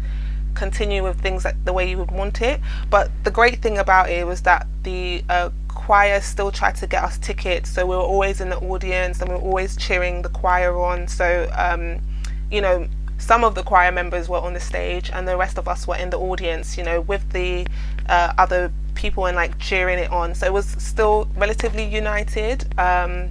continue 0.54 1.02
with 1.02 1.20
things 1.20 1.44
like 1.44 1.62
the 1.64 1.72
way 1.72 1.88
you 1.88 1.98
would 1.98 2.10
want 2.10 2.40
it. 2.40 2.60
But 2.90 3.10
the 3.24 3.30
great 3.30 3.60
thing 3.60 3.78
about 3.78 4.10
it 4.10 4.26
was 4.26 4.42
that 4.42 4.66
the 4.82 5.24
uh, 5.28 5.50
choir 5.68 6.20
still 6.20 6.50
tried 6.50 6.76
to 6.76 6.86
get 6.86 7.02
us 7.02 7.18
tickets. 7.18 7.70
So 7.70 7.84
we 7.86 7.96
were 7.96 8.02
always 8.02 8.40
in 8.40 8.50
the 8.50 8.58
audience 8.58 9.20
and 9.20 9.28
we 9.28 9.36
were 9.36 9.42
always 9.42 9.76
cheering 9.76 10.22
the 10.22 10.28
choir 10.28 10.78
on. 10.78 11.08
So 11.08 11.50
um, 11.56 12.00
you 12.50 12.60
know 12.60 12.88
some 13.24 13.42
of 13.42 13.54
the 13.54 13.62
choir 13.62 13.90
members 13.90 14.28
were 14.28 14.38
on 14.38 14.52
the 14.52 14.60
stage 14.60 15.10
and 15.12 15.26
the 15.26 15.36
rest 15.36 15.58
of 15.58 15.66
us 15.66 15.86
were 15.88 15.96
in 15.96 16.10
the 16.10 16.18
audience 16.18 16.76
you 16.78 16.84
know 16.84 17.00
with 17.00 17.24
the 17.32 17.66
uh, 18.08 18.32
other 18.38 18.72
people 18.94 19.26
and 19.26 19.36
like 19.36 19.58
cheering 19.58 19.98
it 19.98 20.10
on. 20.10 20.34
So 20.34 20.46
it 20.46 20.52
was 20.52 20.66
still 20.78 21.28
relatively 21.36 21.84
united. 21.84 22.66
Um, 22.78 23.30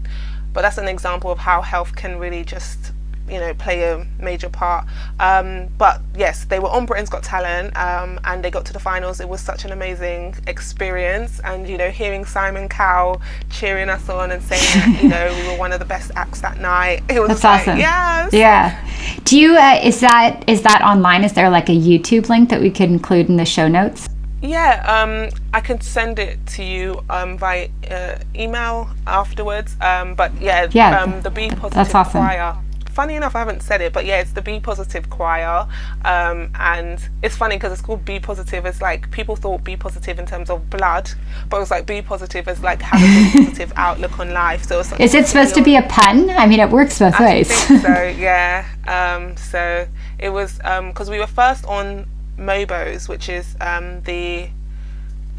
but 0.53 0.61
that's 0.61 0.77
an 0.77 0.87
example 0.87 1.31
of 1.31 1.39
how 1.39 1.61
health 1.61 1.95
can 1.95 2.19
really 2.19 2.43
just 2.43 2.92
you 3.29 3.39
know 3.39 3.53
play 3.53 3.83
a 3.83 4.05
major 4.19 4.49
part. 4.49 4.85
Um, 5.19 5.67
but 5.77 6.01
yes 6.15 6.45
they 6.45 6.59
were 6.59 6.69
on 6.69 6.85
britain's 6.85 7.09
got 7.09 7.23
talent 7.23 7.75
um, 7.77 8.19
and 8.25 8.43
they 8.43 8.51
got 8.51 8.65
to 8.65 8.73
the 8.73 8.79
finals. 8.79 9.19
It 9.19 9.29
was 9.29 9.41
such 9.41 9.65
an 9.65 9.71
amazing 9.71 10.35
experience. 10.47 11.39
And 11.43 11.67
you 11.67 11.77
know 11.77 11.89
hearing 11.89 12.25
simon 12.25 12.69
cowell 12.69 13.21
cheering 13.49 13.89
us 13.89 14.09
on 14.09 14.31
and 14.31 14.41
saying 14.43 14.61
that 14.61 15.03
you 15.03 15.09
know 15.09 15.33
we 15.33 15.47
were 15.47 15.57
one 15.57 15.71
of 15.71 15.79
the 15.79 15.85
best 15.85 16.11
acts 16.15 16.41
that 16.41 16.59
night 16.59 17.03
it 17.09 17.19
was 17.19 17.29
that's 17.29 17.43
like, 17.43 17.61
awesome. 17.61 17.77
yes. 17.77 18.33
Yeah. 18.33 18.89
Do 19.23 19.39
you 19.39 19.55
uh, 19.55 19.79
is 19.83 19.99
that 20.01 20.47
is 20.47 20.61
that 20.63 20.81
online? 20.81 21.23
Is 21.23 21.33
there 21.33 21.49
like 21.49 21.69
a 21.69 21.77
youtube 21.77 22.29
link 22.29 22.49
that 22.49 22.61
we 22.61 22.69
could 22.69 22.89
include 22.89 23.29
in 23.29 23.37
the 23.37 23.45
show 23.45 23.67
notes? 23.67 24.09
Yeah, 24.43 24.83
um, 24.85 25.29
I 25.53 25.61
can 25.61 25.79
send 25.79 26.19
it 26.19 26.45
to 26.47 26.63
you 26.63 27.01
um, 27.09 27.37
via 27.37 27.69
uh, 27.89 28.17
email 28.35 28.89
afterwards. 29.07 29.77
Um, 29.79 30.15
but 30.15 30.33
yeah, 30.41 30.67
yeah. 30.71 31.01
um, 31.01 31.21
the 31.21 31.31
B 31.31 31.47
Positive 31.47 31.71
that's 31.71 31.95
awesome. 31.95 32.21
Choir. 32.21 32.57
Funny 32.93 33.15
enough, 33.15 33.35
I 33.35 33.39
haven't 33.39 33.63
said 33.63 33.81
it, 33.81 33.91
but 33.91 34.05
yeah, 34.05 34.19
it's 34.19 34.33
the 34.33 34.41
B 34.41 34.59
Positive 34.59 35.09
Choir, 35.09 35.67
um, 36.05 36.51
and 36.53 36.99
it's 37.23 37.35
funny 37.35 37.55
because 37.55 37.71
it's 37.71 37.81
called 37.81 38.05
Be 38.05 38.19
Positive. 38.19 38.67
It's 38.67 38.81
like 38.81 39.09
people 39.09 39.35
thought 39.35 39.63
Be 39.63 39.75
Positive 39.75 40.19
in 40.19 40.27
terms 40.27 40.51
of 40.51 40.69
blood, 40.69 41.09
but 41.49 41.57
it 41.57 41.59
was 41.59 41.71
like 41.71 41.87
Be 41.87 42.03
Positive 42.03 42.47
as 42.47 42.61
like 42.61 42.83
having 42.83 43.41
a 43.41 43.45
positive 43.45 43.73
outlook 43.75 44.19
on 44.19 44.31
life. 44.31 44.63
So 44.65 44.77
like 44.77 44.99
is 44.99 45.15
it 45.15 45.25
supposed 45.25 45.55
to 45.55 45.63
be 45.63 45.75
a 45.75 45.81
pun? 45.83 46.29
I 46.29 46.45
mean, 46.45 46.59
it 46.59 46.69
works 46.69 46.99
both 46.99 47.19
I 47.19 47.25
ways. 47.25 47.67
so 47.67 47.73
yeah, 48.17 48.67
um, 48.87 49.35
so 49.37 49.87
it 50.19 50.29
was 50.29 50.57
because 50.57 51.09
we 51.09 51.17
were 51.17 51.27
first 51.27 51.65
on 51.65 52.07
Mobos, 52.37 53.09
which 53.09 53.27
is 53.27 53.55
um, 53.59 54.01
the 54.03 54.49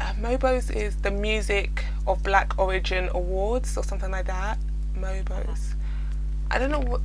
uh, 0.01 0.13
Mobos 0.19 0.75
is 0.75 0.97
the 0.97 1.11
Music 1.11 1.85
of 2.05 2.21
Black 2.21 2.57
Origin 2.59 3.09
Awards 3.13 3.77
or 3.77 3.83
something 3.83 4.11
like 4.11 4.25
that. 4.25 4.57
Mobos. 4.97 5.75
I 6.51 6.59
don't 6.59 6.71
know 6.71 6.79
what. 6.79 7.01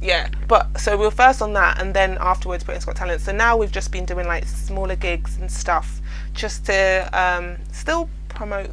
Yeah, 0.00 0.28
but 0.46 0.78
so 0.78 0.96
we 0.96 1.04
were 1.04 1.10
first 1.10 1.42
on 1.42 1.52
that, 1.54 1.80
and 1.80 1.92
then 1.92 2.18
afterwards 2.20 2.62
Britain's 2.62 2.84
Got 2.84 2.96
Talent. 2.96 3.20
So 3.20 3.32
now 3.32 3.56
we've 3.56 3.72
just 3.72 3.90
been 3.90 4.04
doing 4.04 4.26
like 4.26 4.44
smaller 4.46 4.94
gigs 4.94 5.36
and 5.38 5.50
stuff, 5.50 6.00
just 6.34 6.66
to 6.66 7.08
um, 7.12 7.56
still 7.72 8.08
promote 8.28 8.70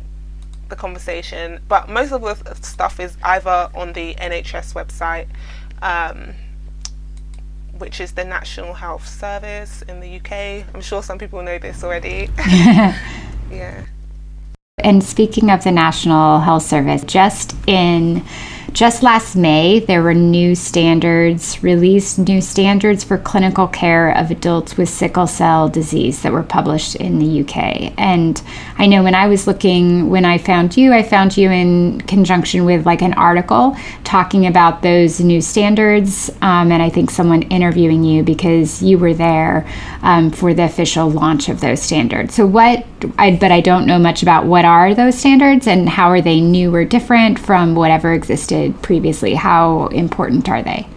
the 0.69 0.75
conversation. 0.75 1.59
But 1.67 1.89
most 1.89 2.11
of 2.11 2.21
the 2.21 2.55
stuff 2.61 2.99
is 2.99 3.17
either 3.23 3.69
on 3.73 3.93
the 3.93 4.13
NHS 4.15 4.73
website. 4.73 5.27
Um, 5.81 6.35
which 7.77 7.99
is 7.99 8.13
the 8.13 8.23
National 8.23 8.73
Health 8.73 9.05
Service 9.05 9.81
in 9.83 9.99
the 9.99 10.15
UK. 10.15 10.65
I'm 10.73 10.81
sure 10.81 11.03
some 11.03 11.17
people 11.17 11.41
know 11.41 11.59
this 11.59 11.83
already. 11.83 12.29
yeah. 13.51 13.83
And 14.77 15.03
speaking 15.03 15.49
of 15.49 15.63
the 15.63 15.71
National 15.71 16.39
Health 16.39 16.63
Service, 16.63 17.03
just 17.03 17.55
in 17.67 18.23
just 18.75 19.03
last 19.03 19.37
May, 19.37 19.79
there 19.79 20.03
were 20.03 20.13
new 20.13 20.53
standards, 20.53 21.63
released 21.63 22.19
new 22.19 22.41
standards 22.41 23.05
for 23.05 23.17
clinical 23.17 23.69
care 23.69 24.11
of 24.11 24.31
adults 24.31 24.75
with 24.75 24.89
sickle 24.89 25.27
cell 25.27 25.69
disease 25.69 26.21
that 26.23 26.33
were 26.33 26.43
published 26.43 26.95
in 26.95 27.17
the 27.17 27.39
UK. 27.39 27.93
And 27.97 28.41
I 28.77 28.85
know 28.85 29.01
when 29.01 29.15
I 29.15 29.27
was 29.27 29.47
looking, 29.47 30.09
when 30.09 30.25
I 30.25 30.37
found 30.37 30.75
you, 30.75 30.91
I 30.91 31.03
found 31.03 31.37
you 31.37 31.49
in 31.51 32.01
conjunction 32.01 32.65
with 32.65 32.85
like 32.85 33.01
an 33.01 33.13
article 33.13 33.77
talking 34.03 34.45
about 34.45 34.81
those 34.81 35.21
new 35.21 35.39
standards. 35.39 36.29
Um, 36.41 36.69
and 36.69 36.83
I 36.83 36.89
think 36.89 37.11
someone 37.11 37.43
interviewing 37.43 38.03
you 38.03 38.23
because 38.23 38.83
you 38.83 38.97
were 38.97 39.13
there 39.13 39.65
um, 40.01 40.31
for 40.31 40.53
the 40.53 40.63
official 40.63 41.09
launch 41.09 41.47
of 41.47 41.61
those 41.61 41.81
standards. 41.81 42.35
So, 42.35 42.45
what, 42.45 42.85
I, 43.17 43.37
but 43.37 43.53
I 43.53 43.61
don't 43.61 43.87
know 43.87 43.99
much 43.99 44.21
about 44.21 44.47
what 44.47 44.65
are 44.65 44.93
those 44.93 45.17
standards 45.17 45.65
and 45.65 45.87
how 45.87 46.09
are 46.09 46.19
they 46.19 46.41
new 46.41 46.75
or 46.75 46.83
different 46.83 47.39
from 47.39 47.75
whatever 47.75 48.11
existed 48.11 48.64
previously? 48.73 49.33
How 49.33 49.87
important 49.87 50.47
are 50.49 50.63
they? 50.63 50.87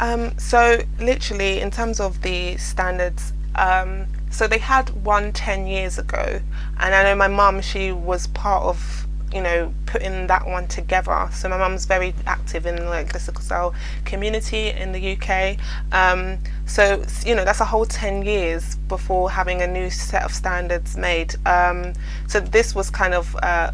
Um, 0.00 0.38
so, 0.38 0.80
literally, 1.00 1.60
in 1.60 1.70
terms 1.70 2.00
of 2.00 2.22
the 2.22 2.56
standards, 2.56 3.32
um, 3.56 4.06
so 4.30 4.46
they 4.46 4.58
had 4.58 4.90
one 5.04 5.32
10 5.32 5.66
years 5.66 5.98
ago, 5.98 6.40
and 6.78 6.94
I 6.94 7.02
know 7.02 7.14
my 7.16 7.28
mum, 7.28 7.60
she 7.60 7.90
was 7.90 8.28
part 8.28 8.62
of 8.64 9.06
you 9.32 9.42
know 9.42 9.72
putting 9.86 10.26
that 10.26 10.46
one 10.46 10.66
together 10.68 11.28
so 11.32 11.48
my 11.48 11.58
mum's 11.58 11.84
very 11.84 12.14
active 12.26 12.66
in 12.66 12.86
like 12.86 13.12
the 13.12 13.18
sickle 13.18 13.42
cell 13.42 13.74
community 14.04 14.70
in 14.70 14.92
the 14.92 15.16
UK 15.16 15.58
um, 15.92 16.38
so 16.66 17.04
you 17.24 17.34
know 17.34 17.44
that's 17.44 17.60
a 17.60 17.64
whole 17.64 17.84
10 17.84 18.22
years 18.22 18.76
before 18.88 19.30
having 19.30 19.60
a 19.60 19.66
new 19.66 19.90
set 19.90 20.22
of 20.22 20.32
standards 20.32 20.96
made 20.96 21.34
um, 21.46 21.92
so 22.26 22.40
this 22.40 22.74
was 22.74 22.90
kind 22.90 23.14
of 23.14 23.36
uh, 23.36 23.70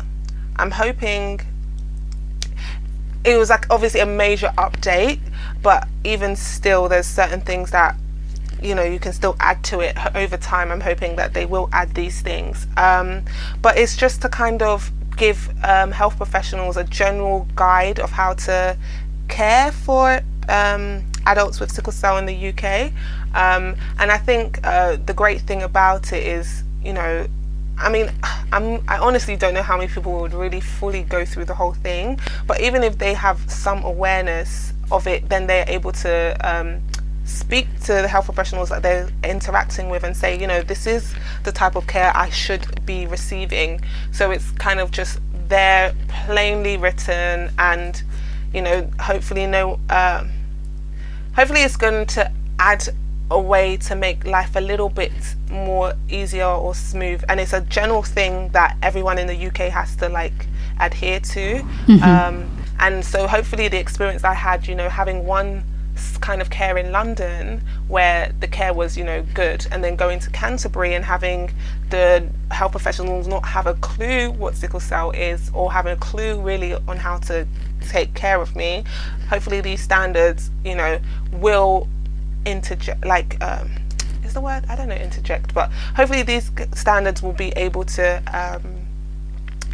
I'm 0.57 0.71
hoping 0.71 1.41
it 3.25 3.37
was 3.37 3.51
like 3.51 3.67
obviously 3.71 4.01
a 4.01 4.07
major 4.07 4.53
update, 4.59 5.21
but 5.63 5.89
even 6.05 6.37
still, 6.37 6.89
there's 6.89 7.07
certain 7.07 7.41
things 7.41 7.71
that 7.71 7.97
you 8.63 8.75
know 8.75 8.83
you 8.83 8.99
can 8.99 9.13
still 9.13 9.37
add 9.41 9.63
to 9.65 9.81
it 9.81 9.97
over 10.15 10.37
time. 10.37 10.71
I'm 10.71 10.81
hoping 10.81 11.17
that 11.17 11.35
they 11.35 11.47
will 11.47 11.69
add 11.73 11.95
these 11.95 12.21
things. 12.21 12.67
Um, 12.77 13.25
but 13.63 13.79
it's 13.79 13.97
just 13.97 14.23
to 14.23 14.29
kind 14.29 14.63
of 14.63 14.91
give 15.17 15.49
um, 15.65 15.93
health 15.93 16.17
professionals 16.17 16.77
a 16.77 16.85
general 16.85 17.47
guide 17.55 18.01
of 18.01 18.11
how 18.11 18.35
to 18.35 18.77
care 19.29 19.73
for 19.73 20.21
um, 20.49 21.05
adults 21.27 21.61
with 21.61 21.71
sickle 21.71 21.93
cell 21.93 22.19
in 22.19 22.27
the 22.27 22.49
uk 22.49 22.93
um, 23.35 23.77
and 23.99 24.11
i 24.11 24.19
think 24.19 24.61
uh, 24.65 24.97
the 25.07 25.15
great 25.15 25.41
thing 25.41 25.63
about 25.63 26.13
it 26.13 26.23
is 26.23 26.63
you 26.85 26.93
know 26.93 27.27
I 27.79 27.91
mean, 27.91 28.11
I'm, 28.53 28.83
I 28.89 28.99
honestly 28.99 29.37
don't 29.37 29.55
know 29.55 29.63
how 29.63 29.77
many 29.77 29.91
people 29.91 30.13
would 30.21 30.33
really 30.33 30.61
fully 30.61 31.03
go 31.03 31.25
through 31.25 31.47
the 31.47 31.55
whole 31.55 31.75
thing, 31.75 32.21
but 32.47 32.61
even 32.61 32.83
if 32.83 32.99
they 32.99 33.15
have 33.15 33.51
some 33.51 33.85
awareness 33.85 34.73
of 34.93 35.07
it, 35.07 35.29
then 35.29 35.47
they're 35.47 35.65
able 35.69 35.93
to 35.93 36.37
um, 36.41 36.83
speak 37.25 37.67
to 37.81 37.95
the 37.95 38.09
health 38.09 38.27
professionals 38.27 38.69
that 38.69 38.83
they're 38.83 39.09
interacting 39.25 39.89
with 39.89 40.05
and 40.05 40.17
say, 40.17 40.39
you 40.39 40.47
know, 40.47 40.63
this 40.63 40.87
is 40.87 41.15
the 41.43 41.53
type 41.53 41.75
of 41.75 41.87
care 41.87 42.13
I 42.15 42.31
should 42.31 42.85
be 42.87 43.07
receiving. 43.07 43.81
So 44.13 44.31
it's 44.31 44.51
kind 44.53 44.79
of 44.81 44.91
just 44.91 45.21
there, 45.49 45.95
plainly 46.09 46.77
written, 46.77 47.51
and 47.59 48.03
you 48.53 48.63
know, 48.63 48.89
hopefully 49.01 49.47
no, 49.47 49.81
uh, 49.91 50.25
hopefully 51.35 51.63
it's 51.63 51.77
going 51.77 52.07
to 52.07 52.31
add 52.59 52.89
a 53.31 53.41
way 53.41 53.77
to 53.77 53.95
make 53.95 54.25
life 54.25 54.55
a 54.57 54.61
little 54.61 54.89
bit 54.89 55.13
more 55.51 55.95
easier 56.09 56.47
or 56.47 56.75
smooth. 56.75 57.25
And 57.29 57.41
it's 57.41 57.53
a 57.53 57.63
general 57.63 58.03
thing 58.03 58.51
that 58.51 58.77
everyone 58.83 59.19
in 59.19 59.27
the 59.27 59.47
UK 59.47 59.71
has 59.73 59.97
to 59.97 60.09
like 60.09 60.47
adhere 60.81 61.21
to. 61.21 61.63
Mm-hmm. 61.87 62.03
Um, 62.03 62.65
and 62.79 63.05
so 63.05 63.27
hopefully 63.27 63.69
the 63.69 63.79
experience 63.79 64.25
I 64.25 64.35
had, 64.35 64.67
you 64.67 64.75
know, 64.75 64.89
having 64.89 65.25
one 65.25 65.65
kind 66.21 66.41
of 66.41 66.51
care 66.51 66.77
in 66.77 66.91
London 66.91 67.63
where 67.89 68.33
the 68.41 68.49
care 68.49 68.73
was, 68.73 68.97
you 68.97 69.05
know, 69.05 69.23
good, 69.35 69.67
and 69.71 69.83
then 69.83 69.97
going 69.97 70.19
to 70.19 70.31
Canterbury 70.31 70.95
and 70.95 71.05
having 71.05 71.53
the 71.91 72.29
health 72.51 72.73
professionals 72.73 73.27
not 73.27 73.45
have 73.47 73.67
a 73.67 73.75
clue 73.75 74.31
what 74.33 74.57
sickle 74.57 74.81
cell 74.81 75.11
is 75.13 75.51
or 75.55 75.73
having 75.73 75.93
a 75.93 75.97
clue 75.97 76.41
really 76.41 76.75
on 76.89 76.97
how 76.97 77.19
to 77.19 77.47
take 77.89 78.15
care 78.15 78.41
of 78.41 78.57
me. 78.57 78.85
Hopefully, 79.29 79.61
these 79.61 79.83
standards, 79.83 80.51
you 80.65 80.75
know, 80.75 80.99
will 81.33 81.89
interject, 82.47 83.05
like, 83.05 83.43
um, 83.43 83.71
is 84.25 84.35
the 84.35 84.41
word? 84.41 84.65
I 84.69 84.77
don't 84.77 84.89
know, 84.89 84.95
interject, 84.95 85.55
but 85.55 85.71
hopefully, 85.97 86.23
these 86.23 86.51
standards 86.75 87.23
will 87.23 87.33
be 87.33 87.51
able 87.51 87.85
to. 87.85 88.23
Um, 88.33 88.85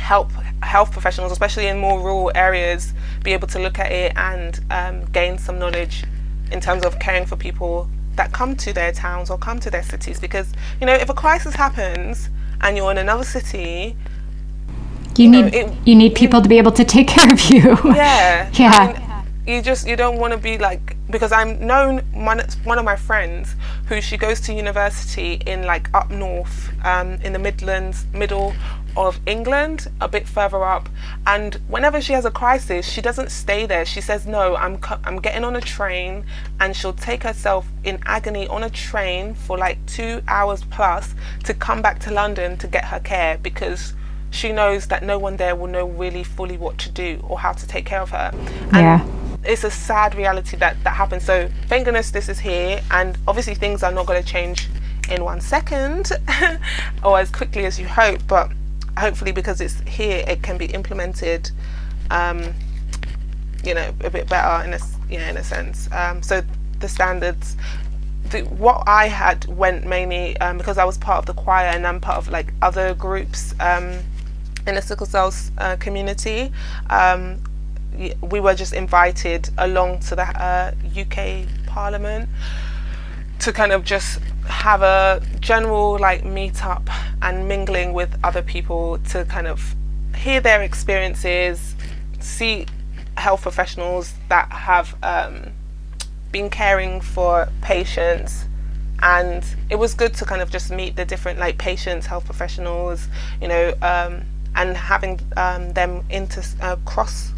help 0.00 0.32
health 0.62 0.90
professionals, 0.90 1.30
especially 1.30 1.66
in 1.66 1.78
more 1.78 2.00
rural 2.00 2.32
areas, 2.34 2.92
be 3.22 3.32
able 3.32 3.46
to 3.46 3.58
look 3.58 3.78
at 3.78 3.92
it 3.92 4.12
and 4.16 4.58
um, 4.70 5.04
gain 5.12 5.38
some 5.38 5.58
knowledge 5.58 6.04
in 6.50 6.60
terms 6.60 6.84
of 6.84 6.98
caring 6.98 7.26
for 7.26 7.36
people 7.36 7.88
that 8.16 8.32
come 8.32 8.56
to 8.56 8.72
their 8.72 8.92
towns 8.92 9.30
or 9.30 9.38
come 9.38 9.60
to 9.60 9.70
their 9.70 9.82
cities. 9.82 10.18
Because 10.18 10.52
you 10.80 10.86
know, 10.86 10.94
if 10.94 11.08
a 11.08 11.14
crisis 11.14 11.54
happens 11.54 12.28
and 12.60 12.76
you're 12.76 12.90
in 12.90 12.98
another 12.98 13.24
city, 13.24 13.96
you, 15.16 15.24
you 15.24 15.30
need 15.30 15.52
know, 15.52 15.58
it, 15.58 15.72
you 15.84 15.94
need 15.94 16.14
people 16.14 16.40
to 16.40 16.48
be 16.48 16.58
able 16.58 16.72
to 16.72 16.84
take 16.84 17.08
care 17.08 17.32
of 17.32 17.40
you. 17.50 17.76
Yeah, 17.84 18.50
yeah. 18.54 18.72
I 18.72 18.92
mean, 18.92 19.09
you 19.50 19.60
just 19.62 19.86
you 19.86 19.96
don't 19.96 20.18
want 20.18 20.32
to 20.32 20.38
be 20.38 20.58
like 20.58 20.96
because 21.10 21.32
I'm 21.32 21.66
known 21.66 21.98
one 22.12 22.40
one 22.64 22.78
of 22.78 22.84
my 22.84 22.96
friends 22.96 23.54
who 23.86 24.00
she 24.00 24.16
goes 24.16 24.40
to 24.42 24.52
university 24.52 25.34
in 25.46 25.64
like 25.64 25.92
up 25.92 26.10
north 26.10 26.70
um, 26.84 27.14
in 27.22 27.32
the 27.32 27.38
Midlands 27.38 28.06
middle 28.14 28.54
of 28.96 29.20
England, 29.26 29.88
a 30.00 30.08
bit 30.08 30.26
further 30.26 30.64
up. 30.64 30.88
And 31.26 31.54
whenever 31.68 32.00
she 32.00 32.12
has 32.12 32.24
a 32.24 32.30
crisis, 32.30 32.88
she 32.88 33.00
doesn't 33.00 33.30
stay 33.30 33.66
there. 33.66 33.84
She 33.84 34.00
says, 34.00 34.26
"No, 34.26 34.56
I'm 34.56 34.78
I'm 35.04 35.20
getting 35.20 35.44
on 35.44 35.56
a 35.56 35.60
train," 35.60 36.24
and 36.60 36.76
she'll 36.76 36.92
take 36.92 37.22
herself 37.22 37.66
in 37.84 37.98
agony 38.06 38.46
on 38.48 38.64
a 38.64 38.70
train 38.70 39.34
for 39.34 39.58
like 39.58 39.84
two 39.86 40.22
hours 40.28 40.64
plus 40.64 41.14
to 41.44 41.54
come 41.54 41.82
back 41.82 41.98
to 42.00 42.10
London 42.10 42.56
to 42.58 42.66
get 42.66 42.84
her 42.84 43.00
care 43.00 43.38
because 43.38 43.94
she 44.30 44.52
knows 44.52 44.86
that 44.88 45.02
no 45.02 45.18
one 45.18 45.36
there 45.36 45.56
will 45.56 45.66
know 45.66 45.86
really 45.86 46.24
fully 46.24 46.56
what 46.56 46.78
to 46.78 46.90
do 46.90 47.20
or 47.28 47.38
how 47.38 47.52
to 47.52 47.66
take 47.66 47.84
care 47.84 48.00
of 48.00 48.10
her. 48.10 48.30
And 48.72 48.76
yeah. 48.76 49.06
It's 49.42 49.64
a 49.64 49.70
sad 49.70 50.14
reality 50.14 50.56
that 50.58 50.76
that 50.84 50.94
happens. 50.94 51.24
So 51.24 51.48
thank 51.66 51.86
goodness 51.86 52.10
this 52.10 52.28
is 52.28 52.38
here, 52.38 52.82
and 52.90 53.16
obviously 53.26 53.54
things 53.54 53.82
are 53.82 53.90
not 53.90 54.04
going 54.06 54.22
to 54.22 54.28
change 54.28 54.68
in 55.10 55.24
one 55.24 55.40
second 55.40 56.12
or 57.04 57.18
as 57.18 57.30
quickly 57.30 57.64
as 57.64 57.80
you 57.80 57.88
hope, 57.88 58.20
but 58.28 58.50
hopefully 58.98 59.32
because 59.32 59.60
it's 59.60 59.80
here 59.80 60.22
it 60.26 60.42
can 60.42 60.58
be 60.58 60.66
implemented 60.66 61.50
um, 62.10 62.54
you 63.64 63.74
know 63.74 63.94
a 64.04 64.10
bit 64.10 64.28
better 64.28 64.64
in 64.64 64.74
a 64.74 64.78
yeah 65.08 65.30
in 65.30 65.36
a 65.36 65.44
sense 65.44 65.90
um, 65.92 66.22
so 66.22 66.42
the 66.80 66.88
standards 66.88 67.56
the, 68.30 68.42
what 68.42 68.82
I 68.86 69.08
had 69.08 69.46
went 69.46 69.86
mainly 69.86 70.36
um, 70.38 70.58
because 70.58 70.78
I 70.78 70.84
was 70.84 70.98
part 70.98 71.18
of 71.18 71.26
the 71.26 71.34
choir 71.34 71.66
and 71.66 71.86
I'm 71.86 72.00
part 72.00 72.18
of 72.18 72.28
like 72.28 72.52
other 72.62 72.94
groups 72.94 73.54
um, 73.60 73.98
in 74.66 74.74
the 74.74 74.82
sickle 74.82 75.06
cell 75.06 75.32
uh, 75.58 75.76
community 75.76 76.52
um, 76.90 77.40
we 78.22 78.40
were 78.40 78.54
just 78.54 78.72
invited 78.72 79.50
along 79.58 79.98
to 80.00 80.16
the 80.16 80.22
uh, 80.22 80.72
UK 80.96 81.46
Parliament 81.66 82.28
to 83.40 83.52
kind 83.52 83.72
of 83.72 83.84
just 83.84 84.20
have 84.46 84.82
a 84.82 85.22
general 85.40 85.98
like 85.98 86.22
meetup 86.24 86.88
and 87.22 87.48
mingling 87.48 87.92
with 87.92 88.18
other 88.22 88.42
people 88.42 88.98
to 88.98 89.24
kind 89.24 89.46
of 89.46 89.74
hear 90.14 90.40
their 90.40 90.62
experiences, 90.62 91.74
see 92.20 92.66
health 93.16 93.42
professionals 93.42 94.14
that 94.28 94.50
have 94.52 94.94
um, 95.02 95.52
been 96.32 96.50
caring 96.50 97.00
for 97.00 97.48
patients. 97.62 98.44
And 99.02 99.44
it 99.70 99.76
was 99.76 99.94
good 99.94 100.12
to 100.14 100.26
kind 100.26 100.42
of 100.42 100.50
just 100.50 100.70
meet 100.70 100.96
the 100.96 101.06
different 101.06 101.38
like 101.38 101.56
patients 101.56 102.04
health 102.04 102.26
professionals 102.26 103.08
you 103.40 103.48
know 103.48 103.72
um, 103.80 104.26
and 104.54 104.76
having 104.76 105.20
um, 105.36 105.72
them 105.72 106.04
inter 106.10 106.42
uh, 106.60 106.76
cross 106.84 107.32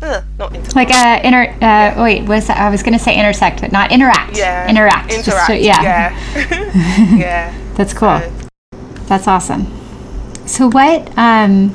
Ugh, 0.00 0.24
not 0.38 0.54
inter- 0.54 0.72
like 0.76 0.90
uh, 0.90 1.20
inter. 1.24 1.42
Uh, 1.42 1.56
yeah. 1.60 2.02
Wait, 2.02 2.22
was 2.28 2.46
that? 2.46 2.58
I 2.58 2.70
was 2.70 2.82
going 2.82 2.92
to 2.92 3.00
say 3.00 3.18
intersect, 3.18 3.60
but 3.60 3.72
not 3.72 3.90
interact. 3.90 4.36
Yeah. 4.36 4.68
Interact. 4.68 5.12
Interact. 5.12 5.60
Yeah. 5.60 5.82
Yeah. 5.82 7.16
yeah. 7.16 7.74
That's 7.74 7.92
cool. 7.92 8.20
So. 8.20 8.48
That's 9.06 9.26
awesome. 9.26 9.66
So 10.46 10.70
what? 10.70 11.10
Um, 11.18 11.74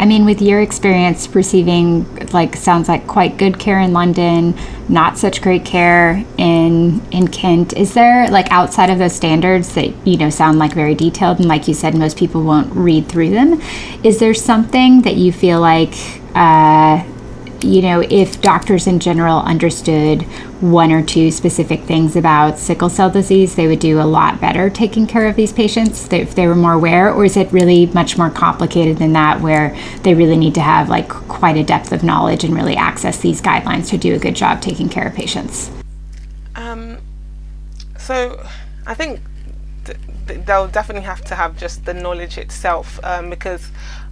I 0.00 0.06
mean, 0.06 0.24
with 0.24 0.40
your 0.40 0.60
experience 0.60 1.28
receiving, 1.34 2.06
like, 2.32 2.54
sounds 2.54 2.88
like 2.88 3.06
quite 3.08 3.36
good 3.36 3.58
care 3.58 3.80
in 3.80 3.92
London, 3.92 4.54
not 4.88 5.18
such 5.18 5.42
great 5.42 5.64
care 5.64 6.24
in 6.36 7.02
in 7.10 7.28
Kent. 7.28 7.72
Is 7.76 7.94
there 7.94 8.30
like 8.30 8.50
outside 8.50 8.90
of 8.90 8.98
those 8.98 9.12
standards 9.12 9.74
that 9.74 9.92
you 10.06 10.16
know 10.16 10.30
sound 10.30 10.58
like 10.58 10.72
very 10.72 10.94
detailed 10.94 11.40
and 11.40 11.48
like 11.48 11.66
you 11.68 11.74
said, 11.74 11.96
most 11.96 12.16
people 12.16 12.42
won't 12.42 12.72
read 12.74 13.08
through 13.08 13.30
them? 13.30 13.60
Is 14.04 14.18
there 14.20 14.34
something 14.34 15.02
that 15.02 15.16
you 15.16 15.32
feel 15.32 15.60
like? 15.60 15.94
Uh, 16.34 17.04
you 17.60 17.82
know, 17.82 18.00
if 18.08 18.40
doctors 18.40 18.86
in 18.86 19.00
general 19.00 19.40
understood 19.40 20.24
one 20.60 20.90
or 20.90 21.02
two 21.02 21.30
specific 21.30 21.82
things 21.82 22.16
about 22.16 22.58
sickle 22.58 22.88
cell 22.88 23.10
disease, 23.10 23.54
they 23.54 23.66
would 23.66 23.78
do 23.78 24.00
a 24.00 24.02
lot 24.02 24.40
better 24.40 24.68
taking 24.68 25.06
care 25.06 25.26
of 25.26 25.36
these 25.36 25.52
patients 25.52 26.12
if 26.12 26.34
they 26.34 26.46
were 26.46 26.54
more 26.54 26.72
aware? 26.72 27.12
Or 27.12 27.24
is 27.24 27.36
it 27.36 27.52
really 27.52 27.86
much 27.86 28.18
more 28.18 28.30
complicated 28.30 28.98
than 28.98 29.12
that, 29.12 29.40
where 29.40 29.76
they 30.02 30.14
really 30.14 30.36
need 30.36 30.54
to 30.54 30.60
have 30.60 30.88
like 30.88 31.08
quite 31.08 31.56
a 31.56 31.64
depth 31.64 31.92
of 31.92 32.02
knowledge 32.02 32.44
and 32.44 32.54
really 32.54 32.76
access 32.76 33.20
these 33.20 33.40
guidelines 33.40 33.88
to 33.90 33.98
do 33.98 34.14
a 34.14 34.18
good 34.18 34.34
job 34.34 34.60
taking 34.60 34.88
care 34.88 35.06
of 35.06 35.14
patients? 35.14 35.70
Um, 36.56 36.98
so 37.98 38.44
I 38.86 38.94
think 38.94 39.20
th- 39.84 40.44
they'll 40.44 40.68
definitely 40.68 41.02
have 41.02 41.24
to 41.26 41.34
have 41.34 41.56
just 41.56 41.84
the 41.84 41.94
knowledge 41.94 42.36
itself 42.38 42.98
um, 43.04 43.30
because 43.30 43.70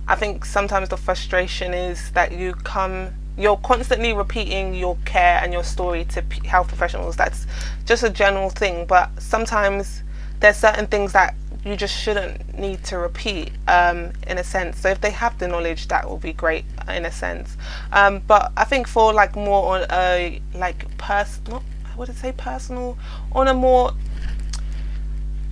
I 0.08 0.14
think 0.14 0.44
sometimes 0.44 0.90
the 0.90 0.96
frustration 0.96 1.74
is 1.74 2.12
that 2.12 2.32
you 2.32 2.54
come 2.54 3.12
you're 3.36 3.56
constantly 3.58 4.12
repeating 4.12 4.74
your 4.74 4.96
care 5.04 5.40
and 5.42 5.52
your 5.52 5.64
story 5.64 6.04
to 6.06 6.22
p- 6.22 6.46
health 6.46 6.68
professionals. 6.68 7.16
That's 7.16 7.46
just 7.84 8.02
a 8.02 8.10
general 8.10 8.50
thing, 8.50 8.86
but 8.86 9.10
sometimes 9.20 10.02
there's 10.40 10.56
certain 10.56 10.86
things 10.86 11.12
that 11.12 11.34
you 11.64 11.76
just 11.76 11.94
shouldn't 11.94 12.56
need 12.58 12.82
to 12.84 12.96
repeat 12.98 13.50
um, 13.66 14.12
in 14.28 14.38
a 14.38 14.44
sense. 14.44 14.78
So 14.78 14.88
if 14.88 15.00
they 15.00 15.10
have 15.10 15.38
the 15.38 15.48
knowledge, 15.48 15.88
that 15.88 16.08
will 16.08 16.18
be 16.18 16.32
great 16.32 16.64
in 16.88 17.04
a 17.04 17.10
sense. 17.10 17.56
Um, 17.92 18.22
but 18.26 18.52
I 18.56 18.64
think 18.64 18.86
for 18.86 19.12
like 19.12 19.34
more 19.34 19.76
on 19.76 19.86
a 19.90 20.40
like 20.54 20.96
personal, 20.96 21.62
what 21.96 22.06
did 22.06 22.16
I 22.16 22.18
say, 22.18 22.32
personal, 22.32 22.96
on 23.32 23.48
a 23.48 23.54
more 23.54 23.92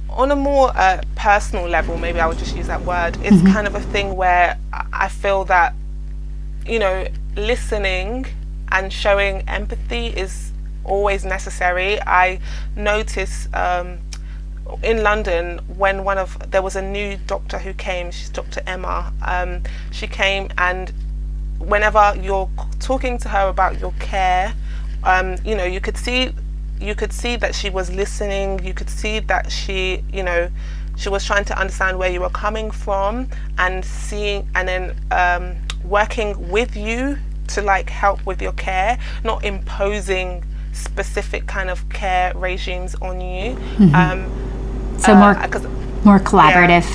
on 0.09 0.31
a 0.31 0.37
more 0.37 0.71
uh, 0.77 1.03
personal 1.17 1.69
level, 1.69 1.99
maybe 1.99 2.21
I 2.21 2.27
would 2.29 2.39
just 2.39 2.55
use 2.55 2.69
that 2.69 2.83
word. 2.83 3.17
It's 3.17 3.37
mm-hmm. 3.37 3.53
kind 3.53 3.67
of 3.67 3.75
a 3.75 3.81
thing 3.81 4.15
where 4.15 4.57
I 4.93 5.09
feel 5.09 5.45
that 5.47 5.75
you 6.65 6.79
know 6.79 7.07
listening 7.37 8.27
and 8.71 8.93
showing 8.93 9.49
empathy 9.49 10.09
is 10.09 10.53
always 10.85 11.25
necessary. 11.25 12.01
I 12.03 12.41
notice 12.77 13.49
um, 13.55 13.99
in 14.83 15.03
London 15.03 15.61
when 15.77 16.05
one 16.05 16.19
of 16.19 16.51
there 16.51 16.63
was 16.63 16.77
a 16.77 16.83
new 16.83 17.17
doctor 17.27 17.59
who 17.59 17.73
came. 17.75 18.11
She's 18.11 18.31
Dr. 18.31 18.63
Emma. 18.67 19.13
Um, 19.23 19.63
she 19.91 20.07
came 20.07 20.51
and 20.59 20.93
whenever 21.59 22.15
you're 22.21 22.51
talking 22.81 23.19
to 23.19 23.29
her 23.29 23.49
about 23.49 23.79
your 23.81 23.93
care, 23.99 24.55
um, 25.05 25.37
you 25.45 25.55
know 25.55 25.65
you 25.65 25.81
could 25.81 25.97
see 25.97 26.33
you 26.81 26.95
could 26.95 27.13
see 27.13 27.37
that 27.37 27.55
she 27.55 27.71
was 27.71 27.91
listening. 27.91 28.65
You 28.65 28.75
could 28.75 28.91
see 28.91 29.21
that 29.21 29.51
she, 29.51 30.03
you 30.13 30.23
know, 30.23 30.51
she 30.97 31.09
was 31.09 31.25
trying 31.25 31.45
to 31.47 31.59
understand 31.59 31.99
where 31.99 32.11
you 32.11 32.21
were 32.21 32.31
coming 32.31 32.71
from 32.71 33.29
and 33.59 33.85
seeing, 33.85 34.49
and 34.55 34.69
then 34.69 34.97
um, 35.11 35.57
working 35.85 36.51
with 36.51 36.77
you 36.77 37.19
to 37.49 37.63
like 37.63 37.91
help 37.91 38.25
with 38.27 38.41
your 38.41 38.53
care, 38.53 38.99
not 39.23 39.45
imposing 39.45 40.45
specific 40.73 41.47
kind 41.47 41.71
of 41.71 41.89
care 41.89 42.33
regimes 42.35 42.95
on 42.97 43.21
you. 43.21 43.55
Mm-hmm. 43.55 43.95
Um, 43.95 44.99
so 44.99 45.15
more, 45.15 45.31
uh, 45.31 46.05
more 46.05 46.19
collaborative. 46.19 46.87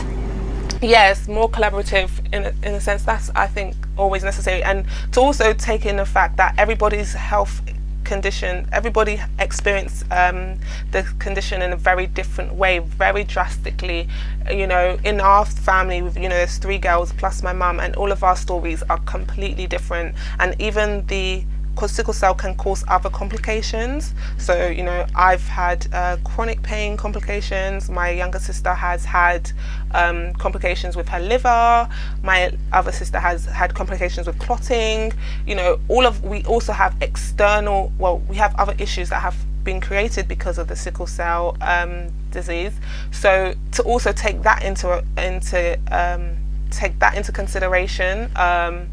Yeah, 0.82 0.90
yes, 0.90 1.28
more 1.28 1.50
collaborative 1.50 2.10
in 2.34 2.46
a, 2.46 2.50
in 2.64 2.76
a 2.76 2.82
sense. 2.82 3.04
That's 3.04 3.30
I 3.36 3.48
think 3.48 3.76
always 3.98 4.24
necessary, 4.24 4.64
and 4.64 4.86
to 5.14 5.20
also 5.22 5.54
take 5.54 5.86
in 5.86 5.98
the 5.98 6.06
fact 6.06 6.38
that 6.38 6.56
everybody's 6.58 7.14
health 7.14 7.62
condition 8.10 8.68
everybody 8.72 9.22
experience 9.38 10.04
um, 10.10 10.58
the 10.92 11.04
condition 11.20 11.62
in 11.62 11.72
a 11.74 11.76
very 11.76 12.08
different 12.08 12.52
way 12.56 12.80
very 12.80 13.24
drastically. 13.24 14.08
You 14.50 14.66
know 14.66 14.98
in 15.04 15.22
our 15.22 15.46
family 15.46 15.98
you 15.98 16.28
know 16.30 16.38
there's 16.42 16.58
three 16.58 16.80
girls 16.80 17.14
plus 17.14 17.44
my 17.44 17.54
mum 17.54 17.80
and 17.80 17.96
all 17.96 18.12
of 18.12 18.24
our 18.24 18.36
stories 18.36 18.82
are 18.90 19.00
completely 19.16 19.68
different. 19.68 20.16
And 20.40 20.56
even 20.60 21.06
the 21.06 21.44
because 21.74 21.92
sickle 21.92 22.14
cell 22.14 22.34
can 22.34 22.56
cause 22.56 22.84
other 22.88 23.10
complications. 23.10 24.14
So, 24.38 24.68
you 24.68 24.84
know, 24.84 25.06
I've 25.16 25.48
had 25.48 25.88
uh, 25.94 26.18
chronic 26.24 26.62
pain 26.62 26.98
complications. 26.98 27.90
My 27.90 28.10
younger 28.10 28.40
sister 28.40 28.74
has 28.74 29.06
had 29.06 29.52
um, 29.92 30.34
complications 30.34 30.96
with 30.96 31.08
her 31.10 31.20
liver. 31.20 31.90
My 32.22 32.52
other 32.74 32.92
sister 32.92 33.20
has 33.20 33.46
had 33.46 33.74
complications 33.74 34.28
with 34.28 34.38
clotting. 34.40 35.14
You 35.48 35.56
know, 35.56 35.80
all 35.88 36.06
of 36.06 36.24
we 36.24 36.44
also 36.44 36.74
have 36.74 36.96
external. 37.02 37.94
Well, 37.98 38.20
we 38.20 38.36
have 38.36 38.54
other 38.56 38.76
issues 38.78 39.10
that 39.10 39.22
have 39.22 39.36
been 39.64 39.80
created 39.80 40.28
because 40.28 40.58
of 40.58 40.68
the 40.68 40.76
sickle 40.76 41.08
cell 41.08 41.56
um, 41.62 42.08
disease. 42.32 42.74
So 43.12 43.54
to 43.74 43.84
also 43.84 44.12
take 44.12 44.42
that 44.44 44.64
into 44.64 45.04
into 45.18 45.80
um, 45.92 46.36
take 46.72 47.00
that 47.00 47.16
into 47.16 47.32
consideration, 47.32 48.30
um, 48.36 48.90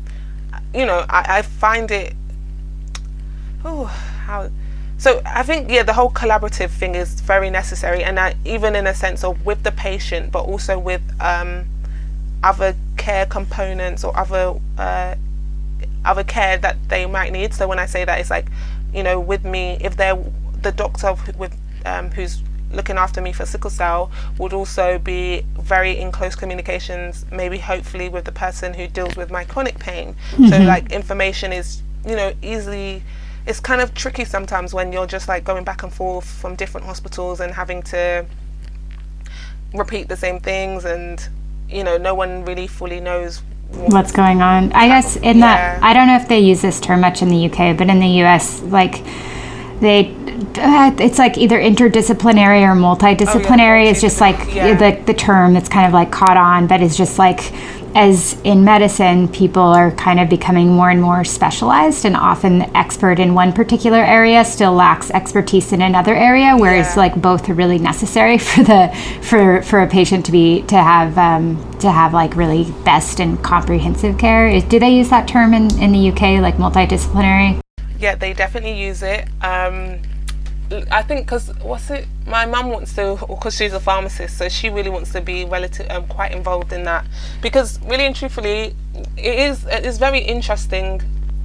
you 0.74 0.86
know, 0.86 1.04
I, 1.08 1.38
I 1.38 1.42
find 1.42 1.90
it 1.90 2.14
oh, 3.66 3.84
how. 3.84 4.50
So 4.98 5.20
I 5.26 5.42
think 5.42 5.70
yeah, 5.70 5.82
the 5.82 5.92
whole 5.92 6.10
collaborative 6.10 6.70
thing 6.70 6.94
is 6.94 7.20
very 7.20 7.50
necessary, 7.50 8.02
and 8.02 8.16
that 8.16 8.36
even 8.44 8.74
in 8.74 8.86
a 8.86 8.94
sense 8.94 9.24
of 9.24 9.44
with 9.44 9.62
the 9.62 9.72
patient, 9.72 10.32
but 10.32 10.44
also 10.44 10.78
with 10.78 11.02
um, 11.20 11.66
other 12.42 12.74
care 12.96 13.26
components 13.26 14.04
or 14.04 14.16
other 14.16 14.58
uh, 14.78 15.14
other 16.04 16.24
care 16.24 16.56
that 16.58 16.76
they 16.88 17.04
might 17.04 17.32
need. 17.32 17.52
So 17.52 17.68
when 17.68 17.78
I 17.78 17.86
say 17.86 18.04
that, 18.04 18.20
it's 18.20 18.30
like 18.30 18.46
you 18.94 19.02
know, 19.02 19.20
with 19.20 19.44
me, 19.44 19.76
if 19.80 19.96
they're 19.96 20.18
the 20.62 20.72
doctor 20.72 21.14
with 21.36 21.54
um, 21.84 22.10
who's 22.10 22.42
looking 22.72 22.96
after 22.96 23.20
me 23.20 23.32
for 23.32 23.46
sickle 23.46 23.70
cell 23.70 24.10
would 24.38 24.52
also 24.52 24.98
be 24.98 25.44
very 25.58 25.96
in 25.96 26.10
close 26.10 26.34
communications 26.34 27.24
maybe 27.30 27.58
hopefully 27.58 28.08
with 28.08 28.24
the 28.24 28.32
person 28.32 28.74
who 28.74 28.88
deals 28.88 29.14
with 29.14 29.30
my 29.30 29.44
chronic 29.44 29.78
pain 29.78 30.16
mm-hmm. 30.32 30.48
so 30.48 30.58
like 30.58 30.90
information 30.90 31.52
is 31.52 31.80
you 32.04 32.16
know 32.16 32.34
easily 32.42 33.02
it's 33.46 33.60
kind 33.60 33.80
of 33.80 33.94
tricky 33.94 34.24
sometimes 34.24 34.74
when 34.74 34.92
you're 34.92 35.06
just 35.06 35.28
like 35.28 35.44
going 35.44 35.64
back 35.64 35.82
and 35.82 35.92
forth 35.92 36.28
from 36.28 36.56
different 36.56 36.86
hospitals 36.86 37.40
and 37.40 37.54
having 37.54 37.82
to 37.82 38.26
repeat 39.74 40.08
the 40.08 40.16
same 40.16 40.40
things 40.40 40.84
and 40.84 41.28
you 41.68 41.84
know 41.84 41.96
no 41.96 42.14
one 42.14 42.44
really 42.44 42.66
fully 42.66 43.00
knows 43.00 43.42
what's 43.70 44.12
going 44.12 44.42
on 44.42 44.72
i 44.72 44.86
guess 44.86 45.16
in 45.16 45.38
yeah. 45.38 45.78
that 45.78 45.82
i 45.82 45.92
don't 45.92 46.06
know 46.06 46.16
if 46.16 46.28
they 46.28 46.38
use 46.38 46.62
this 46.62 46.80
term 46.80 47.00
much 47.00 47.22
in 47.22 47.28
the 47.28 47.46
uk 47.46 47.76
but 47.76 47.88
in 47.88 47.98
the 47.98 48.06
us 48.06 48.62
like 48.62 49.04
they 49.80 50.14
uh, 50.58 50.94
it's 50.98 51.18
like 51.18 51.36
either 51.38 51.58
interdisciplinary 51.58 52.62
or 52.62 52.74
multidisciplinary 52.74 53.80
oh, 53.80 53.84
yeah, 53.84 53.90
is 53.90 54.00
just 54.00 54.20
like 54.20 54.54
yeah. 54.54 54.74
the, 54.74 55.02
the 55.04 55.14
term 55.14 55.52
that's 55.54 55.68
kind 55.68 55.86
of 55.86 55.92
like 55.92 56.10
caught 56.10 56.36
on 56.36 56.66
but 56.66 56.80
it's 56.80 56.96
just 56.96 57.18
like 57.18 57.52
as 57.96 58.38
in 58.44 58.62
medicine, 58.62 59.26
people 59.26 59.62
are 59.62 59.90
kind 59.92 60.20
of 60.20 60.28
becoming 60.28 60.68
more 60.68 60.90
and 60.90 61.00
more 61.00 61.24
specialized, 61.24 62.04
and 62.04 62.14
often 62.14 62.58
the 62.58 62.76
expert 62.76 63.18
in 63.18 63.32
one 63.32 63.54
particular 63.54 64.04
area 64.04 64.44
still 64.44 64.74
lacks 64.74 65.10
expertise 65.12 65.72
in 65.72 65.80
another 65.80 66.14
area. 66.14 66.54
Whereas, 66.54 66.88
yeah. 66.90 67.00
like 67.00 67.22
both 67.22 67.48
are 67.48 67.54
really 67.54 67.78
necessary 67.78 68.36
for 68.48 68.62
the 68.62 68.94
for 69.22 69.62
for 69.62 69.80
a 69.80 69.86
patient 69.86 70.26
to 70.26 70.32
be 70.32 70.60
to 70.64 70.76
have 70.76 71.16
um, 71.16 71.56
to 71.78 71.90
have 71.90 72.12
like 72.12 72.36
really 72.36 72.70
best 72.84 73.18
and 73.18 73.42
comprehensive 73.42 74.18
care. 74.18 74.60
do 74.60 74.78
they 74.78 74.90
use 74.90 75.08
that 75.08 75.26
term 75.26 75.54
in 75.54 75.64
in 75.80 75.92
the 75.92 76.10
UK, 76.10 76.42
like 76.42 76.56
multidisciplinary? 76.56 77.58
Yeah, 77.98 78.14
they 78.14 78.34
definitely 78.34 78.78
use 78.78 79.02
it. 79.02 79.26
Um, 79.40 80.02
I 80.90 81.02
think 81.02 81.26
because 81.26 81.52
what's 81.62 81.90
it? 81.90 82.06
My 82.26 82.44
mum 82.44 82.70
wants 82.70 82.94
to, 82.96 83.16
because 83.28 83.56
she's 83.56 83.72
a 83.72 83.80
pharmacist, 83.80 84.36
so 84.36 84.48
she 84.48 84.68
really 84.68 84.90
wants 84.90 85.12
to 85.12 85.20
be 85.20 85.44
relative, 85.44 85.88
um, 85.90 86.06
quite 86.08 86.32
involved 86.32 86.72
in 86.72 86.82
that. 86.84 87.06
Because 87.40 87.80
really 87.82 88.04
and 88.04 88.16
truthfully, 88.16 88.74
it 89.16 89.38
is 89.38 89.64
it 89.66 89.86
is 89.86 89.98
very 89.98 90.18
interesting. 90.18 91.02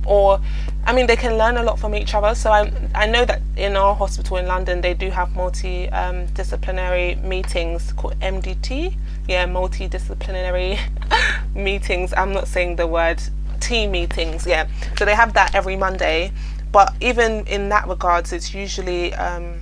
Or, 0.07 0.41
I 0.86 0.93
mean, 0.93 1.05
they 1.05 1.15
can 1.15 1.38
learn 1.38 1.57
a 1.57 1.63
lot 1.63 1.78
from 1.78 1.93
each 1.93 2.15
other. 2.15 2.34
So 2.34 2.51
I 2.51 2.72
I 2.95 3.05
know 3.05 3.24
that 3.26 3.41
in 3.55 3.76
our 3.76 3.93
hospital 3.93 4.38
in 4.38 4.47
London, 4.47 4.82
they 4.82 4.95
do 4.95 5.11
have 5.11 5.36
multi 5.36 5.88
um, 5.89 6.26
disciplinary 6.28 7.15
meetings 7.15 7.93
called 7.93 8.19
MDT. 8.22 8.95
Yeah, 9.28 9.45
multidisciplinary 9.45 10.80
meetings. 11.55 12.11
I'm 12.17 12.34
not 12.34 12.47
saying 12.47 12.78
the 12.78 12.88
word 12.88 13.22
team 13.59 13.91
meetings. 13.91 14.47
Yeah, 14.47 14.67
so 14.97 15.05
they 15.05 15.13
have 15.13 15.34
that 15.34 15.53
every 15.53 15.76
Monday 15.76 16.32
but 16.72 16.93
even 17.01 17.45
in 17.47 17.69
that 17.69 17.88
regards, 17.88 18.34
it's 18.34 18.53
usually 18.53 19.13
um, 19.15 19.59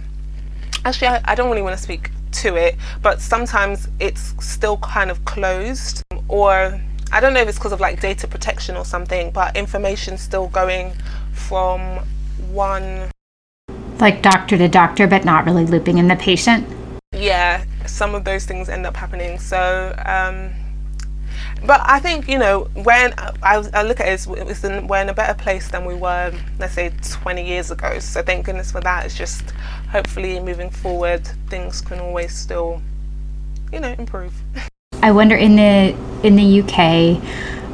actually 0.85 1.07
I, 1.07 1.21
I 1.25 1.35
don't 1.35 1.49
really 1.49 1.61
want 1.61 1.77
to 1.77 1.81
speak 1.81 2.11
to 2.31 2.55
it, 2.55 2.75
but 3.01 3.21
sometimes 3.21 3.87
it's 3.99 4.33
still 4.43 4.77
kind 4.77 5.09
of 5.09 5.23
closed 5.25 6.03
or 6.27 6.79
I 7.11 7.19
don't 7.19 7.33
know 7.33 7.41
if 7.41 7.49
it's 7.49 7.57
because 7.57 7.71
of 7.71 7.79
like 7.79 7.99
data 7.99 8.27
protection 8.27 8.77
or 8.77 8.85
something, 8.85 9.31
but 9.31 9.55
information 9.57 10.17
still 10.17 10.47
going 10.47 10.93
from 11.33 12.05
one 12.51 13.09
like 13.99 14.21
doctor 14.21 14.57
to 14.57 14.67
doctor, 14.67 15.07
but 15.07 15.25
not 15.25 15.45
really 15.45 15.65
looping 15.65 15.97
in 15.97 16.07
the 16.07 16.15
patient. 16.15 16.67
Yeah, 17.11 17.65
some 17.85 18.15
of 18.15 18.23
those 18.23 18.45
things 18.45 18.69
end 18.69 18.85
up 18.85 18.95
happening. 18.95 19.39
So 19.39 19.93
um, 20.05 20.51
but 21.65 21.81
I 21.83 21.99
think 21.99 22.27
you 22.27 22.37
know 22.37 22.65
when 22.83 23.13
I, 23.17 23.69
I 23.73 23.83
look 23.83 23.99
at 23.99 24.07
it, 24.07 24.27
it's 24.27 24.63
in, 24.63 24.87
we're 24.87 25.01
in 25.01 25.09
a 25.09 25.13
better 25.13 25.33
place 25.33 25.69
than 25.69 25.85
we 25.85 25.95
were, 25.95 26.33
let's 26.59 26.73
say, 26.73 26.91
20 27.01 27.45
years 27.45 27.71
ago. 27.71 27.99
So 27.99 28.21
thank 28.21 28.45
goodness 28.45 28.71
for 28.71 28.81
that. 28.81 29.05
It's 29.05 29.17
just 29.17 29.51
hopefully 29.91 30.39
moving 30.39 30.69
forward, 30.69 31.25
things 31.49 31.81
can 31.81 31.99
always 31.99 32.35
still, 32.35 32.81
you 33.71 33.79
know, 33.79 33.95
improve. 33.97 34.33
I 35.01 35.11
wonder 35.11 35.35
in 35.35 35.55
the 35.55 35.95
in 36.23 36.35
the 36.35 36.61
UK 36.61 37.21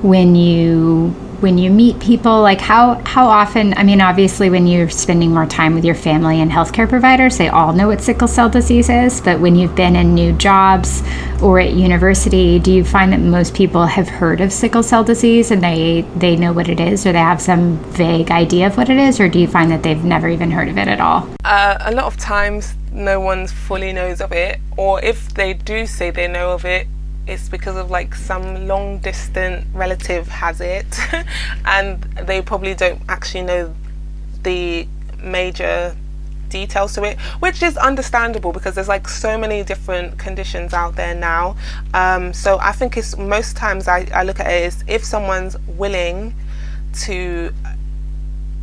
when 0.04 0.36
you 0.36 1.16
when 1.46 1.60
you 1.60 1.70
meet 1.70 2.00
people 2.00 2.42
like 2.42 2.60
how 2.60 2.96
how 3.06 3.28
often 3.28 3.72
i 3.76 3.84
mean 3.84 4.02
obviously 4.02 4.50
when 4.50 4.66
you're 4.66 4.90
spending 4.90 5.32
more 5.32 5.46
time 5.46 5.76
with 5.76 5.86
your 5.86 5.94
family 5.94 6.42
and 6.42 6.52
healthcare 6.52 6.90
providers 6.90 7.38
they 7.38 7.50
all 7.50 7.72
know 7.72 7.88
what 7.90 8.02
sickle 8.02 8.28
cell 8.28 8.50
disease 8.50 8.90
is 8.90 9.22
but 9.22 9.40
when 9.40 9.56
you've 9.56 9.76
been 9.76 9.96
in 9.96 10.16
new 10.16 10.34
jobs 10.34 11.04
or 11.44 11.60
at 11.60 11.74
university 11.74 12.58
do 12.58 12.72
you 12.72 12.84
find 12.84 13.14
that 13.14 13.20
most 13.20 13.54
people 13.54 13.86
have 13.86 14.10
heard 14.10 14.42
of 14.42 14.52
sickle 14.52 14.82
cell 14.82 15.04
disease 15.04 15.52
and 15.52 15.62
they 15.62 16.02
they 16.16 16.36
know 16.36 16.52
what 16.52 16.68
it 16.68 16.80
is 16.80 17.06
or 17.06 17.12
they 17.12 17.20
have 17.20 17.40
some 17.40 17.78
vague 17.94 18.32
idea 18.32 18.66
of 18.66 18.76
what 18.76 18.90
it 18.90 18.98
is 18.98 19.20
or 19.20 19.30
do 19.30 19.38
you 19.38 19.48
find 19.48 19.70
that 19.70 19.84
they've 19.84 20.04
never 20.04 20.28
even 20.28 20.50
heard 20.50 20.68
of 20.68 20.80
it 20.80 20.88
at 20.88 21.00
all? 21.00 21.30
Uh, 21.44 21.78
a 21.82 21.92
lot 21.92 22.06
of 22.06 22.18
times 22.18 22.74
no 22.92 23.20
one 23.20 23.46
fully 23.46 23.94
knows 23.94 24.20
of 24.20 24.32
it 24.32 24.60
or 24.78 25.00
if 25.04 25.32
they 25.36 25.54
do 25.54 25.86
say 25.86 26.10
they 26.10 26.28
know 26.28 26.54
of 26.54 26.66
it 26.66 26.88
it's 27.28 27.50
because 27.50 27.76
of 27.76 27.90
like 27.90 28.14
some 28.16 28.68
long 28.68 29.00
distant 29.00 29.66
relative 29.74 30.28
has 30.28 30.62
it. 30.62 30.86
And 31.66 32.04
they 32.28 32.42
probably 32.42 32.76
don't 32.76 33.02
actually 33.10 33.44
know 33.44 33.74
the 34.44 34.88
major 35.20 35.96
details 36.48 36.94
to 36.94 37.04
it 37.04 37.18
which 37.40 37.64
is 37.64 37.76
understandable 37.76 38.54
because 38.54 38.76
there's 38.76 38.88
like 38.88 39.10
so 39.10 39.36
many 39.38 39.64
different 39.64 40.18
conditions 40.20 40.74
out 40.74 40.96
there 40.96 41.16
now. 41.16 41.56
Um, 41.94 42.34
so 42.34 42.60
i 42.60 42.72
think 42.72 42.98
it's 42.98 43.18
most 43.18 43.58
times 43.58 43.88
I, 43.88 44.08
I 44.14 44.24
look 44.24 44.40
at 44.40 44.48
it 44.48 44.66
as 44.66 44.84
if 44.88 45.04
someone's 45.04 45.58
willing 45.68 46.36
to 47.06 47.52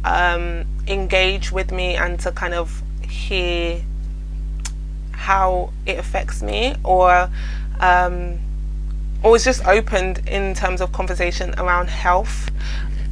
um, 0.05 0.65
engage 0.87 1.53
with 1.53 1.71
me 1.73 1.97
and 1.97 2.19
to 2.21 2.33
kind 2.33 2.55
of 2.55 2.83
hear 3.03 3.83
how 5.13 5.73
it 5.87 5.99
affects 5.99 6.43
me 6.43 6.75
or 6.85 7.31
um, 7.81 8.39
always 9.23 9.45
just 9.45 9.65
opened 9.67 10.27
in 10.29 10.55
terms 10.55 10.81
of 10.81 10.93
conversation 10.93 11.55
around 11.59 11.89
health 11.89 12.51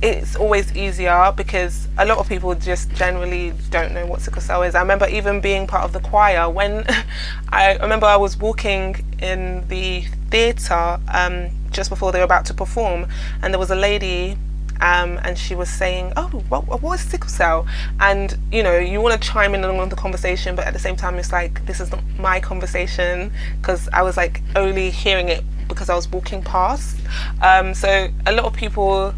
it's 0.03 0.35
always 0.35 0.75
easier 0.75 1.33
because 1.37 1.87
a 1.99 2.07
lot 2.07 2.19
of 2.19 2.29
people 2.29 2.55
just 2.55 2.91
generally 2.93 3.53
don't 3.69 3.93
know 3.93 4.07
what 4.07 4.23
sickle 4.23 4.41
cell 4.41 4.63
is. 4.63 4.75
I 4.75 4.81
remember 4.81 5.07
even 5.09 5.41
being 5.41 5.67
part 5.67 5.85
of 5.85 5.93
the 5.93 6.01
choir 6.01 6.49
when 6.49 6.87
I 7.51 7.77
remember 7.77 8.07
I 8.07 8.17
was 8.17 8.37
walking 8.37 9.05
in 9.21 9.67
the 9.69 10.05
theatre 10.31 10.99
um, 11.13 11.51
just 11.71 11.91
before 11.91 12.13
they 12.13 12.19
were 12.19 12.25
about 12.25 12.47
to 12.47 12.55
perform, 12.55 13.09
and 13.43 13.53
there 13.53 13.59
was 13.59 13.71
a 13.71 13.77
lady 13.77 14.39
um, 14.81 15.21
and 15.25 15.39
she 15.39 15.55
was 15.55 15.69
saying, 15.69 16.13
"Oh, 16.17 16.29
what, 16.49 16.83
what 16.83 16.99
is 16.99 17.07
sickle 17.07 17.29
cell?" 17.29 17.67
And 18.01 18.37
you 18.51 18.63
know, 18.63 18.79
you 18.79 19.01
want 19.01 19.21
to 19.21 19.29
chime 19.29 19.55
in 19.55 19.63
along 19.63 19.91
the 19.91 19.97
conversation, 19.97 20.57
but 20.57 20.67
at 20.67 20.73
the 20.73 20.79
same 20.79 20.97
time, 20.97 21.17
it's 21.19 21.33
like 21.33 21.65
this 21.67 21.81
is 21.81 21.91
not 21.91 22.03
my 22.19 22.41
conversation 22.41 23.33
because 23.61 23.89
I 23.93 24.03
was 24.03 24.17
like 24.17 24.43
only 24.57 24.91
hearing 24.91 25.29
it 25.29 25.45
because 25.69 25.91
I 25.91 25.95
was 25.95 26.11
walking 26.11 26.43
past. 26.43 26.99
Um, 27.43 27.75
so 27.75 28.09
a 28.27 28.33
lot 28.33 28.47
of 28.47 28.55
people, 28.55 29.15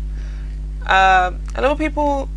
uh, 0.87 1.33
a 1.55 1.63
lot 1.63 1.71
of 1.71 1.79
people, 1.79 2.29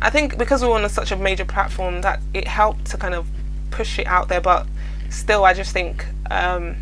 I 0.00 0.10
think 0.10 0.38
because 0.38 0.62
we 0.62 0.68
are 0.68 0.74
on 0.74 0.84
a, 0.84 0.88
such 0.88 1.10
a 1.10 1.16
major 1.16 1.44
platform 1.44 2.02
that 2.02 2.20
it 2.32 2.46
helped 2.46 2.86
to 2.86 2.96
kind 2.96 3.14
of 3.14 3.26
push 3.70 3.98
it 3.98 4.06
out 4.06 4.28
there, 4.28 4.40
but 4.40 4.66
still, 5.10 5.44
I 5.44 5.54
just 5.54 5.72
think. 5.72 6.06
Um, 6.30 6.76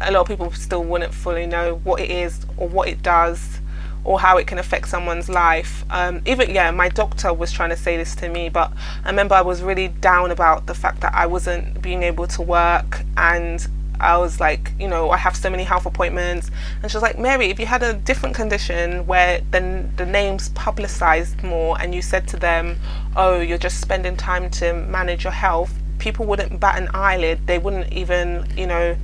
a 0.00 0.12
lot 0.12 0.20
of 0.20 0.28
people 0.28 0.52
still 0.52 0.84
wouldn't 0.84 1.12
fully 1.12 1.44
know 1.44 1.80
what 1.82 2.00
it 2.00 2.08
is 2.08 2.46
or 2.56 2.68
what 2.68 2.86
it 2.86 3.02
does 3.02 3.57
or 4.04 4.20
how 4.20 4.36
it 4.38 4.46
can 4.46 4.58
affect 4.58 4.88
someone's 4.88 5.28
life. 5.28 5.84
Um, 5.90 6.22
even 6.26 6.50
yeah, 6.54 6.70
my 6.70 6.88
doctor 6.88 7.32
was 7.32 7.52
trying 7.52 7.70
to 7.70 7.76
say 7.76 7.96
this 7.96 8.14
to 8.16 8.28
me, 8.28 8.48
but 8.48 8.72
I 9.04 9.08
remember 9.08 9.34
I 9.34 9.42
was 9.42 9.62
really 9.62 9.88
down 9.88 10.30
about 10.30 10.66
the 10.66 10.74
fact 10.74 11.00
that 11.00 11.14
I 11.14 11.26
wasn't 11.26 11.82
being 11.82 12.02
able 12.02 12.26
to 12.28 12.42
work 12.42 13.02
and 13.16 13.66
I 14.00 14.16
was 14.16 14.38
like, 14.38 14.72
you 14.78 14.86
know, 14.86 15.10
I 15.10 15.16
have 15.16 15.36
so 15.36 15.50
many 15.50 15.64
health 15.64 15.86
appointments. 15.86 16.50
And 16.82 16.90
she 16.90 16.96
was 16.96 17.02
like, 17.02 17.18
Mary, 17.18 17.50
if 17.50 17.58
you 17.58 17.66
had 17.66 17.82
a 17.82 17.94
different 17.94 18.36
condition 18.36 19.06
where 19.06 19.40
then 19.50 19.92
the 19.96 20.06
name's 20.06 20.50
publicized 20.50 21.42
more 21.42 21.80
and 21.80 21.94
you 21.94 22.02
said 22.02 22.28
to 22.28 22.36
them, 22.36 22.78
oh, 23.16 23.40
you're 23.40 23.58
just 23.58 23.80
spending 23.80 24.16
time 24.16 24.50
to 24.50 24.72
manage 24.72 25.24
your 25.24 25.32
health, 25.32 25.72
people 25.98 26.26
wouldn't 26.26 26.60
bat 26.60 26.80
an 26.80 26.88
eyelid. 26.94 27.46
They 27.46 27.58
wouldn't 27.58 27.92
even, 27.92 28.46
you 28.56 28.66
know, 28.66 28.96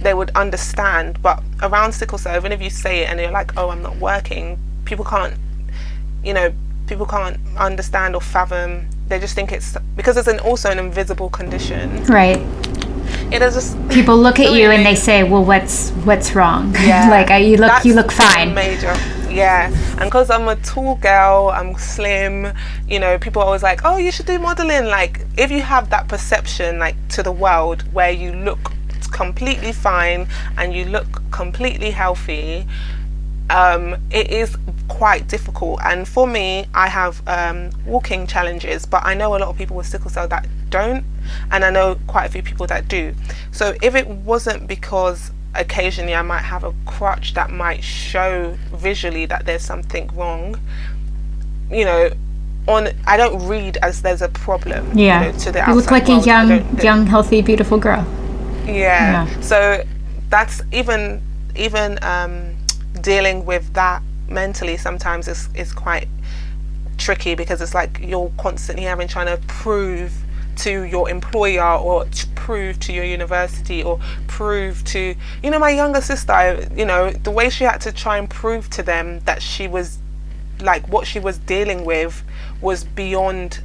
they 0.00 0.14
would 0.14 0.30
understand. 0.30 1.20
But 1.22 1.42
around 1.62 1.92
sickle 1.92 2.18
cell, 2.18 2.36
even 2.36 2.52
if 2.52 2.60
you 2.60 2.70
say 2.70 3.00
it 3.00 3.10
and 3.10 3.20
you're 3.20 3.30
like, 3.30 3.56
oh, 3.56 3.70
I'm 3.70 3.82
not 3.82 3.96
working, 3.96 4.58
people 4.84 5.04
can't, 5.04 5.34
you 6.24 6.34
know, 6.34 6.52
people 6.86 7.06
can't 7.06 7.38
understand 7.56 8.14
or 8.14 8.20
fathom. 8.20 8.88
They 9.08 9.18
just 9.18 9.34
think 9.34 9.52
it's 9.52 9.76
because 9.96 10.16
it's 10.16 10.28
an, 10.28 10.40
also 10.40 10.70
an 10.70 10.78
invisible 10.78 11.30
condition. 11.30 12.04
Right. 12.04 12.40
It 13.32 13.42
is 13.42 13.54
just 13.54 13.88
people 13.90 14.16
look 14.16 14.40
at 14.40 14.52
you 14.58 14.70
and 14.70 14.84
they 14.84 14.94
say, 14.94 15.22
"Well, 15.22 15.44
what's 15.44 15.90
what's 16.08 16.34
wrong?" 16.34 16.74
Yeah, 16.80 17.08
like 17.10 17.28
you 17.44 17.56
look, 17.56 17.70
That's 17.70 17.84
you 17.84 17.94
look 17.94 18.10
fine. 18.10 18.54
Major, 18.54 18.94
yeah. 19.28 19.66
And 19.98 20.04
because 20.04 20.30
I'm 20.30 20.48
a 20.48 20.56
tall 20.56 20.96
girl, 20.96 21.50
I'm 21.52 21.76
slim. 21.76 22.52
You 22.88 22.98
know, 22.98 23.18
people 23.18 23.42
are 23.42 23.46
always 23.46 23.62
like, 23.62 23.80
"Oh, 23.84 23.98
you 23.98 24.10
should 24.10 24.26
do 24.26 24.38
modeling." 24.38 24.86
Like, 24.86 25.20
if 25.36 25.50
you 25.50 25.60
have 25.60 25.90
that 25.90 26.08
perception, 26.08 26.78
like 26.78 26.96
to 27.10 27.22
the 27.22 27.32
world, 27.32 27.82
where 27.92 28.10
you 28.10 28.32
look 28.32 28.72
completely 29.10 29.72
fine 29.72 30.28
and 30.56 30.74
you 30.74 30.84
look 30.84 31.22
completely 31.30 31.90
healthy, 31.90 32.66
um, 33.50 33.96
it 34.10 34.30
is 34.30 34.56
quite 34.88 35.28
difficult. 35.28 35.80
And 35.84 36.06
for 36.06 36.26
me, 36.26 36.66
I 36.74 36.88
have 36.88 37.22
um, 37.26 37.70
walking 37.84 38.26
challenges, 38.26 38.86
but 38.86 39.04
I 39.04 39.14
know 39.14 39.36
a 39.36 39.38
lot 39.38 39.48
of 39.48 39.58
people 39.58 39.76
with 39.76 39.86
sickle 39.86 40.10
cell 40.10 40.28
that 40.28 40.46
don't, 40.70 41.04
and 41.50 41.64
I 41.64 41.70
know 41.70 41.98
quite 42.06 42.26
a 42.26 42.28
few 42.28 42.42
people 42.42 42.66
that 42.68 42.88
do. 42.88 43.14
So 43.50 43.74
if 43.82 43.94
it 43.94 44.06
wasn't 44.06 44.66
because 44.68 45.32
occasionally 45.54 46.14
I 46.14 46.22
might 46.22 46.42
have 46.42 46.62
a 46.62 46.72
crutch 46.86 47.34
that 47.34 47.50
might 47.50 47.82
show 47.82 48.56
visually 48.72 49.26
that 49.26 49.46
there's 49.46 49.64
something 49.64 50.08
wrong, 50.14 50.58
you 51.70 51.84
know, 51.84 52.10
on 52.68 52.88
I 53.06 53.16
don't 53.16 53.46
read 53.48 53.78
as 53.82 54.02
there's 54.02 54.22
a 54.22 54.28
problem. 54.28 54.96
Yeah, 54.96 55.26
you, 55.26 55.32
know, 55.32 55.38
to 55.38 55.52
the 55.52 55.64
you 55.66 55.74
look 55.74 55.90
like 55.90 56.08
world. 56.08 56.22
a 56.22 56.26
young, 56.26 56.78
young, 56.78 57.06
healthy, 57.06 57.42
beautiful 57.42 57.78
girl. 57.78 58.06
Yeah. 58.66 59.26
yeah. 59.26 59.40
So 59.40 59.84
that's 60.28 60.62
even 60.72 61.22
even 61.56 61.98
um, 62.02 62.56
dealing 63.00 63.44
with 63.44 63.72
that 63.74 64.02
mentally 64.28 64.76
sometimes 64.76 65.28
is 65.28 65.48
is 65.54 65.72
quite 65.72 66.08
tricky 66.96 67.34
because 67.34 67.60
it's 67.60 67.74
like 67.74 67.98
you're 68.00 68.30
constantly 68.38 68.84
having 68.84 69.08
trying 69.08 69.26
to 69.26 69.42
prove 69.46 70.12
to 70.56 70.84
your 70.84 71.08
employer 71.08 71.76
or 71.78 72.04
to 72.04 72.26
prove 72.28 72.78
to 72.80 72.92
your 72.92 73.04
university 73.04 73.82
or 73.82 73.98
prove 74.26 74.84
to 74.84 75.14
you 75.42 75.50
know 75.50 75.58
my 75.58 75.70
younger 75.70 76.00
sister 76.00 76.68
you 76.74 76.84
know 76.84 77.10
the 77.10 77.30
way 77.30 77.48
she 77.48 77.64
had 77.64 77.80
to 77.80 77.90
try 77.90 78.18
and 78.18 78.28
prove 78.28 78.68
to 78.68 78.82
them 78.82 79.20
that 79.20 79.40
she 79.42 79.66
was 79.66 79.98
like 80.60 80.86
what 80.88 81.06
she 81.06 81.18
was 81.18 81.38
dealing 81.38 81.84
with 81.84 82.22
was 82.60 82.84
beyond 82.84 83.62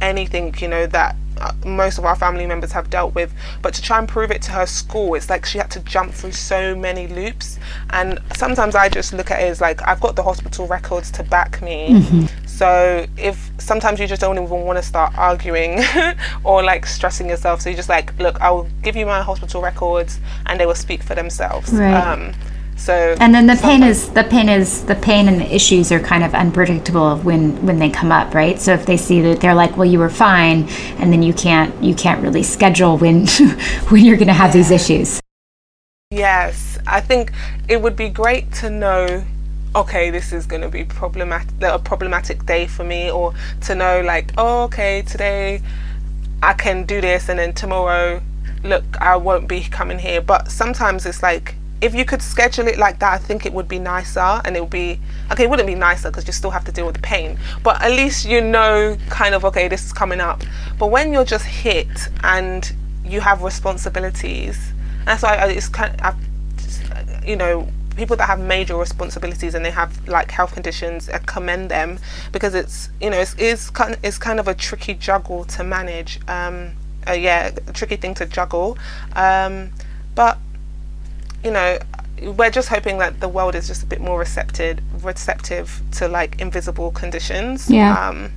anything 0.00 0.54
you 0.58 0.68
know 0.68 0.86
that 0.86 1.16
most 1.64 1.98
of 1.98 2.04
our 2.04 2.16
family 2.16 2.46
members 2.46 2.72
have 2.72 2.90
dealt 2.90 3.14
with 3.14 3.32
but 3.62 3.74
to 3.74 3.82
try 3.82 3.98
and 3.98 4.08
prove 4.08 4.30
it 4.30 4.42
to 4.42 4.50
her 4.52 4.66
school 4.66 5.14
it's 5.14 5.30
like 5.30 5.44
she 5.44 5.58
had 5.58 5.70
to 5.70 5.80
jump 5.80 6.12
through 6.12 6.32
so 6.32 6.74
many 6.74 7.06
loops 7.06 7.58
and 7.90 8.18
sometimes 8.34 8.74
i 8.74 8.88
just 8.88 9.12
look 9.12 9.30
at 9.30 9.40
it 9.40 9.44
as 9.44 9.60
like 9.60 9.86
i've 9.86 10.00
got 10.00 10.16
the 10.16 10.22
hospital 10.22 10.66
records 10.66 11.10
to 11.10 11.22
back 11.24 11.60
me 11.62 11.90
mm-hmm. 11.90 12.46
so 12.46 13.06
if 13.16 13.50
sometimes 13.58 13.98
you 14.00 14.06
just 14.06 14.20
don't 14.20 14.36
even 14.36 14.48
want 14.64 14.76
to 14.76 14.82
start 14.82 15.16
arguing 15.16 15.80
or 16.44 16.62
like 16.62 16.86
stressing 16.86 17.28
yourself 17.28 17.60
so 17.60 17.70
you're 17.70 17.76
just 17.76 17.88
like 17.88 18.16
look 18.18 18.40
i'll 18.40 18.68
give 18.82 18.96
you 18.96 19.06
my 19.06 19.22
hospital 19.22 19.62
records 19.62 20.20
and 20.46 20.60
they 20.60 20.66
will 20.66 20.74
speak 20.74 21.02
for 21.02 21.14
themselves 21.14 21.72
right. 21.72 21.94
um, 21.94 22.34
so 22.80 23.14
and 23.20 23.34
then 23.34 23.46
the 23.46 23.56
pain 23.56 23.82
is 23.82 24.08
the 24.14 24.24
pain 24.24 24.48
is 24.48 24.86
the 24.86 24.94
pain 24.94 25.28
and 25.28 25.38
the 25.38 25.54
issues 25.54 25.92
are 25.92 26.00
kind 26.00 26.24
of 26.24 26.34
unpredictable 26.34 27.18
when 27.18 27.64
when 27.66 27.78
they 27.78 27.90
come 27.90 28.10
up, 28.10 28.32
right? 28.32 28.58
So 28.58 28.72
if 28.72 28.86
they 28.86 28.96
see 28.96 29.20
that 29.20 29.42
they're 29.42 29.54
like, 29.54 29.76
well, 29.76 29.84
you 29.84 29.98
were 29.98 30.08
fine, 30.08 30.66
and 30.98 31.12
then 31.12 31.22
you 31.22 31.34
can't 31.34 31.74
you 31.82 31.94
can't 31.94 32.22
really 32.22 32.42
schedule 32.42 32.96
when 32.96 33.26
when 33.90 34.02
you're 34.02 34.16
going 34.16 34.28
to 34.28 34.32
have 34.32 34.54
yeah. 34.54 34.62
these 34.62 34.70
issues. 34.70 35.20
Yes, 36.10 36.78
I 36.86 37.02
think 37.02 37.32
it 37.68 37.82
would 37.82 37.96
be 37.96 38.08
great 38.08 38.50
to 38.54 38.70
know 38.70 39.24
okay, 39.76 40.10
this 40.10 40.32
is 40.32 40.46
going 40.46 40.62
to 40.62 40.68
be 40.68 40.82
problematic, 40.82 41.50
a 41.62 41.78
problematic 41.78 42.44
day 42.44 42.66
for 42.66 42.82
me, 42.82 43.08
or 43.08 43.32
to 43.60 43.74
know 43.74 44.00
like, 44.00 44.32
oh, 44.36 44.64
okay, 44.64 45.02
today 45.02 45.62
I 46.42 46.54
can 46.54 46.86
do 46.86 47.00
this, 47.00 47.28
and 47.28 47.38
then 47.38 47.52
tomorrow, 47.52 48.20
look, 48.64 48.84
I 49.00 49.16
won't 49.16 49.48
be 49.48 49.62
coming 49.62 49.98
here. 49.98 50.20
But 50.20 50.50
sometimes 50.50 51.06
it's 51.06 51.22
like 51.22 51.54
if 51.80 51.94
you 51.94 52.04
could 52.04 52.20
schedule 52.20 52.68
it 52.68 52.78
like 52.78 52.98
that, 52.98 53.12
I 53.14 53.18
think 53.18 53.46
it 53.46 53.52
would 53.52 53.68
be 53.68 53.78
nicer 53.78 54.40
and 54.44 54.56
it 54.56 54.60
would 54.60 54.70
be 54.70 55.00
okay. 55.32 55.44
It 55.44 55.50
wouldn't 55.50 55.66
be 55.66 55.74
nicer 55.74 56.10
because 56.10 56.26
you 56.26 56.32
still 56.32 56.50
have 56.50 56.64
to 56.64 56.72
deal 56.72 56.86
with 56.86 56.96
the 56.96 57.02
pain, 57.02 57.38
but 57.62 57.80
at 57.80 57.90
least 57.90 58.26
you 58.26 58.40
know 58.40 58.96
kind 59.08 59.34
of 59.34 59.44
okay, 59.44 59.68
this 59.68 59.84
is 59.84 59.92
coming 59.92 60.20
up. 60.20 60.42
But 60.78 60.88
when 60.88 61.12
you're 61.12 61.24
just 61.24 61.44
hit 61.44 62.08
and 62.22 62.70
you 63.04 63.20
have 63.20 63.42
responsibilities, 63.42 64.72
that's 65.04 65.22
why 65.22 65.36
it's 65.48 65.68
kind 65.68 65.98
of, 66.02 66.14
you 67.26 67.36
know, 67.36 67.68
people 67.96 68.16
that 68.16 68.26
have 68.26 68.40
major 68.40 68.76
responsibilities 68.76 69.54
and 69.54 69.64
they 69.64 69.70
have 69.70 70.06
like 70.08 70.30
health 70.30 70.52
conditions, 70.52 71.08
I 71.08 71.18
commend 71.18 71.70
them 71.70 71.98
because 72.32 72.54
it's 72.54 72.90
you 73.00 73.10
know 73.10 73.18
it's, 73.18 73.34
it's 73.38 73.70
kind 73.70 73.96
it's 74.02 74.18
kind 74.18 74.38
of 74.38 74.48
a 74.48 74.54
tricky 74.54 74.94
juggle 74.94 75.44
to 75.46 75.64
manage. 75.64 76.20
Um, 76.28 76.72
uh, 77.08 77.12
yeah, 77.12 77.50
a 77.66 77.72
tricky 77.72 77.96
thing 77.96 78.14
to 78.14 78.26
juggle, 78.26 78.76
um, 79.16 79.70
but 80.14 80.38
you 81.44 81.50
know, 81.50 81.78
we're 82.22 82.50
just 82.50 82.68
hoping 82.68 82.98
that 82.98 83.20
the 83.20 83.28
world 83.28 83.54
is 83.54 83.66
just 83.66 83.82
a 83.82 83.86
bit 83.86 84.00
more 84.00 84.18
receptive, 84.18 84.80
receptive 85.04 85.80
to 85.92 86.08
like 86.08 86.40
invisible 86.40 86.90
conditions. 86.90 87.70
Yeah. 87.70 88.08
Um, 88.08 88.32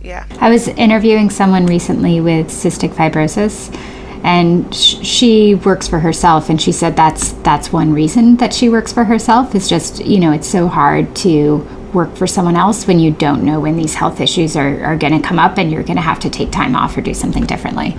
yeah. 0.00 0.26
I 0.40 0.48
was 0.48 0.68
interviewing 0.68 1.28
someone 1.28 1.66
recently 1.66 2.20
with 2.20 2.46
cystic 2.48 2.90
fibrosis 2.90 3.74
and 4.22 4.74
sh- 4.74 5.06
she 5.06 5.54
works 5.54 5.88
for 5.88 5.98
herself 5.98 6.48
and 6.48 6.60
she 6.60 6.72
said 6.72 6.96
that's 6.96 7.32
that's 7.42 7.72
one 7.72 7.92
reason 7.92 8.36
that 8.36 8.52
she 8.52 8.68
works 8.68 8.92
for 8.92 9.04
herself 9.04 9.54
is 9.54 9.68
just 9.68 10.04
you 10.04 10.18
know 10.18 10.32
it's 10.32 10.48
so 10.48 10.68
hard 10.68 11.14
to 11.16 11.56
work 11.94 12.14
for 12.16 12.26
someone 12.26 12.56
else 12.56 12.86
when 12.86 12.98
you 12.98 13.10
don't 13.10 13.42
know 13.42 13.58
when 13.58 13.76
these 13.76 13.94
health 13.94 14.20
issues 14.20 14.56
are, 14.56 14.84
are 14.84 14.96
going 14.96 15.12
to 15.12 15.26
come 15.26 15.38
up 15.38 15.58
and 15.58 15.72
you're 15.72 15.82
going 15.82 15.96
to 15.96 16.02
have 16.02 16.20
to 16.20 16.30
take 16.30 16.50
time 16.50 16.76
off 16.76 16.96
or 16.96 17.00
do 17.00 17.14
something 17.14 17.44
differently 17.44 17.96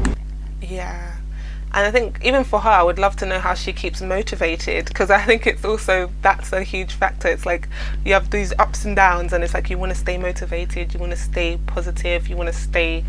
and 1.74 1.86
I 1.86 1.92
think 1.92 2.20
even 2.24 2.44
for 2.44 2.60
her, 2.60 2.70
I 2.70 2.84
would 2.84 3.00
love 3.00 3.16
to 3.18 3.26
know 3.26 3.40
how 3.40 3.54
she 3.54 3.72
keeps 3.72 4.02
motivated 4.02 4.86
because 4.86 5.10
I 5.10 5.22
think 5.22 5.48
it's 5.48 5.64
also 5.64 6.12
that's 6.22 6.52
a 6.52 6.64
huge 6.64 6.94
factor. 6.94 7.30
It's 7.30 7.46
like 7.46 7.70
you 8.04 8.14
have 8.14 8.30
these 8.30 8.54
ups 8.60 8.84
and 8.84 8.96
downs, 8.96 9.32
and 9.32 9.44
it's 9.44 9.54
like 9.54 9.70
you 9.70 9.78
want 9.78 9.92
to 9.92 9.98
stay 9.98 10.18
motivated, 10.18 10.94
you 10.94 11.00
want 11.00 11.14
to 11.14 11.18
stay 11.18 11.60
positive, 11.68 12.28
you 12.28 12.36
want 12.36 12.50
to 12.50 12.56
stay 12.56 13.06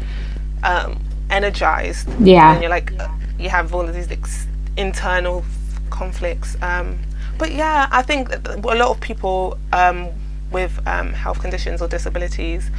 um, 0.62 1.02
energized. 1.30 2.08
Yeah. 2.20 2.52
And 2.52 2.62
you're 2.62 2.70
like, 2.70 2.90
yeah. 2.92 3.12
you 3.38 3.48
have 3.48 3.74
all 3.74 3.88
of 3.88 3.94
these 3.94 4.10
ex- 4.10 4.46
internal 4.76 5.44
conflicts. 5.90 6.56
Um, 6.62 6.98
but 7.38 7.52
yeah, 7.52 7.88
I 7.90 8.02
think 8.02 8.30
a 8.32 8.58
lot 8.58 8.90
of 8.90 9.00
people 9.00 9.58
um, 9.72 10.08
with 10.52 10.78
um, 10.86 11.12
health 11.12 11.40
conditions 11.40 11.82
or 11.82 11.88
disabilities 11.88 12.70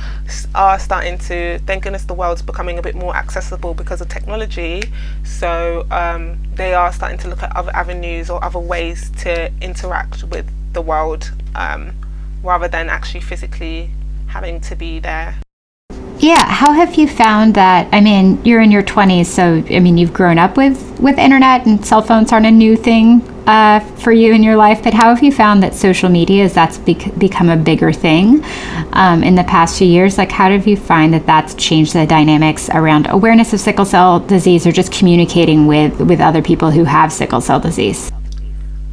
are 0.55 0.79
starting 0.79 1.17
to, 1.17 1.59
thank 1.59 1.83
goodness 1.83 2.05
the 2.05 2.13
world's 2.13 2.41
becoming 2.41 2.77
a 2.77 2.81
bit 2.81 2.95
more 2.95 3.15
accessible 3.15 3.73
because 3.73 4.01
of 4.01 4.09
technology. 4.09 4.83
So 5.23 5.85
um, 5.91 6.37
they 6.55 6.73
are 6.73 6.93
starting 6.93 7.17
to 7.19 7.27
look 7.27 7.43
at 7.43 7.55
other 7.55 7.75
avenues 7.75 8.29
or 8.29 8.43
other 8.43 8.59
ways 8.59 9.09
to 9.19 9.51
interact 9.61 10.23
with 10.23 10.49
the 10.73 10.81
world 10.81 11.31
um, 11.55 11.93
rather 12.43 12.67
than 12.67 12.89
actually 12.89 13.21
physically 13.21 13.91
having 14.27 14.61
to 14.61 14.75
be 14.75 14.99
there. 14.99 15.35
Yeah, 16.17 16.45
how 16.45 16.71
have 16.71 16.95
you 16.95 17.07
found 17.07 17.55
that? 17.55 17.89
I 17.91 17.99
mean, 17.99 18.43
you're 18.45 18.61
in 18.61 18.71
your 18.71 18.83
20s, 18.83 19.25
so 19.25 19.63
I 19.75 19.79
mean, 19.79 19.97
you've 19.97 20.13
grown 20.13 20.37
up 20.37 20.55
with 20.55 20.99
with 20.99 21.17
internet 21.17 21.65
and 21.65 21.85
cell 21.85 22.01
phones 22.01 22.31
aren't 22.31 22.45
a 22.45 22.51
new 22.51 22.77
thing 22.77 23.32
uh, 23.47 23.79
for 23.97 24.11
you 24.11 24.33
in 24.33 24.43
your 24.43 24.55
life, 24.55 24.83
but 24.83 24.93
how 24.93 25.09
have 25.09 25.23
you 25.23 25.31
found 25.31 25.61
that 25.63 25.73
social 25.73 26.09
media, 26.09 26.45
as 26.45 26.53
that's 26.53 26.77
bec- 26.77 27.17
become 27.17 27.49
a 27.49 27.57
bigger 27.57 27.91
thing 27.91 28.43
um, 28.93 29.23
in 29.23 29.35
the 29.35 29.43
past 29.43 29.77
few 29.77 29.87
years, 29.87 30.17
like 30.17 30.31
how 30.31 30.49
have 30.49 30.65
you 30.67 30.77
find 30.77 31.13
that 31.13 31.25
that's 31.25 31.53
changed 31.55 31.93
the 31.93 32.05
dynamics 32.05 32.69
around 32.69 33.07
awareness 33.09 33.53
of 33.53 33.59
sickle 33.59 33.85
cell 33.85 34.19
disease 34.19 34.65
or 34.65 34.71
just 34.71 34.91
communicating 34.91 35.67
with, 35.67 35.99
with 35.99 36.21
other 36.21 36.41
people 36.41 36.71
who 36.71 36.85
have 36.85 37.11
sickle 37.11 37.41
cell 37.41 37.59
disease? 37.59 38.11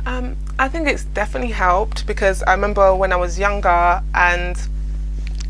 Um, 0.06 0.36
I 0.58 0.68
think 0.68 0.88
it's 0.88 1.04
definitely 1.04 1.52
helped 1.52 2.06
because 2.06 2.42
I 2.42 2.52
remember 2.52 2.94
when 2.94 3.12
I 3.12 3.16
was 3.16 3.38
younger 3.38 4.02
and 4.14 4.56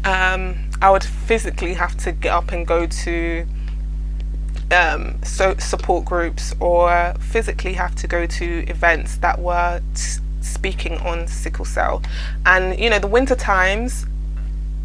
um, 0.04 0.56
I 0.82 0.90
would 0.90 1.04
physically 1.04 1.74
have 1.74 1.96
to 1.98 2.12
get 2.12 2.32
up 2.32 2.52
and 2.52 2.66
go 2.66 2.86
to 2.86 3.46
um, 4.70 5.22
so 5.22 5.56
support 5.56 6.04
groups 6.04 6.54
or 6.60 7.14
physically 7.20 7.74
have 7.74 7.94
to 7.96 8.06
go 8.06 8.26
to 8.26 8.64
events 8.68 9.16
that 9.16 9.40
were 9.40 9.80
t- 9.94 10.20
speaking 10.40 10.98
on 10.98 11.26
sickle 11.26 11.64
cell. 11.64 12.02
And 12.46 12.78
you 12.78 12.90
know, 12.90 12.98
the 12.98 13.06
winter 13.06 13.34
times 13.34 14.06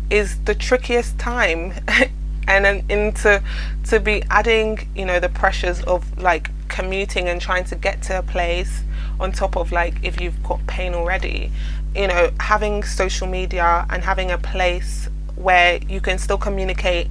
is 0.10 0.40
the 0.46 0.56
trickiest 0.56 1.18
time. 1.18 1.74
and 2.48 2.66
then 2.66 2.86
into 2.90 3.42
to 3.86 4.00
be 4.00 4.24
adding, 4.30 4.88
you 4.96 5.06
know, 5.06 5.20
the 5.20 5.30
pressures 5.30 5.82
of 5.84 6.18
like 6.22 6.50
commuting 6.68 7.28
and 7.28 7.42
trying 7.42 7.64
to 7.66 7.76
get 7.76 8.02
to 8.04 8.20
a 8.20 8.22
place 8.22 8.84
on 9.20 9.32
top 9.32 9.56
of 9.56 9.72
like 9.72 9.96
if 10.04 10.20
you've 10.20 10.42
got 10.44 10.66
pain 10.68 10.94
already, 10.94 11.52
you 11.96 12.08
know, 12.08 12.32
having 12.40 12.84
social 12.84 13.28
media 13.28 13.86
and 13.90 14.04
having 14.04 14.32
a 14.32 14.38
place 14.38 15.10
where 15.36 15.80
you 15.90 16.00
can 16.00 16.18
still 16.18 16.38
communicate 16.38 17.08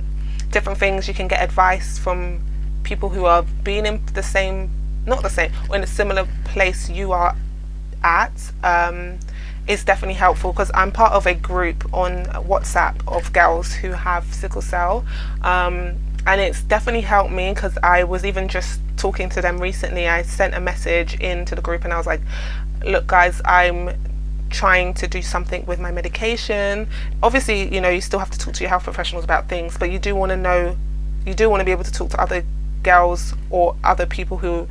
different 0.50 0.78
things, 0.78 1.08
you 1.08 1.14
can 1.14 1.28
get 1.28 1.42
advice 1.42 1.98
from 1.98 2.40
people 2.84 3.08
who 3.08 3.24
are 3.24 3.42
being 3.62 3.86
in 3.86 4.04
the 4.14 4.22
same, 4.22 4.70
not 5.06 5.22
the 5.22 5.30
same, 5.30 5.52
or 5.68 5.76
in 5.76 5.82
a 5.82 5.86
similar 5.86 6.28
place 6.44 6.88
you 6.88 7.12
are 7.12 7.34
at, 8.02 8.52
um, 8.62 9.18
is 9.66 9.82
definitely 9.84 10.14
helpful 10.14 10.52
because 10.52 10.70
I'm 10.74 10.92
part 10.92 11.12
of 11.12 11.26
a 11.26 11.34
group 11.34 11.92
on 11.92 12.26
WhatsApp 12.26 12.96
of 13.08 13.32
girls 13.32 13.72
who 13.72 13.92
have 13.92 14.32
sickle 14.32 14.62
cell. 14.62 15.04
Um, 15.42 15.96
and 16.26 16.40
it's 16.40 16.62
definitely 16.62 17.02
helped 17.02 17.32
me 17.32 17.52
because 17.52 17.76
I 17.82 18.04
was 18.04 18.24
even 18.24 18.48
just 18.48 18.80
talking 18.96 19.28
to 19.30 19.42
them 19.42 19.58
recently. 19.58 20.08
I 20.08 20.22
sent 20.22 20.54
a 20.54 20.60
message 20.60 21.14
into 21.20 21.54
the 21.54 21.62
group 21.62 21.84
and 21.84 21.92
I 21.92 21.96
was 21.96 22.06
like, 22.06 22.20
look, 22.84 23.06
guys, 23.06 23.40
I'm 23.44 23.90
trying 24.50 24.94
to 24.94 25.06
do 25.06 25.20
something 25.20 25.66
with 25.66 25.80
my 25.80 25.90
medication. 25.90 26.88
Obviously, 27.22 27.74
you 27.74 27.80
know, 27.80 27.90
you 27.90 28.00
still 28.00 28.18
have 28.18 28.30
to 28.30 28.38
talk 28.38 28.54
to 28.54 28.62
your 28.62 28.70
health 28.70 28.84
professionals 28.84 29.24
about 29.24 29.48
things, 29.48 29.76
but 29.76 29.90
you 29.90 29.98
do 29.98 30.14
want 30.14 30.30
to 30.30 30.36
know, 30.36 30.76
you 31.26 31.34
do 31.34 31.50
want 31.50 31.60
to 31.60 31.64
be 31.64 31.72
able 31.72 31.84
to 31.84 31.92
talk 31.92 32.10
to 32.10 32.20
other 32.20 32.44
girls 32.84 33.34
or 33.50 33.76
other 33.82 34.06
people 34.06 34.38
who 34.38 34.68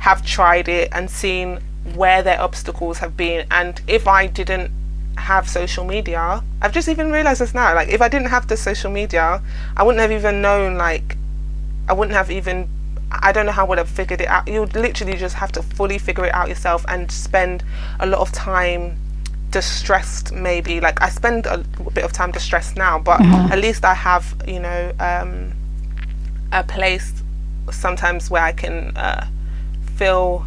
have 0.00 0.24
tried 0.24 0.68
it 0.68 0.88
and 0.92 1.10
seen 1.10 1.60
where 1.94 2.22
their 2.22 2.40
obstacles 2.40 2.98
have 2.98 3.16
been. 3.16 3.46
And 3.50 3.80
if 3.86 4.06
I 4.06 4.26
didn't 4.26 4.70
have 5.16 5.48
social 5.48 5.84
media, 5.84 6.42
I've 6.60 6.72
just 6.72 6.88
even 6.88 7.10
realized 7.10 7.40
this 7.40 7.54
now. 7.54 7.74
Like, 7.74 7.88
if 7.88 8.02
I 8.02 8.08
didn't 8.08 8.28
have 8.28 8.46
the 8.48 8.56
social 8.56 8.90
media, 8.90 9.42
I 9.76 9.82
wouldn't 9.82 10.00
have 10.00 10.12
even 10.12 10.42
known, 10.42 10.76
like, 10.76 11.16
I 11.88 11.92
wouldn't 11.92 12.16
have 12.16 12.30
even 12.30 12.68
I 13.22 13.30
don't 13.30 13.46
know 13.46 13.52
how 13.52 13.64
I 13.64 13.68
would 13.68 13.78
have 13.78 13.88
figured 13.88 14.20
it 14.20 14.26
out. 14.26 14.48
You 14.48 14.60
would 14.60 14.74
literally 14.74 15.16
just 15.16 15.36
have 15.36 15.52
to 15.52 15.62
fully 15.62 15.98
figure 15.98 16.24
it 16.24 16.34
out 16.34 16.48
yourself 16.48 16.84
and 16.88 17.12
spend 17.12 17.62
a 18.00 18.06
lot 18.06 18.20
of 18.20 18.32
time 18.32 18.98
distressed 19.54 20.32
maybe 20.32 20.80
like 20.80 21.00
i 21.00 21.08
spend 21.08 21.46
a 21.46 21.58
bit 21.92 22.02
of 22.02 22.12
time 22.12 22.32
distressed 22.32 22.76
now 22.76 22.98
but 22.98 23.20
mm-hmm. 23.20 23.52
at 23.52 23.58
least 23.60 23.84
i 23.84 23.94
have 23.94 24.34
you 24.48 24.58
know 24.58 24.92
um, 24.98 25.52
a 26.50 26.64
place 26.64 27.22
sometimes 27.70 28.30
where 28.30 28.42
i 28.42 28.52
can 28.52 28.96
uh, 28.96 29.26
feel 29.96 30.46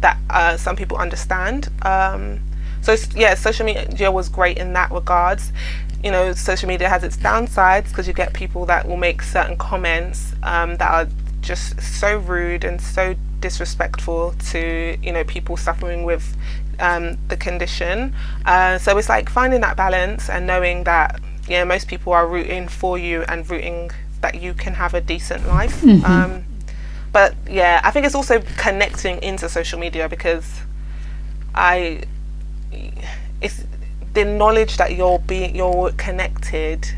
that 0.00 0.18
uh, 0.30 0.56
some 0.56 0.76
people 0.76 0.96
understand 0.96 1.68
um, 1.82 2.40
so 2.82 2.96
yeah 3.14 3.34
social 3.34 3.64
media 3.64 4.10
was 4.10 4.28
great 4.28 4.58
in 4.58 4.72
that 4.72 4.90
regards 4.90 5.52
you 6.02 6.10
know 6.10 6.32
social 6.32 6.68
media 6.68 6.88
has 6.88 7.02
its 7.02 7.16
downsides 7.16 7.88
because 7.88 8.06
you 8.06 8.12
get 8.12 8.32
people 8.34 8.66
that 8.66 8.86
will 8.86 8.98
make 8.98 9.22
certain 9.22 9.56
comments 9.56 10.34
um, 10.42 10.76
that 10.76 10.90
are 10.90 11.08
just 11.40 11.80
so 11.80 12.18
rude 12.18 12.64
and 12.64 12.80
so 12.80 13.14
disrespectful 13.40 14.34
to 14.50 14.96
you 15.02 15.12
know 15.12 15.24
people 15.24 15.56
suffering 15.56 16.04
with 16.04 16.36
um, 16.80 17.16
the 17.28 17.36
condition. 17.36 18.14
Uh, 18.44 18.78
so 18.78 18.96
it's 18.98 19.08
like 19.08 19.28
finding 19.28 19.60
that 19.60 19.76
balance 19.76 20.28
and 20.28 20.46
knowing 20.46 20.84
that 20.84 21.20
yeah, 21.46 21.64
most 21.64 21.88
people 21.88 22.12
are 22.12 22.26
rooting 22.26 22.68
for 22.68 22.98
you 22.98 23.22
and 23.28 23.48
rooting 23.50 23.90
that 24.22 24.40
you 24.40 24.54
can 24.54 24.74
have 24.74 24.94
a 24.94 25.00
decent 25.00 25.46
life. 25.46 25.82
Mm-hmm. 25.82 26.04
Um, 26.04 26.44
but 27.14 27.36
yeah, 27.48 27.80
I 27.84 27.92
think 27.92 28.04
it's 28.04 28.16
also 28.16 28.42
connecting 28.58 29.22
into 29.22 29.48
social 29.48 29.78
media 29.78 30.08
because 30.08 30.60
I 31.54 32.02
it's 33.40 33.64
the 34.14 34.24
knowledge 34.24 34.76
that 34.78 34.96
you're 34.96 35.20
being 35.20 35.54
you're 35.54 35.92
connected 35.92 36.88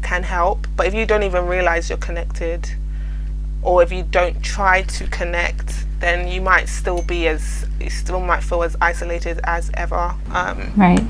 can 0.00 0.22
help. 0.22 0.68
But 0.76 0.86
if 0.86 0.94
you 0.94 1.04
don't 1.04 1.24
even 1.24 1.46
realize 1.46 1.88
you're 1.88 1.98
connected, 1.98 2.70
or 3.62 3.82
if 3.82 3.90
you 3.90 4.04
don't 4.04 4.40
try 4.44 4.82
to 4.82 5.08
connect, 5.08 5.86
then 5.98 6.28
you 6.28 6.40
might 6.40 6.68
still 6.68 7.02
be 7.02 7.26
as 7.26 7.66
you 7.80 7.90
still 7.90 8.20
might 8.20 8.44
feel 8.44 8.62
as 8.62 8.76
isolated 8.80 9.40
as 9.42 9.72
ever. 9.74 10.14
Um, 10.30 10.72
right. 10.76 11.02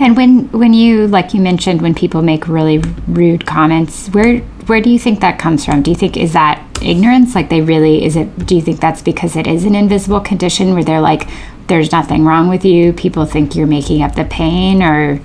And 0.00 0.16
when 0.16 0.50
when 0.52 0.72
you 0.72 1.06
like 1.06 1.34
you 1.34 1.42
mentioned 1.42 1.82
when 1.82 1.94
people 1.94 2.22
make 2.22 2.48
really 2.48 2.78
rude 3.06 3.44
comments, 3.44 4.08
where 4.08 4.38
where 4.68 4.80
do 4.80 4.88
you 4.88 4.98
think 4.98 5.20
that 5.20 5.38
comes 5.38 5.66
from? 5.66 5.82
Do 5.82 5.90
you 5.90 5.96
think 5.96 6.16
is 6.16 6.32
that 6.32 6.64
ignorance? 6.84 7.34
Like 7.34 7.50
they 7.50 7.60
really 7.60 8.04
is 8.04 8.16
it? 8.16 8.46
Do 8.46 8.54
you 8.54 8.62
think 8.62 8.80
that's 8.80 9.02
because 9.02 9.36
it 9.36 9.46
is 9.46 9.64
an 9.64 9.74
invisible 9.74 10.20
condition 10.20 10.74
where 10.74 10.84
they're 10.84 11.00
like, 11.00 11.28
there's 11.68 11.92
nothing 11.92 12.24
wrong 12.24 12.48
with 12.48 12.64
you. 12.64 12.92
People 12.92 13.24
think 13.24 13.54
you're 13.54 13.66
making 13.66 14.02
up 14.02 14.14
the 14.14 14.24
pain, 14.24 14.82
or 14.82 15.20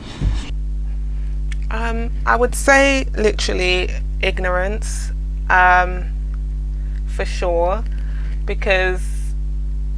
um, 1.72 2.12
I 2.26 2.36
would 2.36 2.56
say 2.56 3.06
literally 3.16 3.90
ignorance, 4.22 5.12
um, 5.50 6.06
for 7.08 7.26
sure 7.26 7.84
because 8.50 9.20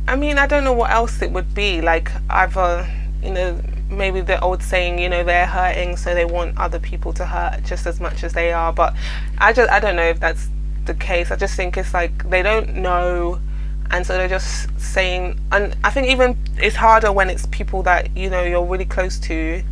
I 0.10 0.18
mean, 0.18 0.38
I 0.38 0.46
don't 0.46 0.66
know 0.66 0.74
what 0.74 0.92
else 0.92 1.22
it 1.22 1.32
would 1.32 1.54
be. 1.54 1.80
Like 1.82 2.12
either, 2.30 2.86
you 3.24 3.32
know, 3.32 3.62
maybe 3.90 4.20
the 4.20 4.42
old 4.42 4.62
saying, 4.62 5.00
you 5.00 5.08
know, 5.08 5.24
they're 5.24 5.46
hurting, 5.46 5.96
so 5.96 6.14
they 6.14 6.26
want 6.26 6.58
other 6.58 6.80
people 6.80 7.14
to 7.14 7.26
hurt 7.26 7.64
just 7.64 7.86
as 7.86 8.02
much 8.02 8.26
as 8.26 8.34
they 8.34 8.52
are. 8.52 8.74
But 8.74 8.94
I 9.38 9.54
just, 9.54 9.72
I 9.72 9.80
don't 9.80 9.96
know 9.96 10.04
if 10.04 10.20
that's 10.20 10.50
the 10.92 11.00
case. 11.00 11.32
I 11.32 11.36
just 11.36 11.56
think 11.56 11.78
it's 11.78 11.94
like 11.94 12.30
they 12.30 12.42
don't 12.42 12.76
know, 12.76 13.40
and 13.90 14.06
so 14.06 14.14
they're 14.14 14.28
just 14.28 14.70
saying. 14.80 15.40
And 15.52 15.76
I 15.84 15.90
think 15.90 16.08
even 16.08 16.38
it's 16.58 16.76
harder 16.76 17.12
when 17.12 17.30
it's 17.30 17.46
people 17.48 17.84
that 17.84 18.16
you 18.16 18.30
know 18.30 18.44
you're 18.44 18.66
really 18.66 18.86
close 18.86 19.20
to, 19.20 19.64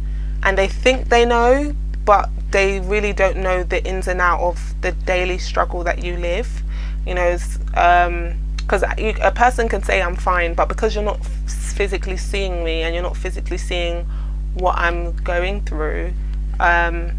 and 0.44 0.58
they 0.58 0.68
think 0.68 1.10
they 1.10 1.26
know, 1.26 1.76
but 2.06 2.30
they 2.52 2.80
really 2.80 3.14
don't 3.14 3.38
know 3.38 3.64
the 3.64 3.84
ins 3.86 4.08
and 4.08 4.22
out 4.22 4.40
of 4.40 4.74
the 4.82 4.92
daily 4.92 5.38
struggle 5.38 5.84
that 5.84 6.04
you 6.04 6.18
live. 6.18 6.64
You 7.06 7.16
know, 7.16 7.38
um, 7.76 8.36
because 8.58 8.84
a 9.00 9.32
person 9.32 9.68
can 9.68 9.82
say 9.82 10.00
I'm 10.00 10.16
fine, 10.16 10.54
but 10.54 10.70
because 10.70 10.94
you're 10.94 11.04
not 11.04 11.26
physically 11.48 12.18
seeing 12.18 12.64
me 12.64 12.84
and 12.84 12.94
you're 12.94 13.04
not 13.04 13.18
physically 13.18 13.58
seeing 13.58 14.06
what 14.54 14.78
I'm 14.78 15.16
going 15.24 15.62
through, 15.64 16.14
um, 16.60 17.12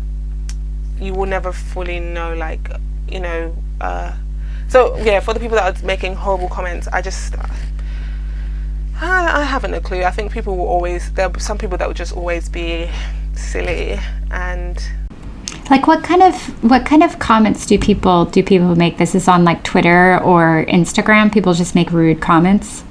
you 1.01 1.13
will 1.13 1.27
never 1.27 1.51
fully 1.51 1.99
know, 1.99 2.35
like, 2.35 2.71
you 3.09 3.19
know. 3.19 3.57
Uh, 3.81 4.14
so 4.68 4.97
yeah, 4.99 5.20
for 5.20 5.35
the 5.35 5.41
people 5.41 5.57
that 5.57 5.83
are 5.83 5.87
making 5.87 6.14
horrible 6.14 6.49
comments, 6.49 6.89
I 6.89 7.03
just. 7.03 7.35
I, 9.03 9.41
I 9.41 9.45
haven't 9.45 9.72
a 9.72 9.81
clue. 9.81 10.03
I 10.03 10.11
think 10.11 10.33
people 10.33 10.57
will 10.57 10.66
always. 10.68 11.11
There 11.12 11.26
are 11.26 11.41
some 11.41 11.59
people 11.59 11.78
that 11.78 11.87
will 11.87 11.95
just 11.95 12.12
always 12.12 12.49
be 12.49 12.91
silly 13.35 13.99
and 14.31 14.83
like 15.70 15.87
what 15.87 16.03
kind 16.03 16.22
of 16.22 16.35
what 16.64 16.85
kind 16.85 17.03
of 17.03 17.18
comments 17.18 17.64
do 17.64 17.78
people 17.78 18.24
do 18.24 18.43
people 18.43 18.74
make? 18.74 18.99
This 18.99 19.14
is 19.14 19.28
on 19.28 19.45
like 19.45 19.62
Twitter 19.62 20.18
or 20.22 20.64
Instagram. 20.68 21.33
People 21.33 21.55
just 21.55 21.74
make 21.74 21.93
rude 21.93 22.20
comments. 22.20 22.83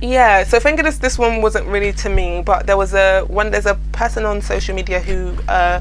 Yeah, 0.00 0.44
so 0.44 0.60
thank 0.60 0.76
goodness 0.76 0.98
this 0.98 1.18
one 1.18 1.42
wasn't 1.42 1.66
really 1.66 1.92
to 1.94 2.08
me, 2.08 2.42
but 2.44 2.66
there 2.66 2.76
was 2.76 2.94
a 2.94 3.22
when 3.22 3.50
there's 3.50 3.66
a 3.66 3.74
person 3.92 4.24
on 4.24 4.40
social 4.40 4.74
media 4.74 5.00
who 5.00 5.34
uh, 5.48 5.80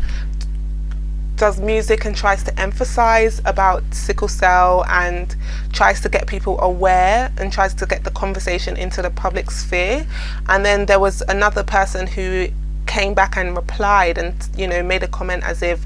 does 1.36 1.60
music 1.60 2.06
and 2.06 2.16
tries 2.16 2.44
to 2.44 2.60
emphasize 2.60 3.42
about 3.46 3.84
sickle 3.94 4.28
cell 4.28 4.86
and 4.88 5.36
tries 5.74 6.02
to 6.02 6.10
get 6.10 6.28
people 6.28 6.60
aware 6.62 7.32
and 7.38 7.52
tries 7.52 7.74
to 7.76 7.86
get 7.86 8.04
the 8.04 8.12
conversation 8.12 8.78
into 8.78 9.02
the 9.02 9.10
public 9.10 9.52
sphere. 9.52 10.06
And 10.48 10.66
then 10.66 10.86
there 10.86 11.00
was 11.00 11.22
another 11.28 11.64
person 11.64 12.08
who 12.08 12.48
came 12.88 13.14
back 13.14 13.36
and 13.36 13.56
replied 13.56 14.18
and 14.18 14.36
you 14.56 14.68
know 14.68 14.84
made 14.84 15.02
a 15.02 15.08
comment 15.08 15.44
as 15.44 15.64
if 15.64 15.84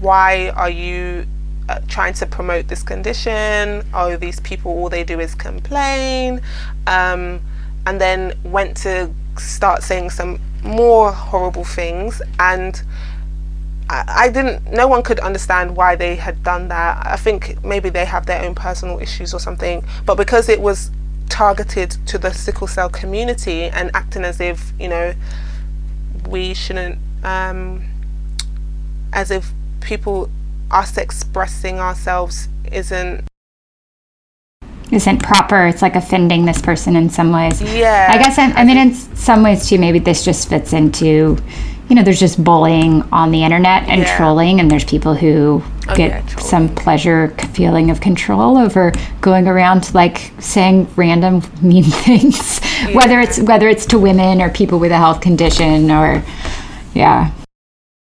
why 0.00 0.48
are 0.50 0.70
you 0.70 1.26
uh, 1.68 1.78
trying 1.88 2.14
to 2.14 2.26
promote 2.26 2.68
this 2.68 2.82
condition? 2.82 3.84
Oh, 3.94 4.16
these 4.16 4.40
people, 4.40 4.72
all 4.72 4.88
they 4.88 5.04
do 5.04 5.20
is 5.20 5.34
complain. 5.34 6.40
Um, 6.86 7.40
and 7.86 8.00
then 8.00 8.34
went 8.44 8.76
to 8.78 9.12
start 9.38 9.82
saying 9.82 10.10
some 10.10 10.40
more 10.62 11.12
horrible 11.12 11.64
things. 11.64 12.20
And 12.38 12.82
I, 13.90 14.04
I 14.06 14.28
didn't, 14.30 14.70
no 14.70 14.86
one 14.86 15.02
could 15.02 15.20
understand 15.20 15.76
why 15.76 15.96
they 15.96 16.14
had 16.14 16.42
done 16.42 16.68
that. 16.68 17.04
I 17.04 17.16
think 17.16 17.62
maybe 17.64 17.90
they 17.90 18.04
have 18.04 18.24
their 18.26 18.42
own 18.42 18.54
personal 18.54 18.98
issues 19.00 19.34
or 19.34 19.40
something. 19.40 19.84
But 20.06 20.14
because 20.14 20.48
it 20.48 20.60
was 20.60 20.90
targeted 21.28 21.96
to 22.06 22.18
the 22.18 22.32
sickle 22.32 22.66
cell 22.66 22.88
community 22.88 23.64
and 23.64 23.90
acting 23.94 24.24
as 24.24 24.40
if 24.40 24.72
you 24.78 24.88
know 24.88 25.14
we 26.28 26.52
shouldn't 26.52 26.98
um, 27.22 27.84
as 29.12 29.30
if 29.30 29.52
people 29.80 30.28
us 30.70 30.96
expressing 30.96 31.78
ourselves 31.78 32.48
isn't 32.70 33.24
isn't 34.90 35.22
proper. 35.22 35.66
It's 35.66 35.82
like 35.82 35.94
offending 35.94 36.44
this 36.46 36.60
person 36.60 36.96
in 36.96 37.10
some 37.10 37.32
ways. 37.32 37.62
Yeah. 37.62 38.08
I 38.10 38.18
guess 38.18 38.38
I'm, 38.38 38.52
I 38.56 38.64
mean, 38.64 38.76
in 38.76 38.92
some 38.92 39.44
ways 39.44 39.68
too. 39.68 39.78
Maybe 39.78 40.00
this 40.00 40.24
just 40.24 40.48
fits 40.48 40.72
into, 40.72 41.38
you 41.90 41.96
know, 41.96 42.02
there's 42.04 42.20
just 42.20 42.42
bullying 42.42 43.02
on 43.12 43.32
the 43.32 43.42
internet 43.42 43.88
and 43.88 44.02
Yeah. 44.02 44.16
trolling, 44.16 44.60
and 44.60 44.70
there's 44.70 44.84
people 44.84 45.12
who 45.14 45.62
Oh, 45.88 45.94
get 45.96 46.10
yeah, 46.10 46.36
some 46.36 46.68
pleasure 46.68 47.34
feeling 47.52 47.90
of 47.90 48.00
control 48.00 48.56
over 48.56 48.92
going 49.20 49.48
around 49.48 49.92
like 49.92 50.30
saying 50.38 50.86
random 50.94 51.42
mean 51.62 51.82
things, 51.82 52.60
whether 52.92 53.18
it's 53.18 53.40
whether 53.40 53.68
it's 53.68 53.84
to 53.86 53.98
women 53.98 54.40
or 54.40 54.50
people 54.50 54.78
with 54.78 54.92
a 54.92 54.96
health 54.96 55.20
condition 55.20 55.90
or, 55.90 56.22
yeah, 56.94 57.32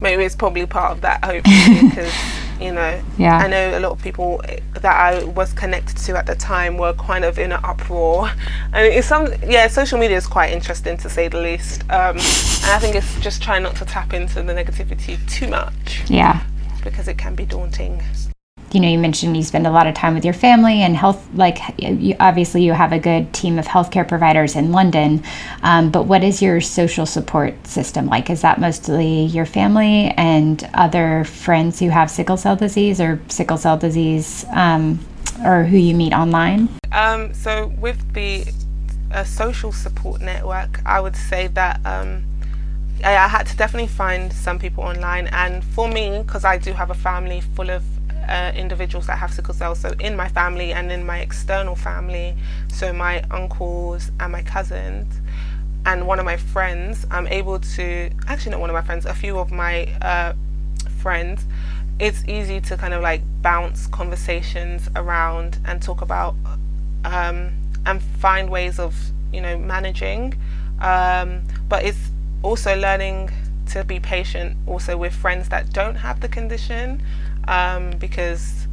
maybe 0.00 0.22
it's 0.22 0.36
probably 0.36 0.66
part 0.66 0.92
of 0.92 1.00
that 1.00 1.24
hopefully 1.24 1.88
because 1.88 2.12
you 2.60 2.72
know 2.72 3.00
Yeah. 3.16 3.38
i 3.38 3.46
know 3.46 3.78
a 3.78 3.80
lot 3.80 3.92
of 3.92 4.02
people 4.02 4.42
that 4.74 4.84
i 4.84 5.24
was 5.24 5.52
connected 5.52 5.96
to 5.98 6.16
at 6.16 6.26
the 6.26 6.34
time 6.34 6.76
were 6.76 6.92
kind 6.94 7.24
of 7.24 7.38
in 7.38 7.52
an 7.52 7.60
uproar 7.64 8.30
and 8.72 8.86
it's 8.86 9.06
some 9.06 9.32
yeah 9.46 9.68
social 9.68 9.98
media 9.98 10.16
is 10.16 10.26
quite 10.26 10.52
interesting 10.52 10.96
to 10.98 11.08
say 11.10 11.28
the 11.28 11.40
least 11.40 11.82
um, 11.90 12.16
and 12.16 12.70
i 12.72 12.78
think 12.80 12.94
it's 12.94 13.18
just 13.20 13.42
trying 13.42 13.62
not 13.62 13.76
to 13.76 13.84
tap 13.84 14.12
into 14.12 14.42
the 14.42 14.52
negativity 14.52 15.16
too 15.28 15.48
much 15.48 16.02
yeah. 16.08 16.42
because 16.82 17.08
it 17.08 17.16
can 17.18 17.34
be 17.34 17.44
daunting 17.44 18.02
you 18.72 18.80
know, 18.80 18.88
you 18.88 18.98
mentioned 18.98 19.36
you 19.36 19.42
spend 19.42 19.66
a 19.66 19.70
lot 19.70 19.86
of 19.86 19.94
time 19.94 20.14
with 20.14 20.24
your 20.24 20.34
family 20.34 20.82
and 20.82 20.96
health. 20.96 21.26
Like, 21.34 21.58
you, 21.78 22.16
obviously, 22.20 22.62
you 22.62 22.72
have 22.72 22.92
a 22.92 22.98
good 22.98 23.32
team 23.32 23.58
of 23.58 23.66
healthcare 23.66 24.06
providers 24.06 24.56
in 24.56 24.72
London. 24.72 25.22
Um, 25.62 25.90
but 25.90 26.04
what 26.04 26.22
is 26.22 26.42
your 26.42 26.60
social 26.60 27.06
support 27.06 27.66
system 27.66 28.06
like? 28.06 28.30
Is 28.30 28.42
that 28.42 28.60
mostly 28.60 29.24
your 29.24 29.46
family 29.46 30.08
and 30.16 30.68
other 30.74 31.24
friends 31.24 31.78
who 31.78 31.88
have 31.88 32.10
sickle 32.10 32.36
cell 32.36 32.56
disease 32.56 33.00
or 33.00 33.20
sickle 33.28 33.56
cell 33.56 33.78
disease, 33.78 34.44
um, 34.52 35.00
or 35.44 35.64
who 35.64 35.76
you 35.76 35.94
meet 35.94 36.12
online? 36.12 36.68
Um, 36.92 37.32
so 37.32 37.68
with 37.78 38.12
the 38.12 38.46
uh, 39.12 39.24
social 39.24 39.72
support 39.72 40.20
network, 40.20 40.80
I 40.84 41.00
would 41.00 41.16
say 41.16 41.46
that 41.48 41.80
um, 41.86 42.24
I, 43.04 43.16
I 43.16 43.28
had 43.28 43.46
to 43.46 43.56
definitely 43.56 43.88
find 43.88 44.32
some 44.32 44.58
people 44.58 44.84
online, 44.84 45.28
and 45.28 45.64
for 45.64 45.88
me, 45.88 46.22
because 46.22 46.44
I 46.44 46.58
do 46.58 46.72
have 46.72 46.90
a 46.90 46.94
family 46.94 47.40
full 47.40 47.70
of 47.70 47.82
uh, 48.28 48.52
individuals 48.54 49.06
that 49.06 49.18
have 49.18 49.32
sickle 49.32 49.54
cell, 49.54 49.74
so 49.74 49.90
in 49.98 50.16
my 50.16 50.28
family 50.28 50.72
and 50.72 50.92
in 50.92 51.04
my 51.04 51.18
external 51.18 51.74
family, 51.74 52.36
so 52.68 52.92
my 52.92 53.22
uncles 53.30 54.10
and 54.20 54.32
my 54.32 54.42
cousins. 54.42 55.20
And 55.86 56.06
one 56.06 56.18
of 56.18 56.24
my 56.24 56.36
friends, 56.36 57.06
I'm 57.10 57.26
able 57.28 57.60
to 57.60 58.10
actually 58.26 58.52
not 58.52 58.60
one 58.60 58.70
of 58.70 58.74
my 58.74 58.82
friends, 58.82 59.06
a 59.06 59.14
few 59.14 59.38
of 59.38 59.50
my 59.50 59.86
uh, 60.02 60.34
friends, 61.00 61.46
it's 61.98 62.24
easy 62.28 62.60
to 62.60 62.76
kind 62.76 62.94
of 62.94 63.02
like 63.02 63.22
bounce 63.42 63.86
conversations 63.88 64.88
around 64.94 65.58
and 65.64 65.82
talk 65.82 66.00
about 66.00 66.34
um, 67.04 67.52
and 67.86 68.02
find 68.20 68.50
ways 68.50 68.78
of 68.78 68.94
you 69.32 69.40
know 69.40 69.58
managing. 69.58 70.34
Um, 70.80 71.42
but 71.68 71.84
it's 71.84 72.10
also 72.42 72.76
learning 72.76 73.30
to 73.70 73.84
be 73.84 74.00
patient 74.00 74.56
also 74.66 74.96
with 74.96 75.12
friends 75.12 75.48
that 75.48 75.72
don't 75.72 75.96
have 75.96 76.20
the 76.20 76.28
condition 76.28 77.02
um, 77.48 77.90
because 77.98 78.66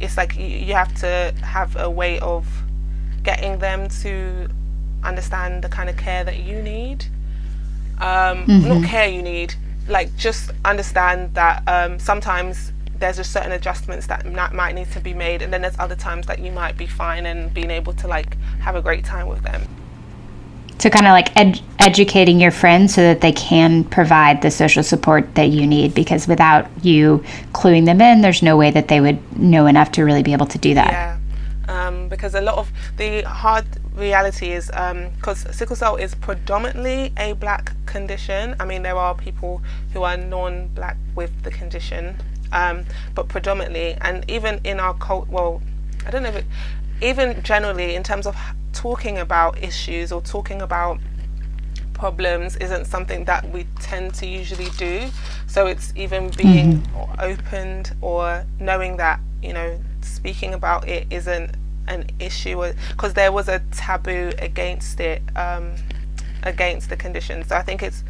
it's 0.00 0.16
like 0.16 0.36
you, 0.36 0.46
you 0.46 0.74
have 0.74 0.94
to 0.96 1.34
have 1.42 1.76
a 1.76 1.88
way 1.90 2.18
of 2.20 2.46
getting 3.22 3.58
them 3.58 3.88
to 3.88 4.48
understand 5.04 5.62
the 5.62 5.68
kind 5.68 5.88
of 5.88 5.96
care 5.96 6.24
that 6.24 6.38
you 6.38 6.60
need. 6.62 7.06
Um, 7.98 8.44
not 8.68 8.84
care 8.84 9.08
you 9.08 9.22
need 9.22 9.54
like 9.88 10.14
just 10.16 10.50
understand 10.64 11.34
that 11.34 11.62
um, 11.66 11.98
sometimes 11.98 12.72
there's 12.98 13.16
just 13.16 13.32
certain 13.32 13.52
adjustments 13.52 14.06
that 14.06 14.26
might 14.30 14.52
might 14.52 14.74
need 14.74 14.90
to 14.92 15.00
be 15.00 15.14
made 15.14 15.40
and 15.42 15.52
then 15.52 15.62
there's 15.62 15.78
other 15.78 15.94
times 15.96 16.26
that 16.26 16.38
you 16.40 16.52
might 16.52 16.76
be 16.76 16.86
fine 16.86 17.26
and 17.26 17.52
being 17.54 17.70
able 17.70 17.92
to 17.92 18.06
like 18.06 18.36
have 18.60 18.76
a 18.76 18.82
great 18.82 19.04
time 19.04 19.26
with 19.26 19.42
them 19.42 19.66
So, 20.78 20.88
kind 20.90 21.06
of 21.06 21.10
like 21.10 21.36
ed- 21.36 21.60
educating 21.80 22.40
your 22.40 22.52
friends 22.52 22.94
so 22.94 23.00
that 23.00 23.20
they 23.20 23.32
can 23.32 23.82
provide 23.82 24.42
the 24.42 24.50
social 24.50 24.84
support 24.84 25.34
that 25.34 25.48
you 25.48 25.66
need, 25.66 25.92
because 25.92 26.28
without 26.28 26.68
you 26.84 27.24
cluing 27.52 27.84
them 27.84 28.00
in, 28.00 28.20
there's 28.20 28.42
no 28.42 28.56
way 28.56 28.70
that 28.70 28.86
they 28.86 29.00
would 29.00 29.18
know 29.36 29.66
enough 29.66 29.90
to 29.92 30.04
really 30.04 30.22
be 30.22 30.32
able 30.32 30.46
to 30.46 30.58
do 30.58 30.74
that. 30.74 30.92
Yeah, 30.92 31.18
um, 31.68 32.08
because 32.08 32.34
a 32.36 32.40
lot 32.40 32.58
of 32.58 32.70
the 32.96 33.22
hard 33.22 33.66
reality 33.96 34.52
is 34.52 34.68
because 34.68 35.46
sickle 35.50 35.74
cell 35.74 35.96
is 35.96 36.14
predominantly 36.14 37.12
a 37.16 37.32
black 37.32 37.72
condition. 37.86 38.54
I 38.60 38.64
mean, 38.64 38.82
there 38.82 38.96
are 38.96 39.16
people 39.16 39.60
who 39.92 40.04
are 40.04 40.16
non-black 40.16 40.96
with 41.16 41.42
the 41.42 41.50
condition, 41.50 42.16
um, 42.52 42.84
but 43.16 43.26
predominantly, 43.26 43.96
and 44.00 44.24
even 44.30 44.60
in 44.62 44.78
our 44.78 44.94
cult, 44.94 45.28
well, 45.28 45.60
I 46.06 46.12
don't 46.12 46.22
know 46.22 46.28
if 46.28 46.36
it, 46.36 46.46
even 47.02 47.42
generally 47.42 47.96
in 47.96 48.04
terms 48.04 48.26
of 48.26 48.36
talking 48.78 49.18
about 49.18 49.60
issues 49.60 50.12
or 50.12 50.20
talking 50.22 50.62
about 50.62 51.00
problems 51.94 52.54
isn't 52.58 52.84
something 52.84 53.24
that 53.24 53.50
we 53.50 53.66
tend 53.80 54.14
to 54.14 54.24
usually 54.24 54.70
do. 54.76 55.10
So 55.48 55.66
it's 55.66 55.92
even 55.96 56.30
being 56.30 56.86
opened 57.18 57.96
or 58.00 58.46
knowing 58.60 58.96
that, 58.98 59.18
you 59.42 59.52
know, 59.52 59.80
speaking 60.00 60.54
about 60.54 60.86
it 60.86 61.08
isn't 61.10 61.56
an 61.88 62.06
issue 62.20 62.72
because 62.90 63.14
there 63.14 63.32
was 63.32 63.48
a 63.48 63.60
taboo 63.72 64.30
against 64.38 65.00
it, 65.00 65.22
um, 65.34 65.74
against 66.44 66.88
the 66.88 66.96
condition. 66.96 67.44
So 67.48 67.56
I 67.56 67.62
think 67.62 67.82
it's, 67.82 68.04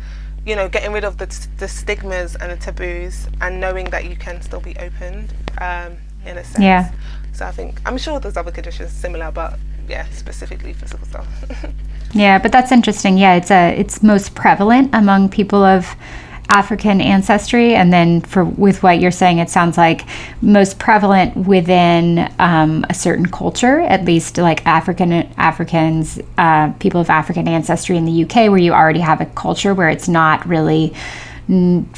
you 0.44 0.54
know, 0.54 0.68
getting 0.68 0.92
rid 0.92 1.04
of 1.04 1.16
the, 1.16 1.48
the 1.56 1.66
stigmas 1.66 2.36
and 2.36 2.52
the 2.52 2.56
taboos 2.56 3.26
and 3.40 3.58
knowing 3.58 3.88
that 3.88 4.04
you 4.04 4.16
can 4.16 4.42
still 4.42 4.60
be 4.60 4.76
open 4.76 5.30
um, 5.62 5.96
in 6.26 6.36
a 6.36 6.44
sense. 6.44 6.62
Yeah. 6.62 6.92
So 7.32 7.46
I 7.46 7.52
think, 7.52 7.80
I'm 7.86 7.96
sure 7.96 8.20
there's 8.20 8.36
other 8.36 8.50
conditions 8.50 8.92
similar, 8.92 9.30
but 9.32 9.58
yeah, 9.88 10.06
specifically 10.10 10.72
for 10.72 10.86
sickle 10.86 11.06
cell. 11.06 11.26
Yeah, 12.14 12.38
but 12.38 12.52
that's 12.52 12.72
interesting. 12.72 13.18
Yeah, 13.18 13.34
it's 13.34 13.50
a 13.50 13.78
it's 13.78 14.02
most 14.02 14.34
prevalent 14.34 14.94
among 14.94 15.28
people 15.28 15.62
of 15.62 15.94
African 16.48 17.02
ancestry, 17.02 17.74
and 17.74 17.92
then 17.92 18.22
for 18.22 18.44
with 18.44 18.82
what 18.82 19.00
you're 19.00 19.10
saying, 19.10 19.38
it 19.38 19.50
sounds 19.50 19.76
like 19.76 20.06
most 20.40 20.78
prevalent 20.78 21.36
within 21.36 22.32
um, 22.38 22.86
a 22.88 22.94
certain 22.94 23.26
culture, 23.26 23.80
at 23.80 24.06
least 24.06 24.38
like 24.38 24.66
African 24.66 25.12
Africans, 25.36 26.18
uh, 26.38 26.72
people 26.80 27.00
of 27.00 27.10
African 27.10 27.46
ancestry 27.46 27.98
in 27.98 28.06
the 28.06 28.24
UK, 28.24 28.50
where 28.50 28.56
you 28.56 28.72
already 28.72 29.00
have 29.00 29.20
a 29.20 29.26
culture 29.26 29.74
where 29.74 29.90
it's 29.90 30.08
not 30.08 30.46
really 30.48 30.94
n- 31.48 31.88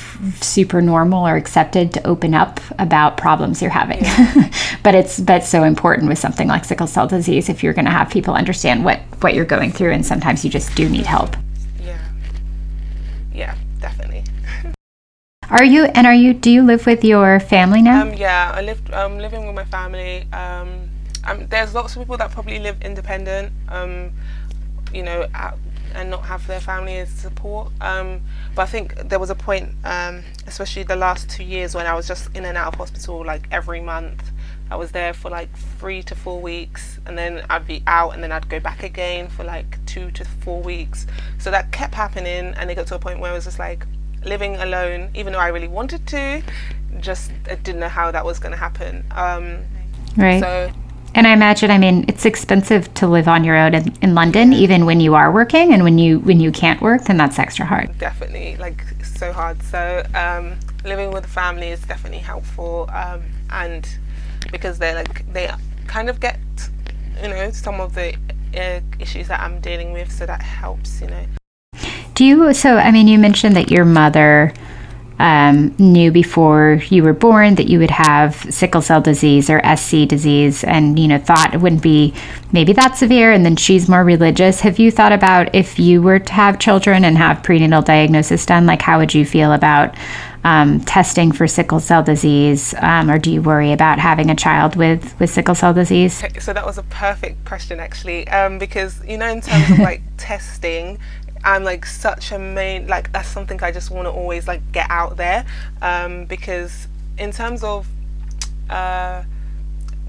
super 0.41 0.81
normal 0.81 1.27
or 1.27 1.37
accepted 1.37 1.93
to 1.95 2.07
open 2.07 2.35
up 2.35 2.61
about 2.79 3.17
problems 3.17 3.61
you're 3.61 3.71
having. 3.71 4.01
but 4.83 4.95
it's 4.95 5.21
but 5.21 5.45
so 5.45 5.63
important 5.65 6.09
with 6.09 6.19
something 6.19 6.49
like 6.49 6.65
sickle 6.65 6.87
cell 6.87 7.07
disease 7.07 7.49
if 7.49 7.63
you're 7.63 7.73
going 7.73 7.85
to 7.85 7.91
have 7.91 8.11
people 8.11 8.35
understand 8.35 8.85
what 8.85 9.01
what 9.21 9.35
you're 9.35 9.45
going 9.45 9.71
through 9.73 9.93
and 9.93 10.05
sometimes 10.07 10.45
you 10.45 10.51
just 10.51 10.75
do 10.75 10.89
need 10.89 11.07
help. 11.07 11.37
yeah. 11.83 11.99
Yeah, 13.33 13.55
definitely. 13.81 14.25
Are 15.51 15.65
you 15.65 15.85
and 15.85 16.07
are 16.07 16.15
you 16.15 16.33
do 16.33 16.49
you 16.51 16.63
live 16.63 16.87
with 16.87 17.03
your 17.03 17.41
family 17.41 17.83
now? 17.83 18.03
Um, 18.03 18.15
yeah, 18.15 18.53
I 18.55 18.63
live. 18.63 18.81
I'm 18.93 19.19
living 19.19 19.47
with 19.47 19.57
my 19.57 19.65
family. 19.65 20.23
Um, 20.33 20.89
um, 21.25 21.47
there's 21.49 21.75
lots 21.75 21.97
of 21.97 22.03
people 22.03 22.17
that 22.19 22.31
probably 22.31 22.61
live 22.61 22.81
independent. 22.83 23.53
Um, 23.69 24.13
you 24.95 25.03
know, 25.03 25.27
out, 25.35 25.59
and 25.95 26.11
not 26.11 26.25
have 26.25 26.47
their 26.47 26.61
family 26.61 26.99
as 26.99 27.11
support. 27.11 27.73
Um, 27.81 28.21
but 28.55 28.63
I 28.63 28.67
think 28.67 28.95
there 29.09 29.19
was 29.19 29.31
a 29.31 29.35
point, 29.35 29.71
um, 29.85 30.23
especially 30.47 30.83
the 30.83 30.97
last 30.97 31.29
two 31.29 31.45
years, 31.45 31.75
when 31.75 31.87
I 31.87 31.95
was 31.95 32.07
just 32.07 32.35
in 32.35 32.45
and 32.45 32.57
out 32.57 32.69
of 32.69 32.75
hospital 32.75 33.25
like 33.25 33.47
every 33.51 33.81
month. 33.81 34.23
I 34.71 34.77
was 34.77 34.93
there 34.93 35.13
for 35.13 35.31
like 35.31 35.53
three 35.79 36.03
to 36.05 36.15
four 36.15 36.41
weeks, 36.41 37.01
and 37.05 37.19
then 37.19 37.45
I'd 37.51 37.67
be 37.67 37.83
out, 37.89 38.15
and 38.15 38.23
then 38.23 38.31
I'd 38.31 38.49
go 38.49 38.61
back 38.61 38.85
again 38.85 39.29
for 39.29 39.43
like 39.43 39.85
two 39.85 40.13
to 40.13 40.25
four 40.25 40.63
weeks. 40.63 41.09
So 41.39 41.51
that 41.51 41.73
kept 41.73 41.95
happening, 41.95 42.55
and 42.57 42.71
it 42.71 42.77
got 42.77 42.87
to 42.89 42.95
a 42.95 42.99
point 42.99 43.19
where 43.19 43.33
I 43.33 43.35
was 43.35 43.45
just 43.45 43.59
like 43.59 43.85
living 44.25 44.57
alone, 44.57 45.11
even 45.15 45.33
though 45.33 45.41
I 45.41 45.49
really 45.49 45.69
wanted 45.69 46.07
to, 46.09 46.43
just 47.01 47.33
I 47.51 47.57
didn't 47.57 47.81
know 47.81 47.89
how 47.89 48.11
that 48.11 48.25
was 48.25 48.39
going 48.39 48.53
to 48.53 48.59
happen. 48.59 49.05
Um, 49.11 49.65
right. 50.17 50.41
so 50.41 50.73
and 51.15 51.27
I 51.27 51.33
imagine 51.33 51.71
I 51.71 51.79
mean 51.79 52.05
it's 52.09 52.25
expensive 52.25 52.93
to 52.95 53.07
live 53.07 53.29
on 53.29 53.45
your 53.45 53.57
own 53.57 53.75
in, 53.75 53.95
in 54.03 54.15
London 54.15 54.53
even 54.53 54.87
when 54.87 55.01
you 55.01 55.15
are 55.15 55.31
working 55.33 55.73
and 55.73 55.83
when 55.85 55.99
you 55.99 56.21
when 56.21 56.41
you 56.41 56.53
can't 56.53 56.81
work 56.81 57.05
then 57.05 57.17
that's 57.17 57.39
extra 57.39 57.65
hard. 57.67 57.97
definitely 57.99 58.57
like 58.57 58.85
so 59.21 59.33
hard. 59.33 59.63
So 59.63 60.03
um, 60.15 60.59
living 60.85 61.11
with 61.11 61.25
a 61.25 61.29
family 61.29 61.69
is 61.69 61.81
definitely 61.83 62.21
helpful 62.21 62.89
um, 62.93 63.23
and 63.51 63.87
because 64.51 64.79
they're 64.79 64.95
like 64.95 65.31
they 65.33 65.51
kind 65.87 66.09
of 66.09 66.21
get 66.21 66.39
you 67.23 67.29
know 67.29 67.51
some 67.51 67.81
of 67.81 67.95
the 67.95 68.15
uh, 68.57 68.81
issues 68.99 69.29
that 69.29 69.41
i'm 69.41 69.61
dealing 69.61 69.93
with 69.93 70.11
so 70.11 70.27
that 70.27 70.43
helps 70.43 71.01
you 71.01 71.07
know. 71.07 71.25
Do 72.15 72.25
you 72.25 72.53
so 72.55 72.77
I 72.77 72.91
mean 72.91 73.09
you 73.09 73.19
mentioned 73.19 73.57
that 73.57 73.71
your 73.71 73.85
mother 73.85 74.53
um, 75.21 75.75
knew 75.79 76.11
before 76.11 76.81
you 76.89 77.03
were 77.03 77.13
born 77.13 77.57
that 77.57 77.69
you 77.69 77.79
would 77.79 77.91
have 77.91 78.35
sickle 78.53 78.81
cell 78.81 79.03
disease 79.03 79.51
or 79.51 79.61
SC 79.77 80.09
disease, 80.09 80.65
and 80.65 80.99
you 80.99 81.07
know 81.07 81.19
thought 81.19 81.53
it 81.53 81.61
wouldn't 81.61 81.83
be 81.83 82.15
maybe 82.53 82.73
that 82.73 82.97
severe, 82.97 83.31
and 83.31 83.45
then 83.45 83.55
she's 83.55 83.87
more 83.87 84.03
religious. 84.03 84.61
Have 84.61 84.79
you 84.79 84.91
thought 84.91 85.13
about 85.13 85.55
if 85.55 85.79
you 85.79 86.01
were 86.01 86.19
to 86.19 86.33
have 86.33 86.59
children 86.59 87.05
and 87.05 87.19
have 87.19 87.43
prenatal 87.43 87.83
diagnosis 87.83 88.47
done, 88.47 88.65
like 88.65 88.81
how 88.81 88.99
would 88.99 89.15
you 89.15 89.27
feel 89.27 89.53
about 89.53 89.95
um, 90.43 90.81
testing 90.81 91.33
for 91.33 91.47
sickle 91.47 91.81
cell 91.81 92.03
disease, 92.03 92.75
um, 92.79 93.11
or 93.11 93.19
do 93.19 93.31
you 93.31 93.43
worry 93.43 93.73
about 93.73 93.99
having 93.99 94.31
a 94.31 94.35
child 94.35 94.75
with 94.75 95.19
with 95.21 95.29
sickle 95.29 95.55
cell 95.55 95.75
disease? 95.75 96.23
So 96.39 96.55
that 96.55 96.65
was 96.65 96.79
a 96.79 96.83
perfect 96.85 97.45
question, 97.45 97.79
actually, 97.79 98.27
um, 98.29 98.59
because 98.59 99.05
you 99.05 99.19
know, 99.19 99.29
in 99.29 99.43
terms 99.43 99.71
of 99.71 99.79
like 99.81 100.01
testing, 100.17 100.99
I'm 101.43 101.65
like 101.65 101.87
such 101.87 102.33
a 102.33 102.39
main 102.39 102.87
like 102.87 103.13
that's 103.13 103.29
something 103.29 103.63
I 103.63 103.73
just 103.73 103.91
want 103.91 104.07
to 104.07 104.11
always 104.11 104.47
like 104.47 104.73
get 104.73 104.87
out 104.91 105.17
there 105.17 105.47
um, 105.81 106.27
because 106.27 106.87
in 107.19 107.33
terms 107.33 107.65
of 107.65 107.87
uh, 108.69 109.25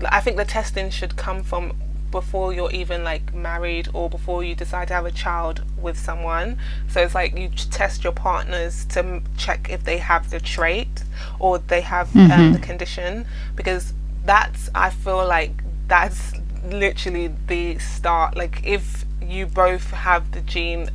I 0.05 0.19
think 0.21 0.37
the 0.37 0.45
testing 0.45 0.89
should 0.89 1.15
come 1.15 1.43
from 1.43 1.73
before 2.11 2.51
you're 2.53 2.71
even 2.71 3.03
like 3.03 3.33
married 3.33 3.87
or 3.93 4.09
before 4.09 4.43
you 4.43 4.53
decide 4.53 4.89
to 4.89 4.93
have 4.93 5.05
a 5.05 5.11
child 5.11 5.63
with 5.81 5.97
someone. 5.97 6.57
So 6.89 7.01
it's 7.01 7.15
like 7.15 7.35
you 7.35 7.49
test 7.49 8.03
your 8.03 8.13
partners 8.13 8.85
to 8.85 8.99
m- 8.99 9.23
check 9.37 9.69
if 9.69 9.83
they 9.85 9.97
have 9.97 10.29
the 10.29 10.39
trait 10.39 11.03
or 11.39 11.57
they 11.57 11.81
have 11.81 12.09
mm-hmm. 12.09 12.31
um, 12.31 12.53
the 12.53 12.59
condition 12.59 13.25
because 13.55 13.93
that's 14.25 14.69
I 14.75 14.89
feel 14.89 15.25
like 15.25 15.63
that's 15.87 16.33
literally 16.69 17.33
the 17.47 17.77
start. 17.79 18.35
Like 18.35 18.61
if 18.65 19.05
you 19.21 19.45
both 19.45 19.91
have 19.91 20.31
the 20.31 20.41
gene, 20.41 20.89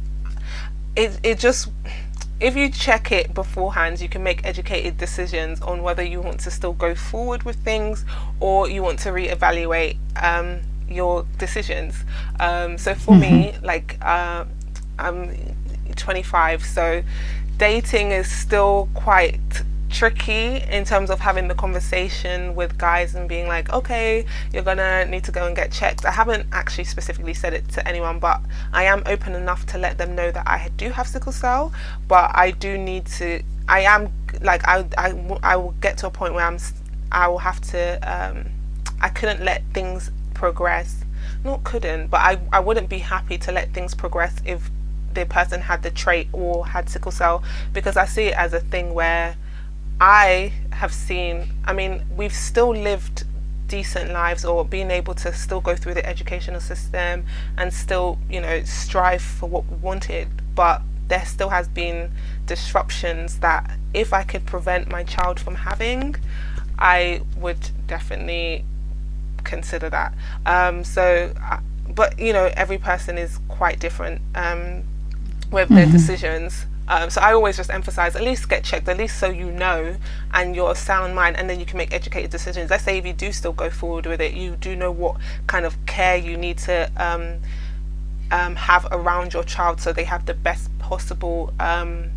it 0.96 1.20
it 1.22 1.38
just 1.38 1.68
if 2.38 2.54
you 2.54 2.70
check 2.70 3.12
it 3.12 3.32
beforehand, 3.32 4.00
you 4.00 4.08
can 4.08 4.22
make 4.22 4.44
educated 4.44 4.98
decisions 4.98 5.60
on 5.62 5.82
whether 5.82 6.02
you 6.02 6.20
want 6.20 6.40
to 6.40 6.50
still 6.50 6.74
go 6.74 6.94
forward 6.94 7.44
with 7.44 7.56
things 7.56 8.04
or 8.40 8.68
you 8.68 8.82
want 8.82 8.98
to 9.00 9.08
reevaluate 9.08 9.96
um, 10.22 10.60
your 10.88 11.24
decisions. 11.38 11.94
Um, 12.38 12.76
so 12.76 12.94
for 12.94 13.14
mm-hmm. 13.14 13.20
me, 13.20 13.54
like 13.62 13.96
uh, 14.02 14.44
I'm 14.98 15.56
25, 15.96 16.62
so 16.62 17.02
dating 17.56 18.10
is 18.10 18.30
still 18.30 18.90
quite 18.92 19.40
tricky 19.90 20.62
in 20.70 20.84
terms 20.84 21.10
of 21.10 21.20
having 21.20 21.48
the 21.48 21.54
conversation 21.54 22.54
with 22.54 22.76
guys 22.78 23.14
and 23.14 23.28
being 23.28 23.46
like, 23.46 23.72
okay, 23.72 24.24
you're 24.52 24.62
gonna 24.62 25.06
need 25.06 25.24
to 25.24 25.32
go 25.32 25.46
and 25.46 25.56
get 25.56 25.72
checked. 25.72 26.04
I 26.04 26.10
haven't 26.10 26.46
actually 26.52 26.84
specifically 26.84 27.34
said 27.34 27.54
it 27.54 27.68
to 27.70 27.86
anyone, 27.86 28.18
but 28.18 28.40
I 28.72 28.84
am 28.84 29.02
open 29.06 29.34
enough 29.34 29.66
to 29.66 29.78
let 29.78 29.98
them 29.98 30.14
know 30.14 30.30
that 30.30 30.46
I 30.46 30.70
do 30.76 30.90
have 30.90 31.06
sickle 31.06 31.32
cell, 31.32 31.72
but 32.08 32.30
I 32.34 32.50
do 32.50 32.78
need 32.78 33.06
to. 33.18 33.42
I 33.68 33.80
am 33.80 34.12
like 34.40 34.66
I 34.68 34.86
I, 34.96 35.38
I 35.42 35.56
will 35.56 35.74
get 35.80 35.98
to 35.98 36.06
a 36.06 36.10
point 36.10 36.34
where 36.34 36.44
I'm 36.44 36.58
I 37.10 37.28
will 37.28 37.38
have 37.38 37.60
to 37.72 37.98
um, 38.02 38.50
I 39.00 39.08
couldn't 39.08 39.44
let 39.44 39.62
things 39.72 40.10
progress. 40.34 41.02
Not 41.44 41.64
couldn't, 41.64 42.08
but 42.08 42.20
I, 42.20 42.40
I 42.52 42.60
wouldn't 42.60 42.88
be 42.88 42.98
happy 42.98 43.38
to 43.38 43.52
let 43.52 43.72
things 43.72 43.94
progress 43.94 44.36
if 44.44 44.70
the 45.12 45.26
person 45.26 45.60
had 45.60 45.82
the 45.82 45.90
trait 45.90 46.28
or 46.32 46.66
had 46.66 46.88
sickle 46.88 47.10
cell 47.10 47.42
because 47.72 47.96
I 47.96 48.04
see 48.04 48.26
it 48.26 48.34
as 48.36 48.52
a 48.52 48.60
thing 48.60 48.94
where 48.94 49.36
I 50.00 50.52
have 50.72 50.92
seen, 50.92 51.48
I 51.64 51.72
mean, 51.72 52.04
we've 52.16 52.34
still 52.34 52.74
lived 52.74 53.24
decent 53.68 54.12
lives 54.12 54.44
or 54.44 54.64
being 54.64 54.90
able 54.90 55.14
to 55.14 55.32
still 55.32 55.60
go 55.60 55.74
through 55.74 55.94
the 55.94 56.06
educational 56.06 56.60
system 56.60 57.24
and 57.56 57.72
still, 57.72 58.18
you 58.28 58.40
know, 58.40 58.62
strive 58.64 59.22
for 59.22 59.48
what 59.48 59.66
we 59.68 59.76
wanted. 59.76 60.28
But 60.54 60.82
there 61.08 61.24
still 61.24 61.48
has 61.48 61.68
been 61.68 62.10
disruptions 62.46 63.38
that 63.38 63.70
if 63.94 64.12
I 64.12 64.22
could 64.22 64.44
prevent 64.46 64.88
my 64.88 65.04
child 65.04 65.40
from 65.40 65.54
having, 65.54 66.16
I 66.78 67.22
would 67.36 67.70
definitely 67.86 68.64
consider 69.44 69.88
that. 69.90 70.12
Um, 70.44 70.84
so, 70.84 71.32
uh, 71.42 71.60
but 71.88 72.18
you 72.18 72.32
know, 72.32 72.50
every 72.54 72.78
person 72.78 73.16
is 73.16 73.38
quite 73.48 73.78
different 73.78 74.20
um, 74.34 74.84
with 75.50 75.66
mm-hmm. 75.66 75.76
their 75.76 75.86
decisions. 75.86 76.66
Um, 76.88 77.10
so 77.10 77.20
I 77.20 77.32
always 77.32 77.56
just 77.56 77.70
emphasize 77.70 78.14
at 78.14 78.22
least 78.22 78.48
get 78.48 78.62
checked, 78.62 78.88
at 78.88 78.96
least 78.96 79.18
so 79.18 79.28
you 79.28 79.50
know, 79.50 79.96
and 80.32 80.54
you're 80.54 80.70
a 80.70 80.76
sound 80.76 81.14
mind, 81.14 81.36
and 81.36 81.50
then 81.50 81.58
you 81.58 81.66
can 81.66 81.78
make 81.78 81.92
educated 81.92 82.30
decisions. 82.30 82.70
Let's 82.70 82.84
say 82.84 82.98
if 82.98 83.06
you 83.06 83.12
do 83.12 83.32
still 83.32 83.52
go 83.52 83.70
forward 83.70 84.06
with 84.06 84.20
it, 84.20 84.34
you 84.34 84.56
do 84.56 84.76
know 84.76 84.92
what 84.92 85.16
kind 85.46 85.66
of 85.66 85.84
care 85.86 86.16
you 86.16 86.36
need 86.36 86.58
to 86.58 86.90
um, 86.96 87.38
um, 88.30 88.56
have 88.56 88.86
around 88.90 89.34
your 89.34 89.44
child, 89.44 89.80
so 89.80 89.92
they 89.92 90.04
have 90.04 90.26
the 90.26 90.34
best 90.34 90.76
possible 90.78 91.52
um, 91.58 92.10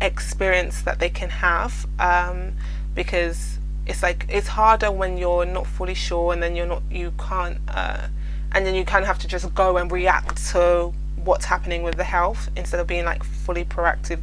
experience 0.00 0.82
that 0.82 0.98
they 0.98 1.10
can 1.10 1.28
have. 1.28 1.86
Um, 1.98 2.54
because 2.94 3.58
it's 3.86 4.02
like 4.02 4.26
it's 4.28 4.48
harder 4.48 4.90
when 4.90 5.16
you're 5.16 5.44
not 5.44 5.66
fully 5.66 5.94
sure 5.94 6.32
and 6.32 6.42
then 6.42 6.56
you're 6.56 6.66
not 6.66 6.82
you 6.90 7.12
can't 7.18 7.58
uh, 7.68 8.08
and 8.52 8.66
then 8.66 8.74
you 8.74 8.84
kind 8.84 9.02
of 9.02 9.06
have 9.06 9.18
to 9.18 9.28
just 9.28 9.54
go 9.54 9.76
and 9.76 9.92
react 9.92 10.44
to 10.48 10.92
what's 11.26 11.44
happening 11.44 11.82
with 11.82 11.96
the 11.96 12.04
health 12.04 12.48
instead 12.56 12.80
of 12.80 12.86
being 12.86 13.04
like 13.04 13.22
fully 13.22 13.64
proactive 13.64 14.20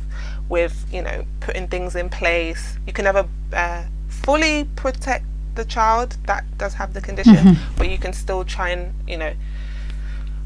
with 0.49 0.85
you 0.91 1.01
know 1.01 1.25
putting 1.39 1.67
things 1.67 1.95
in 1.95 2.09
place. 2.09 2.77
You 2.87 2.93
can 2.93 3.05
never 3.05 3.27
uh, 3.51 3.83
fully 4.07 4.65
protect 4.75 5.25
the 5.55 5.65
child 5.65 6.17
that 6.25 6.43
does 6.57 6.73
have 6.73 6.93
the 6.93 7.01
condition 7.01 7.35
mm-hmm. 7.35 7.77
but 7.77 7.87
you 7.87 7.99
can 7.99 8.11
still 8.11 8.43
try 8.43 8.69
and 8.69 8.91
you 9.07 9.17
know 9.17 9.33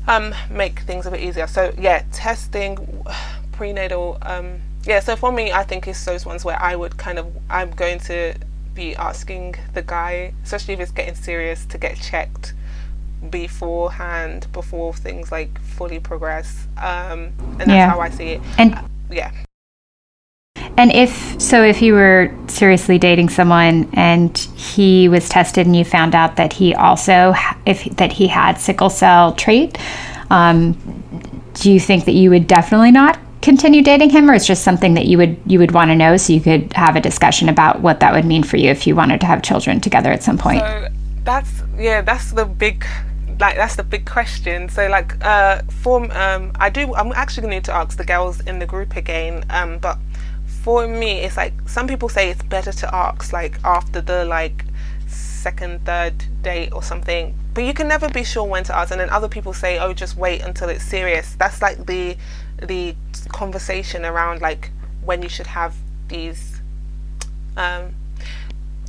um, 0.08 0.36
make 0.50 0.82
things 0.82 1.06
a 1.06 1.12
bit 1.12 1.22
easier. 1.22 1.48
So 1.48 1.74
yeah 1.78 2.04
testing 2.12 3.06
prenatal 3.54 4.18
um, 4.22 4.60
yeah 4.84 5.00
so 5.00 5.16
for 5.16 5.32
me 5.32 5.52
i 5.52 5.64
think 5.64 5.88
it's 5.88 6.06
those 6.06 6.26
ones 6.28 6.46
where 6.46 6.62
i 6.62 6.76
would 6.76 6.96
kind 6.96 7.18
of 7.18 7.26
i'm 7.50 7.72
going 7.72 8.00
to 8.00 8.36
be 8.78 8.96
asking 8.96 9.56
the 9.74 9.82
guy, 9.82 10.34
especially 10.44 10.76
if 10.76 10.80
it's 10.80 10.92
getting 10.92 11.16
serious, 11.16 11.66
to 11.66 11.78
get 11.80 12.00
checked 12.00 12.54
beforehand 13.30 14.48
before 14.52 14.94
things 14.94 15.32
like 15.32 15.60
fully 15.62 16.00
progress. 16.00 16.68
Um, 16.78 17.34
and 17.40 17.60
that's 17.60 17.70
yeah. 17.70 17.90
how 17.90 18.00
I 18.00 18.10
see 18.10 18.30
it. 18.30 18.42
And 18.58 18.76
uh, 18.76 18.84
yeah. 19.12 19.32
And 20.78 20.92
if 20.92 21.42
so, 21.42 21.64
if 21.64 21.82
you 21.82 21.94
were 21.94 22.34
seriously 22.48 23.00
dating 23.00 23.30
someone 23.30 23.90
and 23.94 24.38
he 24.38 25.10
was 25.10 25.28
tested 25.28 25.66
and 25.66 25.76
you 25.76 25.84
found 25.84 26.14
out 26.14 26.36
that 26.36 26.54
he 26.54 26.76
also 26.76 27.34
if 27.66 27.84
that 27.98 28.14
he 28.14 28.28
had 28.28 28.60
sickle 28.60 28.90
cell 28.90 29.34
trait, 29.34 29.78
um, 30.30 30.74
do 31.56 31.72
you 31.72 31.80
think 31.80 32.06
that 32.06 32.14
you 32.14 32.30
would 32.30 32.48
definitely 32.48 32.92
not 32.92 33.18
continue 33.42 33.82
dating 33.82 34.10
him 34.10 34.30
or 34.30 34.34
it's 34.34 34.46
just 34.46 34.64
something 34.64 34.96
that 34.96 35.06
you 35.06 35.18
would 35.18 35.38
you 35.46 35.58
would 35.60 35.72
want 35.72 35.90
to 35.90 35.96
know 35.96 36.18
so 36.18 36.34
you 36.34 36.42
could 36.42 36.74
have 36.74 36.96
a 36.96 37.02
discussion 37.02 37.50
about 37.50 37.82
what 37.82 38.00
that 38.00 38.12
would 38.14 38.26
mean 38.26 38.44
for 38.44 38.58
you 38.58 38.70
if 38.70 38.86
you 38.86 38.96
wanted 38.96 39.22
to 39.22 39.28
have 39.28 39.42
children 39.42 39.80
together 39.80 40.12
at 40.12 40.24
some 40.24 40.38
point 40.38 40.60
so 40.60 40.88
that's 41.28 41.62
yeah 41.78 42.02
that's 42.02 42.32
the 42.32 42.46
big 42.46 42.86
like 43.40 43.58
that's 43.58 43.76
the 43.76 43.84
big 43.84 44.06
question. 44.06 44.70
So 44.70 44.88
like 44.88 45.24
uh 45.24 45.62
for 45.82 45.96
um 46.18 46.54
i 46.56 46.70
do 46.70 46.96
i'm 46.96 47.12
actually 47.12 47.42
going 47.42 47.52
to 47.52 47.58
need 47.58 47.66
to 47.66 47.74
ask 47.74 47.98
the 47.98 48.06
girls 48.06 48.40
in 48.42 48.60
the 48.60 48.66
group 48.66 48.96
again 48.96 49.46
um 49.50 49.78
but 49.78 49.98
for 50.64 50.88
me 50.88 51.20
it's 51.20 51.38
like 51.38 51.54
some 51.68 51.86
people 51.88 52.10
say 52.10 52.30
it's 52.30 52.42
better 52.44 52.72
to 52.72 52.96
ask 52.96 53.34
like 53.34 53.60
after 53.64 54.00
the 54.02 54.26
like 54.26 54.66
second 55.08 55.84
third 55.86 56.16
date 56.42 56.72
or 56.72 56.82
something 56.82 57.38
but 57.54 57.64
you 57.64 57.74
can 57.74 57.88
never 57.88 58.08
be 58.10 58.24
sure 58.24 58.44
when 58.44 58.64
to 58.64 58.76
ask 58.76 58.92
and 58.92 59.02
then 59.02 59.10
other 59.10 59.28
people 59.28 59.52
say 59.52 59.80
oh 59.80 59.92
just 59.92 60.16
wait 60.16 60.42
until 60.44 60.70
it's 60.70 60.84
serious. 60.84 61.36
That's 61.40 61.60
like 61.62 61.88
the 61.88 62.16
the 62.62 62.96
conversation 63.30 64.06
around 64.06 64.42
like 64.42 64.72
when 65.04 65.22
you 65.24 65.30
should 65.30 65.48
have 65.48 65.76
these 66.08 66.62
um 67.58 67.96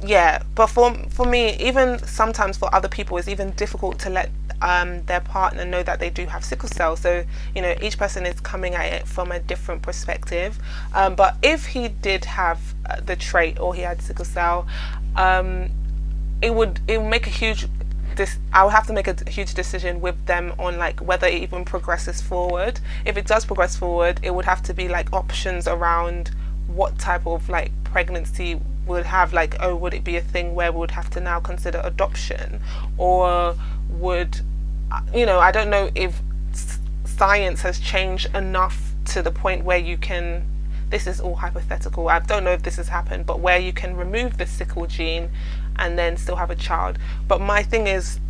yeah 0.05 0.43
but 0.55 0.69
for 0.69 0.95
for 1.11 1.27
me 1.27 1.57
even 1.57 1.99
sometimes 2.01 2.57
for 2.57 2.73
other 2.75 2.89
people 2.89 3.17
it's 3.19 3.29
even 3.29 3.51
difficult 3.53 3.99
to 3.99 4.11
let 4.11 4.31
um, 4.61 5.05
their 5.05 5.21
partner 5.21 5.65
know 5.65 5.85
that 5.85 6.01
they 6.01 6.11
do 6.11 6.27
have 6.27 6.45
sickle 6.45 6.69
cell 6.69 6.97
so 6.97 7.25
you 7.55 7.63
know 7.63 7.75
each 7.81 7.97
person 7.97 8.27
is 8.27 8.41
coming 8.41 8.75
at 8.75 8.93
it 8.93 9.07
from 9.07 9.31
a 9.31 9.39
different 9.39 9.83
perspective 9.83 10.59
um, 10.95 11.15
but 11.15 11.37
if 11.43 11.67
he 11.67 11.89
did 11.89 12.25
have 12.25 12.61
uh, 12.87 13.01
the 13.01 13.15
trait 13.15 13.59
or 13.61 13.75
he 13.75 13.83
had 13.83 14.03
sickle 14.03 14.25
cell 14.25 14.67
um, 15.17 15.69
it 16.43 16.55
would 16.55 16.81
it 16.89 16.99
would 16.99 17.09
make 17.09 17.27
a 17.27 17.31
huge 17.31 17.67
this 18.17 18.37
I 18.53 18.65
would 18.65 18.73
have 18.73 18.87
to 18.89 18.93
make 18.93 19.09
a 19.09 19.31
huge 19.31 19.55
decision 19.55 20.01
with 20.01 20.27
them 20.27 20.53
on 20.59 20.77
like 20.77 21.01
whether 21.01 21.27
it 21.27 21.43
even 21.43 21.65
progresses 21.65 22.21
forward. 22.21 22.81
If 23.05 23.17
it 23.17 23.27
does 23.27 23.47
progress 23.47 23.77
forward, 23.77 24.21
it 24.23 24.35
would 24.35 24.45
have 24.45 24.61
to 24.65 24.75
be 24.75 24.89
like 24.89 25.13
options 25.13 25.69
around 25.69 26.33
what 26.67 26.99
type 26.99 27.27
of 27.27 27.49
like 27.49 27.71
pregnancy 27.85 28.61
would 28.89 29.07
have 29.07 29.33
like 29.33 29.55
oh 29.61 29.77
would 29.77 29.95
it 29.95 30.03
be 30.03 30.17
a 30.17 30.21
thing 30.21 30.55
where 30.55 30.73
we 30.73 30.79
would 30.79 30.91
have 30.91 31.09
to 31.11 31.21
now 31.21 31.39
consider 31.39 31.81
adoption 31.85 32.61
or 32.97 33.55
would 33.91 34.41
you 35.15 35.27
know 35.27 35.39
I 35.39 35.53
don't 35.53 35.71
know 35.71 35.91
if 35.95 36.21
science 37.05 37.63
has 37.63 37.79
changed 37.79 38.35
enough 38.35 38.95
to 39.07 39.23
the 39.23 39.31
point 39.31 39.65
where 39.65 39.79
you 39.79 39.97
can 39.97 40.47
this 40.91 41.07
is 41.07 41.21
all 41.21 41.37
hypothetical 41.37 42.09
I 42.09 42.19
don't 42.21 42.45
know 42.45 42.53
if 42.53 42.63
this 42.63 42.77
has 42.77 42.89
happened 42.89 43.27
but 43.27 43.41
where 43.41 43.59
you 43.59 43.73
can 43.73 43.97
remove 43.97 44.39
the 44.39 44.47
sickle 44.47 44.87
gene 44.87 45.31
and 45.79 45.99
then 45.99 46.17
still 46.17 46.37
have 46.37 46.51
a 46.51 46.57
child. 46.57 46.99
But 47.27 47.41
my 47.41 47.63
thing 47.63 47.87
is, 47.87 48.21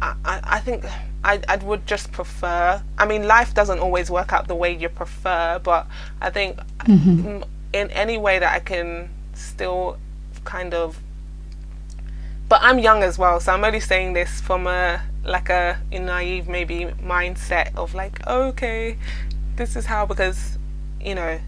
I, 0.00 0.14
I, 0.24 0.60
think 0.60 0.84
I, 1.24 1.40
I 1.48 1.56
would 1.56 1.86
just 1.86 2.12
prefer. 2.12 2.82
I 2.98 3.06
mean, 3.06 3.26
life 3.26 3.54
doesn't 3.54 3.78
always 3.78 4.10
work 4.10 4.32
out 4.32 4.46
the 4.48 4.54
way 4.54 4.74
you 4.74 4.88
prefer, 4.88 5.60
but 5.62 5.86
I 6.20 6.30
think 6.30 6.58
mm-hmm. 6.78 7.42
in 7.72 7.90
any 7.90 8.18
way 8.18 8.38
that 8.38 8.54
I 8.54 8.60
can 8.60 9.10
still 9.36 9.98
kind 10.44 10.74
of 10.74 11.00
but 12.48 12.60
I'm 12.62 12.78
young 12.78 13.02
as 13.02 13.18
well, 13.18 13.40
so 13.40 13.52
I'm 13.52 13.64
only 13.64 13.80
saying 13.80 14.12
this 14.12 14.40
from 14.40 14.66
a 14.66 15.02
like 15.24 15.48
a 15.48 15.78
naive 15.90 16.46
maybe 16.48 16.84
mindset 17.02 17.74
of 17.74 17.92
like, 17.94 18.24
okay, 18.26 18.96
this 19.56 19.74
is 19.74 19.86
how 19.86 20.06
because 20.06 20.58
you 21.00 21.14
know 21.14 21.40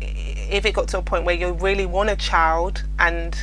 if 0.00 0.64
it 0.64 0.72
got 0.72 0.88
to 0.88 0.98
a 0.98 1.02
point 1.02 1.24
where 1.24 1.34
you 1.34 1.52
really 1.52 1.86
want 1.86 2.10
a 2.10 2.16
child 2.16 2.84
and 2.98 3.36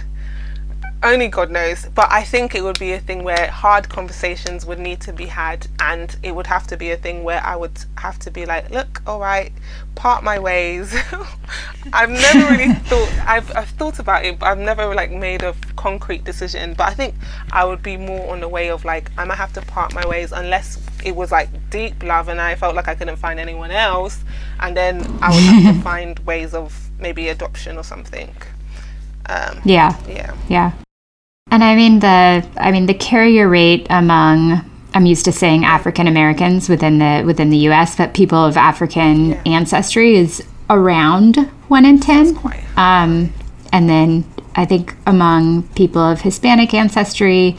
only 1.03 1.27
God 1.27 1.51
knows. 1.51 1.85
But 1.93 2.07
I 2.11 2.23
think 2.23 2.55
it 2.55 2.63
would 2.63 2.79
be 2.79 2.93
a 2.93 2.99
thing 2.99 3.23
where 3.23 3.47
hard 3.47 3.89
conversations 3.89 4.65
would 4.65 4.79
need 4.79 4.99
to 5.01 5.13
be 5.13 5.25
had, 5.25 5.67
and 5.79 6.15
it 6.23 6.33
would 6.35 6.47
have 6.47 6.67
to 6.67 6.77
be 6.77 6.91
a 6.91 6.97
thing 6.97 7.23
where 7.23 7.43
I 7.43 7.55
would 7.55 7.77
have 7.97 8.19
to 8.19 8.31
be 8.31 8.45
like, 8.45 8.69
look, 8.69 9.01
all 9.05 9.19
right, 9.19 9.51
part 9.95 10.23
my 10.23 10.39
ways. 10.39 10.95
I've 11.93 12.09
never 12.09 12.51
really 12.51 12.73
thought. 12.89 13.11
I've 13.25 13.55
I've 13.55 13.69
thought 13.69 13.99
about 13.99 14.25
it, 14.25 14.39
but 14.39 14.47
I've 14.47 14.57
never 14.57 14.93
like 14.93 15.11
made 15.11 15.43
a 15.43 15.55
concrete 15.75 16.23
decision. 16.23 16.73
But 16.73 16.89
I 16.89 16.93
think 16.93 17.15
I 17.51 17.65
would 17.65 17.83
be 17.83 17.97
more 17.97 18.31
on 18.31 18.39
the 18.39 18.49
way 18.49 18.69
of 18.69 18.85
like 18.85 19.11
I 19.17 19.25
might 19.25 19.37
have 19.37 19.53
to 19.53 19.61
part 19.61 19.93
my 19.93 20.05
ways 20.07 20.31
unless 20.31 20.79
it 21.05 21.15
was 21.15 21.31
like 21.31 21.49
deep 21.69 22.03
love 22.03 22.27
and 22.27 22.41
I 22.41 22.55
felt 22.55 22.75
like 22.75 22.87
I 22.87 22.95
couldn't 22.95 23.17
find 23.17 23.39
anyone 23.39 23.71
else, 23.71 24.23
and 24.59 24.75
then 24.75 25.01
I 25.21 25.29
would 25.33 25.43
have 25.43 25.75
to 25.75 25.81
find 25.91 26.19
ways 26.19 26.53
of 26.53 26.89
maybe 26.99 27.29
adoption 27.29 27.77
or 27.77 27.83
something. 27.83 28.33
Um, 29.29 29.61
yeah. 29.65 29.99
Yeah. 30.07 30.35
Yeah. 30.47 30.71
And 31.51 31.63
I 31.63 31.75
mean 31.75 31.99
the 31.99 32.47
I 32.57 32.71
mean 32.71 32.85
the 32.85 32.93
carrier 32.93 33.47
rate 33.47 33.87
among 33.89 34.63
I'm 34.93 35.05
used 35.05 35.25
to 35.25 35.31
saying 35.31 35.63
African 35.63 36.07
Americans 36.07 36.69
within 36.69 36.99
the 36.99 37.23
within 37.25 37.49
the 37.49 37.57
US, 37.69 37.95
but 37.95 38.13
people 38.13 38.43
of 38.43 38.57
African 38.57 39.29
yeah. 39.29 39.41
ancestry 39.45 40.15
is 40.15 40.43
around 40.69 41.37
one 41.67 41.85
in 41.85 41.99
ten. 41.99 42.37
Um, 42.75 43.33
and 43.71 43.89
then 43.89 44.25
I 44.55 44.65
think 44.65 44.95
among 45.05 45.63
people 45.69 46.01
of 46.01 46.21
Hispanic 46.21 46.73
ancestry, 46.73 47.55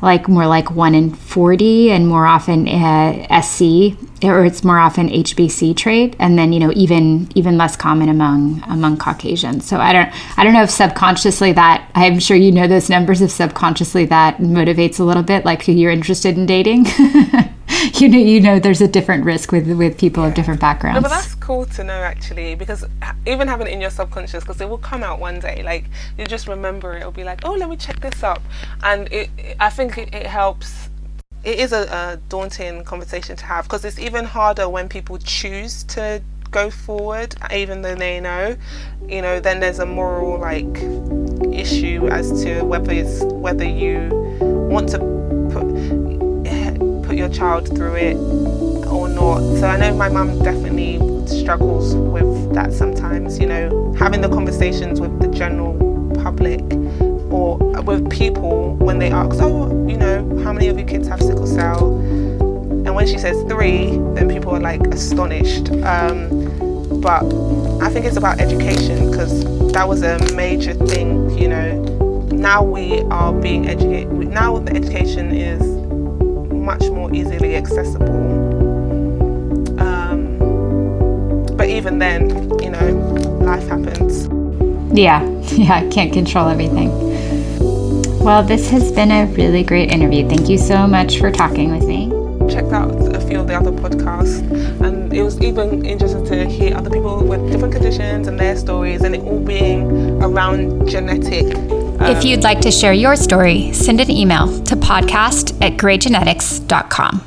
like 0.00 0.28
more 0.28 0.46
like 0.46 0.70
one 0.70 0.94
in 0.94 1.12
40 1.12 1.90
and 1.90 2.06
more 2.06 2.26
often 2.26 2.68
uh, 2.68 3.40
SC 3.40 3.96
or 4.22 4.44
it's 4.44 4.64
more 4.64 4.78
often 4.78 5.08
HBC 5.08 5.76
trait 5.76 6.16
and 6.18 6.38
then 6.38 6.52
you 6.52 6.60
know 6.60 6.72
even 6.74 7.28
even 7.34 7.56
less 7.56 7.76
common 7.76 8.08
among 8.08 8.62
among 8.68 8.96
Caucasians. 8.96 9.66
So 9.66 9.78
I 9.78 9.92
don't 9.92 10.10
I 10.38 10.44
don't 10.44 10.52
know 10.52 10.62
if 10.62 10.70
subconsciously 10.70 11.52
that 11.52 11.90
I'm 11.94 12.18
sure 12.18 12.36
you 12.36 12.52
know 12.52 12.66
those 12.66 12.88
numbers 12.88 13.20
if 13.22 13.30
subconsciously 13.30 14.04
that 14.06 14.38
motivates 14.38 15.00
a 15.00 15.04
little 15.04 15.22
bit 15.22 15.44
like 15.44 15.64
who 15.64 15.72
you're 15.72 15.90
interested 15.90 16.36
in 16.36 16.46
dating. 16.46 16.86
you 17.94 18.08
know 18.08 18.18
you 18.18 18.40
know 18.40 18.58
there's 18.58 18.80
a 18.80 18.88
different 18.88 19.24
risk 19.24 19.52
with 19.52 19.70
with 19.70 19.98
people 19.98 20.22
yeah. 20.22 20.28
of 20.28 20.34
different 20.34 20.60
backgrounds. 20.60 20.96
No, 20.96 21.02
but 21.02 21.10
that's 21.10 21.34
cool 21.36 21.66
to 21.66 21.84
know 21.84 21.92
actually 21.92 22.54
because 22.54 22.84
even 23.26 23.46
having 23.46 23.66
it 23.66 23.72
in 23.72 23.80
your 23.80 23.90
subconscious 23.90 24.42
because 24.42 24.60
it 24.60 24.68
will 24.68 24.78
come 24.78 25.02
out 25.02 25.20
one 25.20 25.38
day 25.40 25.62
like 25.62 25.84
you 26.16 26.24
just 26.24 26.48
remember 26.48 26.94
it. 26.94 27.00
It'll 27.00 27.12
be 27.12 27.24
like 27.24 27.44
oh 27.44 27.54
let 27.54 27.68
me 27.68 27.76
check 27.76 28.00
this 28.00 28.22
up 28.22 28.42
and 28.82 29.10
it, 29.12 29.30
I 29.60 29.70
think 29.70 29.98
it, 29.98 30.14
it 30.14 30.26
helps 30.26 30.88
it 31.44 31.58
is 31.58 31.72
a, 31.72 31.82
a 31.82 32.18
daunting 32.28 32.84
conversation 32.84 33.36
to 33.36 33.44
have 33.44 33.64
because 33.64 33.84
it's 33.84 33.98
even 33.98 34.24
harder 34.24 34.68
when 34.68 34.88
people 34.88 35.18
choose 35.18 35.84
to 35.84 36.22
go 36.50 36.70
forward 36.70 37.34
even 37.52 37.82
though 37.82 37.94
they 37.94 38.18
know 38.20 38.56
you 39.06 39.20
know 39.20 39.38
then 39.38 39.60
there's 39.60 39.78
a 39.78 39.86
moral 39.86 40.38
like 40.38 40.64
issue 41.52 42.08
as 42.08 42.42
to 42.42 42.62
whether 42.62 42.92
it's 42.92 43.22
whether 43.24 43.64
you 43.64 44.08
want 44.70 44.88
to 44.88 45.17
your 47.18 47.28
child 47.28 47.66
through 47.68 47.94
it 47.96 48.16
or 48.86 49.08
not 49.08 49.40
so 49.58 49.66
i 49.66 49.76
know 49.76 49.94
my 49.94 50.08
mum 50.08 50.38
definitely 50.42 50.98
struggles 51.26 51.94
with 51.94 52.54
that 52.54 52.72
sometimes 52.72 53.38
you 53.38 53.46
know 53.46 53.92
having 53.98 54.20
the 54.20 54.28
conversations 54.28 55.00
with 55.00 55.20
the 55.20 55.28
general 55.28 55.74
public 56.22 56.62
or 57.30 57.58
with 57.82 58.10
people 58.10 58.74
when 58.76 58.98
they 58.98 59.10
ask, 59.10 59.36
oh, 59.40 59.68
you 59.86 59.96
know, 59.96 60.38
how 60.42 60.52
many 60.52 60.68
of 60.68 60.78
your 60.78 60.86
kids 60.86 61.08
have 61.08 61.20
sickle 61.20 61.46
cell? 61.46 61.94
And 61.98 62.94
when 62.94 63.06
she 63.06 63.18
says 63.18 63.42
three, 63.48 63.90
then 64.14 64.28
people 64.28 64.54
are 64.54 64.60
like 64.60 64.80
astonished. 64.88 65.70
Um, 65.82 67.00
but 67.00 67.24
I 67.82 67.90
think 67.90 68.06
it's 68.06 68.16
about 68.16 68.40
education 68.40 69.10
because 69.10 69.72
that 69.72 69.88
was 69.88 70.02
a 70.02 70.18
major 70.34 70.74
thing, 70.74 71.30
you 71.38 71.48
know. 71.48 71.82
Now 72.32 72.62
we 72.62 73.00
are 73.10 73.32
being 73.32 73.68
educated, 73.68 74.12
now 74.12 74.58
the 74.58 74.74
education 74.74 75.32
is 75.32 75.77
much 76.68 76.90
more 76.90 77.10
easily 77.14 77.56
accessible. 77.56 78.14
Um, 79.80 80.36
but 81.56 81.66
even 81.66 81.98
then, 81.98 82.28
you 82.60 82.68
know, 82.68 82.88
life 83.40 83.66
happens. 83.66 84.28
Yeah, 84.92 85.22
yeah, 85.52 85.76
I 85.76 85.88
can't 85.88 86.12
control 86.12 86.46
everything. 86.46 86.90
Well, 88.22 88.42
this 88.42 88.68
has 88.68 88.92
been 88.92 89.10
a 89.10 89.24
really 89.32 89.62
great 89.62 89.90
interview. 89.90 90.28
Thank 90.28 90.50
you 90.50 90.58
so 90.58 90.86
much 90.86 91.18
for 91.18 91.30
talking 91.30 91.70
with 91.70 91.86
me. 91.88 92.10
Checked 92.52 92.74
out 92.74 92.92
a 93.16 93.20
few 93.20 93.40
of 93.40 93.46
the 93.46 93.54
other 93.54 93.72
podcasts, 93.72 94.40
and 94.82 95.10
it 95.10 95.22
was 95.22 95.40
even 95.40 95.86
interesting 95.86 96.26
to 96.26 96.44
hear 96.44 96.76
other 96.76 96.90
people 96.90 97.24
with 97.24 97.50
different 97.50 97.72
conditions 97.72 98.28
and 98.28 98.38
their 98.38 98.56
stories, 98.56 99.00
and 99.04 99.14
it 99.14 99.22
all 99.22 99.40
being 99.40 100.22
around 100.22 100.86
genetic. 100.86 101.46
If 102.00 102.24
you'd 102.24 102.44
like 102.44 102.60
to 102.60 102.70
share 102.70 102.92
your 102.92 103.16
story, 103.16 103.72
send 103.72 104.00
an 104.00 104.10
email 104.10 104.46
to 104.64 104.76
podcast 104.76 105.60
at 105.60 105.76
graygenetics.com. 105.76 107.24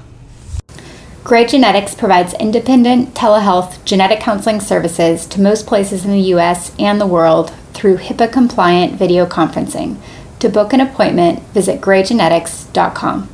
Gray 1.24 1.46
Genetics 1.46 1.94
provides 1.94 2.34
independent 2.36 3.14
telehealth 3.14 3.84
genetic 3.86 4.20
counseling 4.20 4.60
services 4.60 5.26
to 5.28 5.42
most 5.42 5.68
places 5.68 6.04
in 6.04 6.12
the 6.12 6.34
US 6.36 6.74
and 6.80 7.00
the 7.00 7.06
world 7.06 7.54
through 7.74 7.98
HIPAA 7.98 8.32
compliant 8.32 8.94
video 8.96 9.26
conferencing. 9.26 9.98
To 10.40 10.50
book 10.50 10.74
an 10.74 10.82
appointment, 10.82 11.44
visit 11.54 11.80
graygenetics.com. 11.80 13.30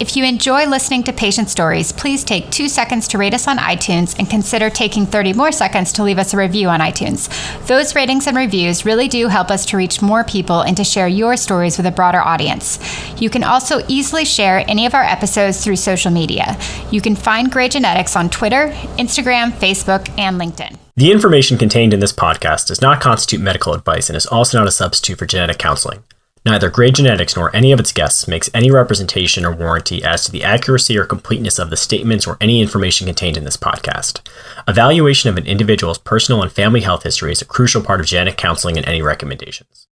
If 0.00 0.16
you 0.16 0.24
enjoy 0.24 0.66
listening 0.66 1.02
to 1.04 1.12
patient 1.12 1.50
stories, 1.50 1.90
please 1.90 2.22
take 2.22 2.50
two 2.50 2.68
seconds 2.68 3.08
to 3.08 3.18
rate 3.18 3.34
us 3.34 3.48
on 3.48 3.58
iTunes 3.58 4.16
and 4.16 4.30
consider 4.30 4.70
taking 4.70 5.06
30 5.06 5.32
more 5.32 5.50
seconds 5.50 5.92
to 5.94 6.04
leave 6.04 6.20
us 6.20 6.32
a 6.32 6.36
review 6.36 6.68
on 6.68 6.78
iTunes. 6.78 7.28
Those 7.66 7.96
ratings 7.96 8.28
and 8.28 8.36
reviews 8.36 8.84
really 8.84 9.08
do 9.08 9.26
help 9.26 9.50
us 9.50 9.66
to 9.66 9.76
reach 9.76 10.00
more 10.00 10.22
people 10.22 10.60
and 10.60 10.76
to 10.76 10.84
share 10.84 11.08
your 11.08 11.36
stories 11.36 11.76
with 11.78 11.86
a 11.86 11.90
broader 11.90 12.20
audience. 12.20 12.78
You 13.20 13.28
can 13.28 13.42
also 13.42 13.80
easily 13.88 14.24
share 14.24 14.64
any 14.68 14.86
of 14.86 14.94
our 14.94 15.02
episodes 15.02 15.64
through 15.64 15.76
social 15.76 16.12
media. 16.12 16.56
You 16.92 17.00
can 17.00 17.16
find 17.16 17.50
Gray 17.50 17.68
Genetics 17.68 18.14
on 18.14 18.30
Twitter, 18.30 18.68
Instagram, 18.98 19.50
Facebook, 19.50 20.08
and 20.16 20.40
LinkedIn. 20.40 20.76
The 20.96 21.10
information 21.10 21.58
contained 21.58 21.92
in 21.92 21.98
this 21.98 22.12
podcast 22.12 22.68
does 22.68 22.80
not 22.80 23.00
constitute 23.00 23.40
medical 23.40 23.74
advice 23.74 24.08
and 24.08 24.16
is 24.16 24.26
also 24.26 24.58
not 24.58 24.68
a 24.68 24.72
substitute 24.72 25.18
for 25.18 25.26
genetic 25.26 25.58
counseling. 25.58 26.04
Neither 26.48 26.70
Gray 26.70 26.90
Genetics 26.90 27.36
nor 27.36 27.54
any 27.54 27.72
of 27.72 27.78
its 27.78 27.92
guests 27.92 28.26
makes 28.26 28.48
any 28.54 28.70
representation 28.70 29.44
or 29.44 29.54
warranty 29.54 30.02
as 30.02 30.24
to 30.24 30.32
the 30.32 30.42
accuracy 30.42 30.96
or 30.96 31.04
completeness 31.04 31.58
of 31.58 31.68
the 31.68 31.76
statements 31.76 32.26
or 32.26 32.38
any 32.40 32.62
information 32.62 33.06
contained 33.06 33.36
in 33.36 33.44
this 33.44 33.58
podcast. 33.58 34.26
Evaluation 34.66 35.28
of 35.28 35.36
an 35.36 35.46
individual's 35.46 35.98
personal 35.98 36.42
and 36.42 36.50
family 36.50 36.80
health 36.80 37.02
history 37.02 37.32
is 37.32 37.42
a 37.42 37.44
crucial 37.44 37.82
part 37.82 38.00
of 38.00 38.06
genetic 38.06 38.38
counseling 38.38 38.78
and 38.78 38.86
any 38.86 39.02
recommendations. 39.02 39.87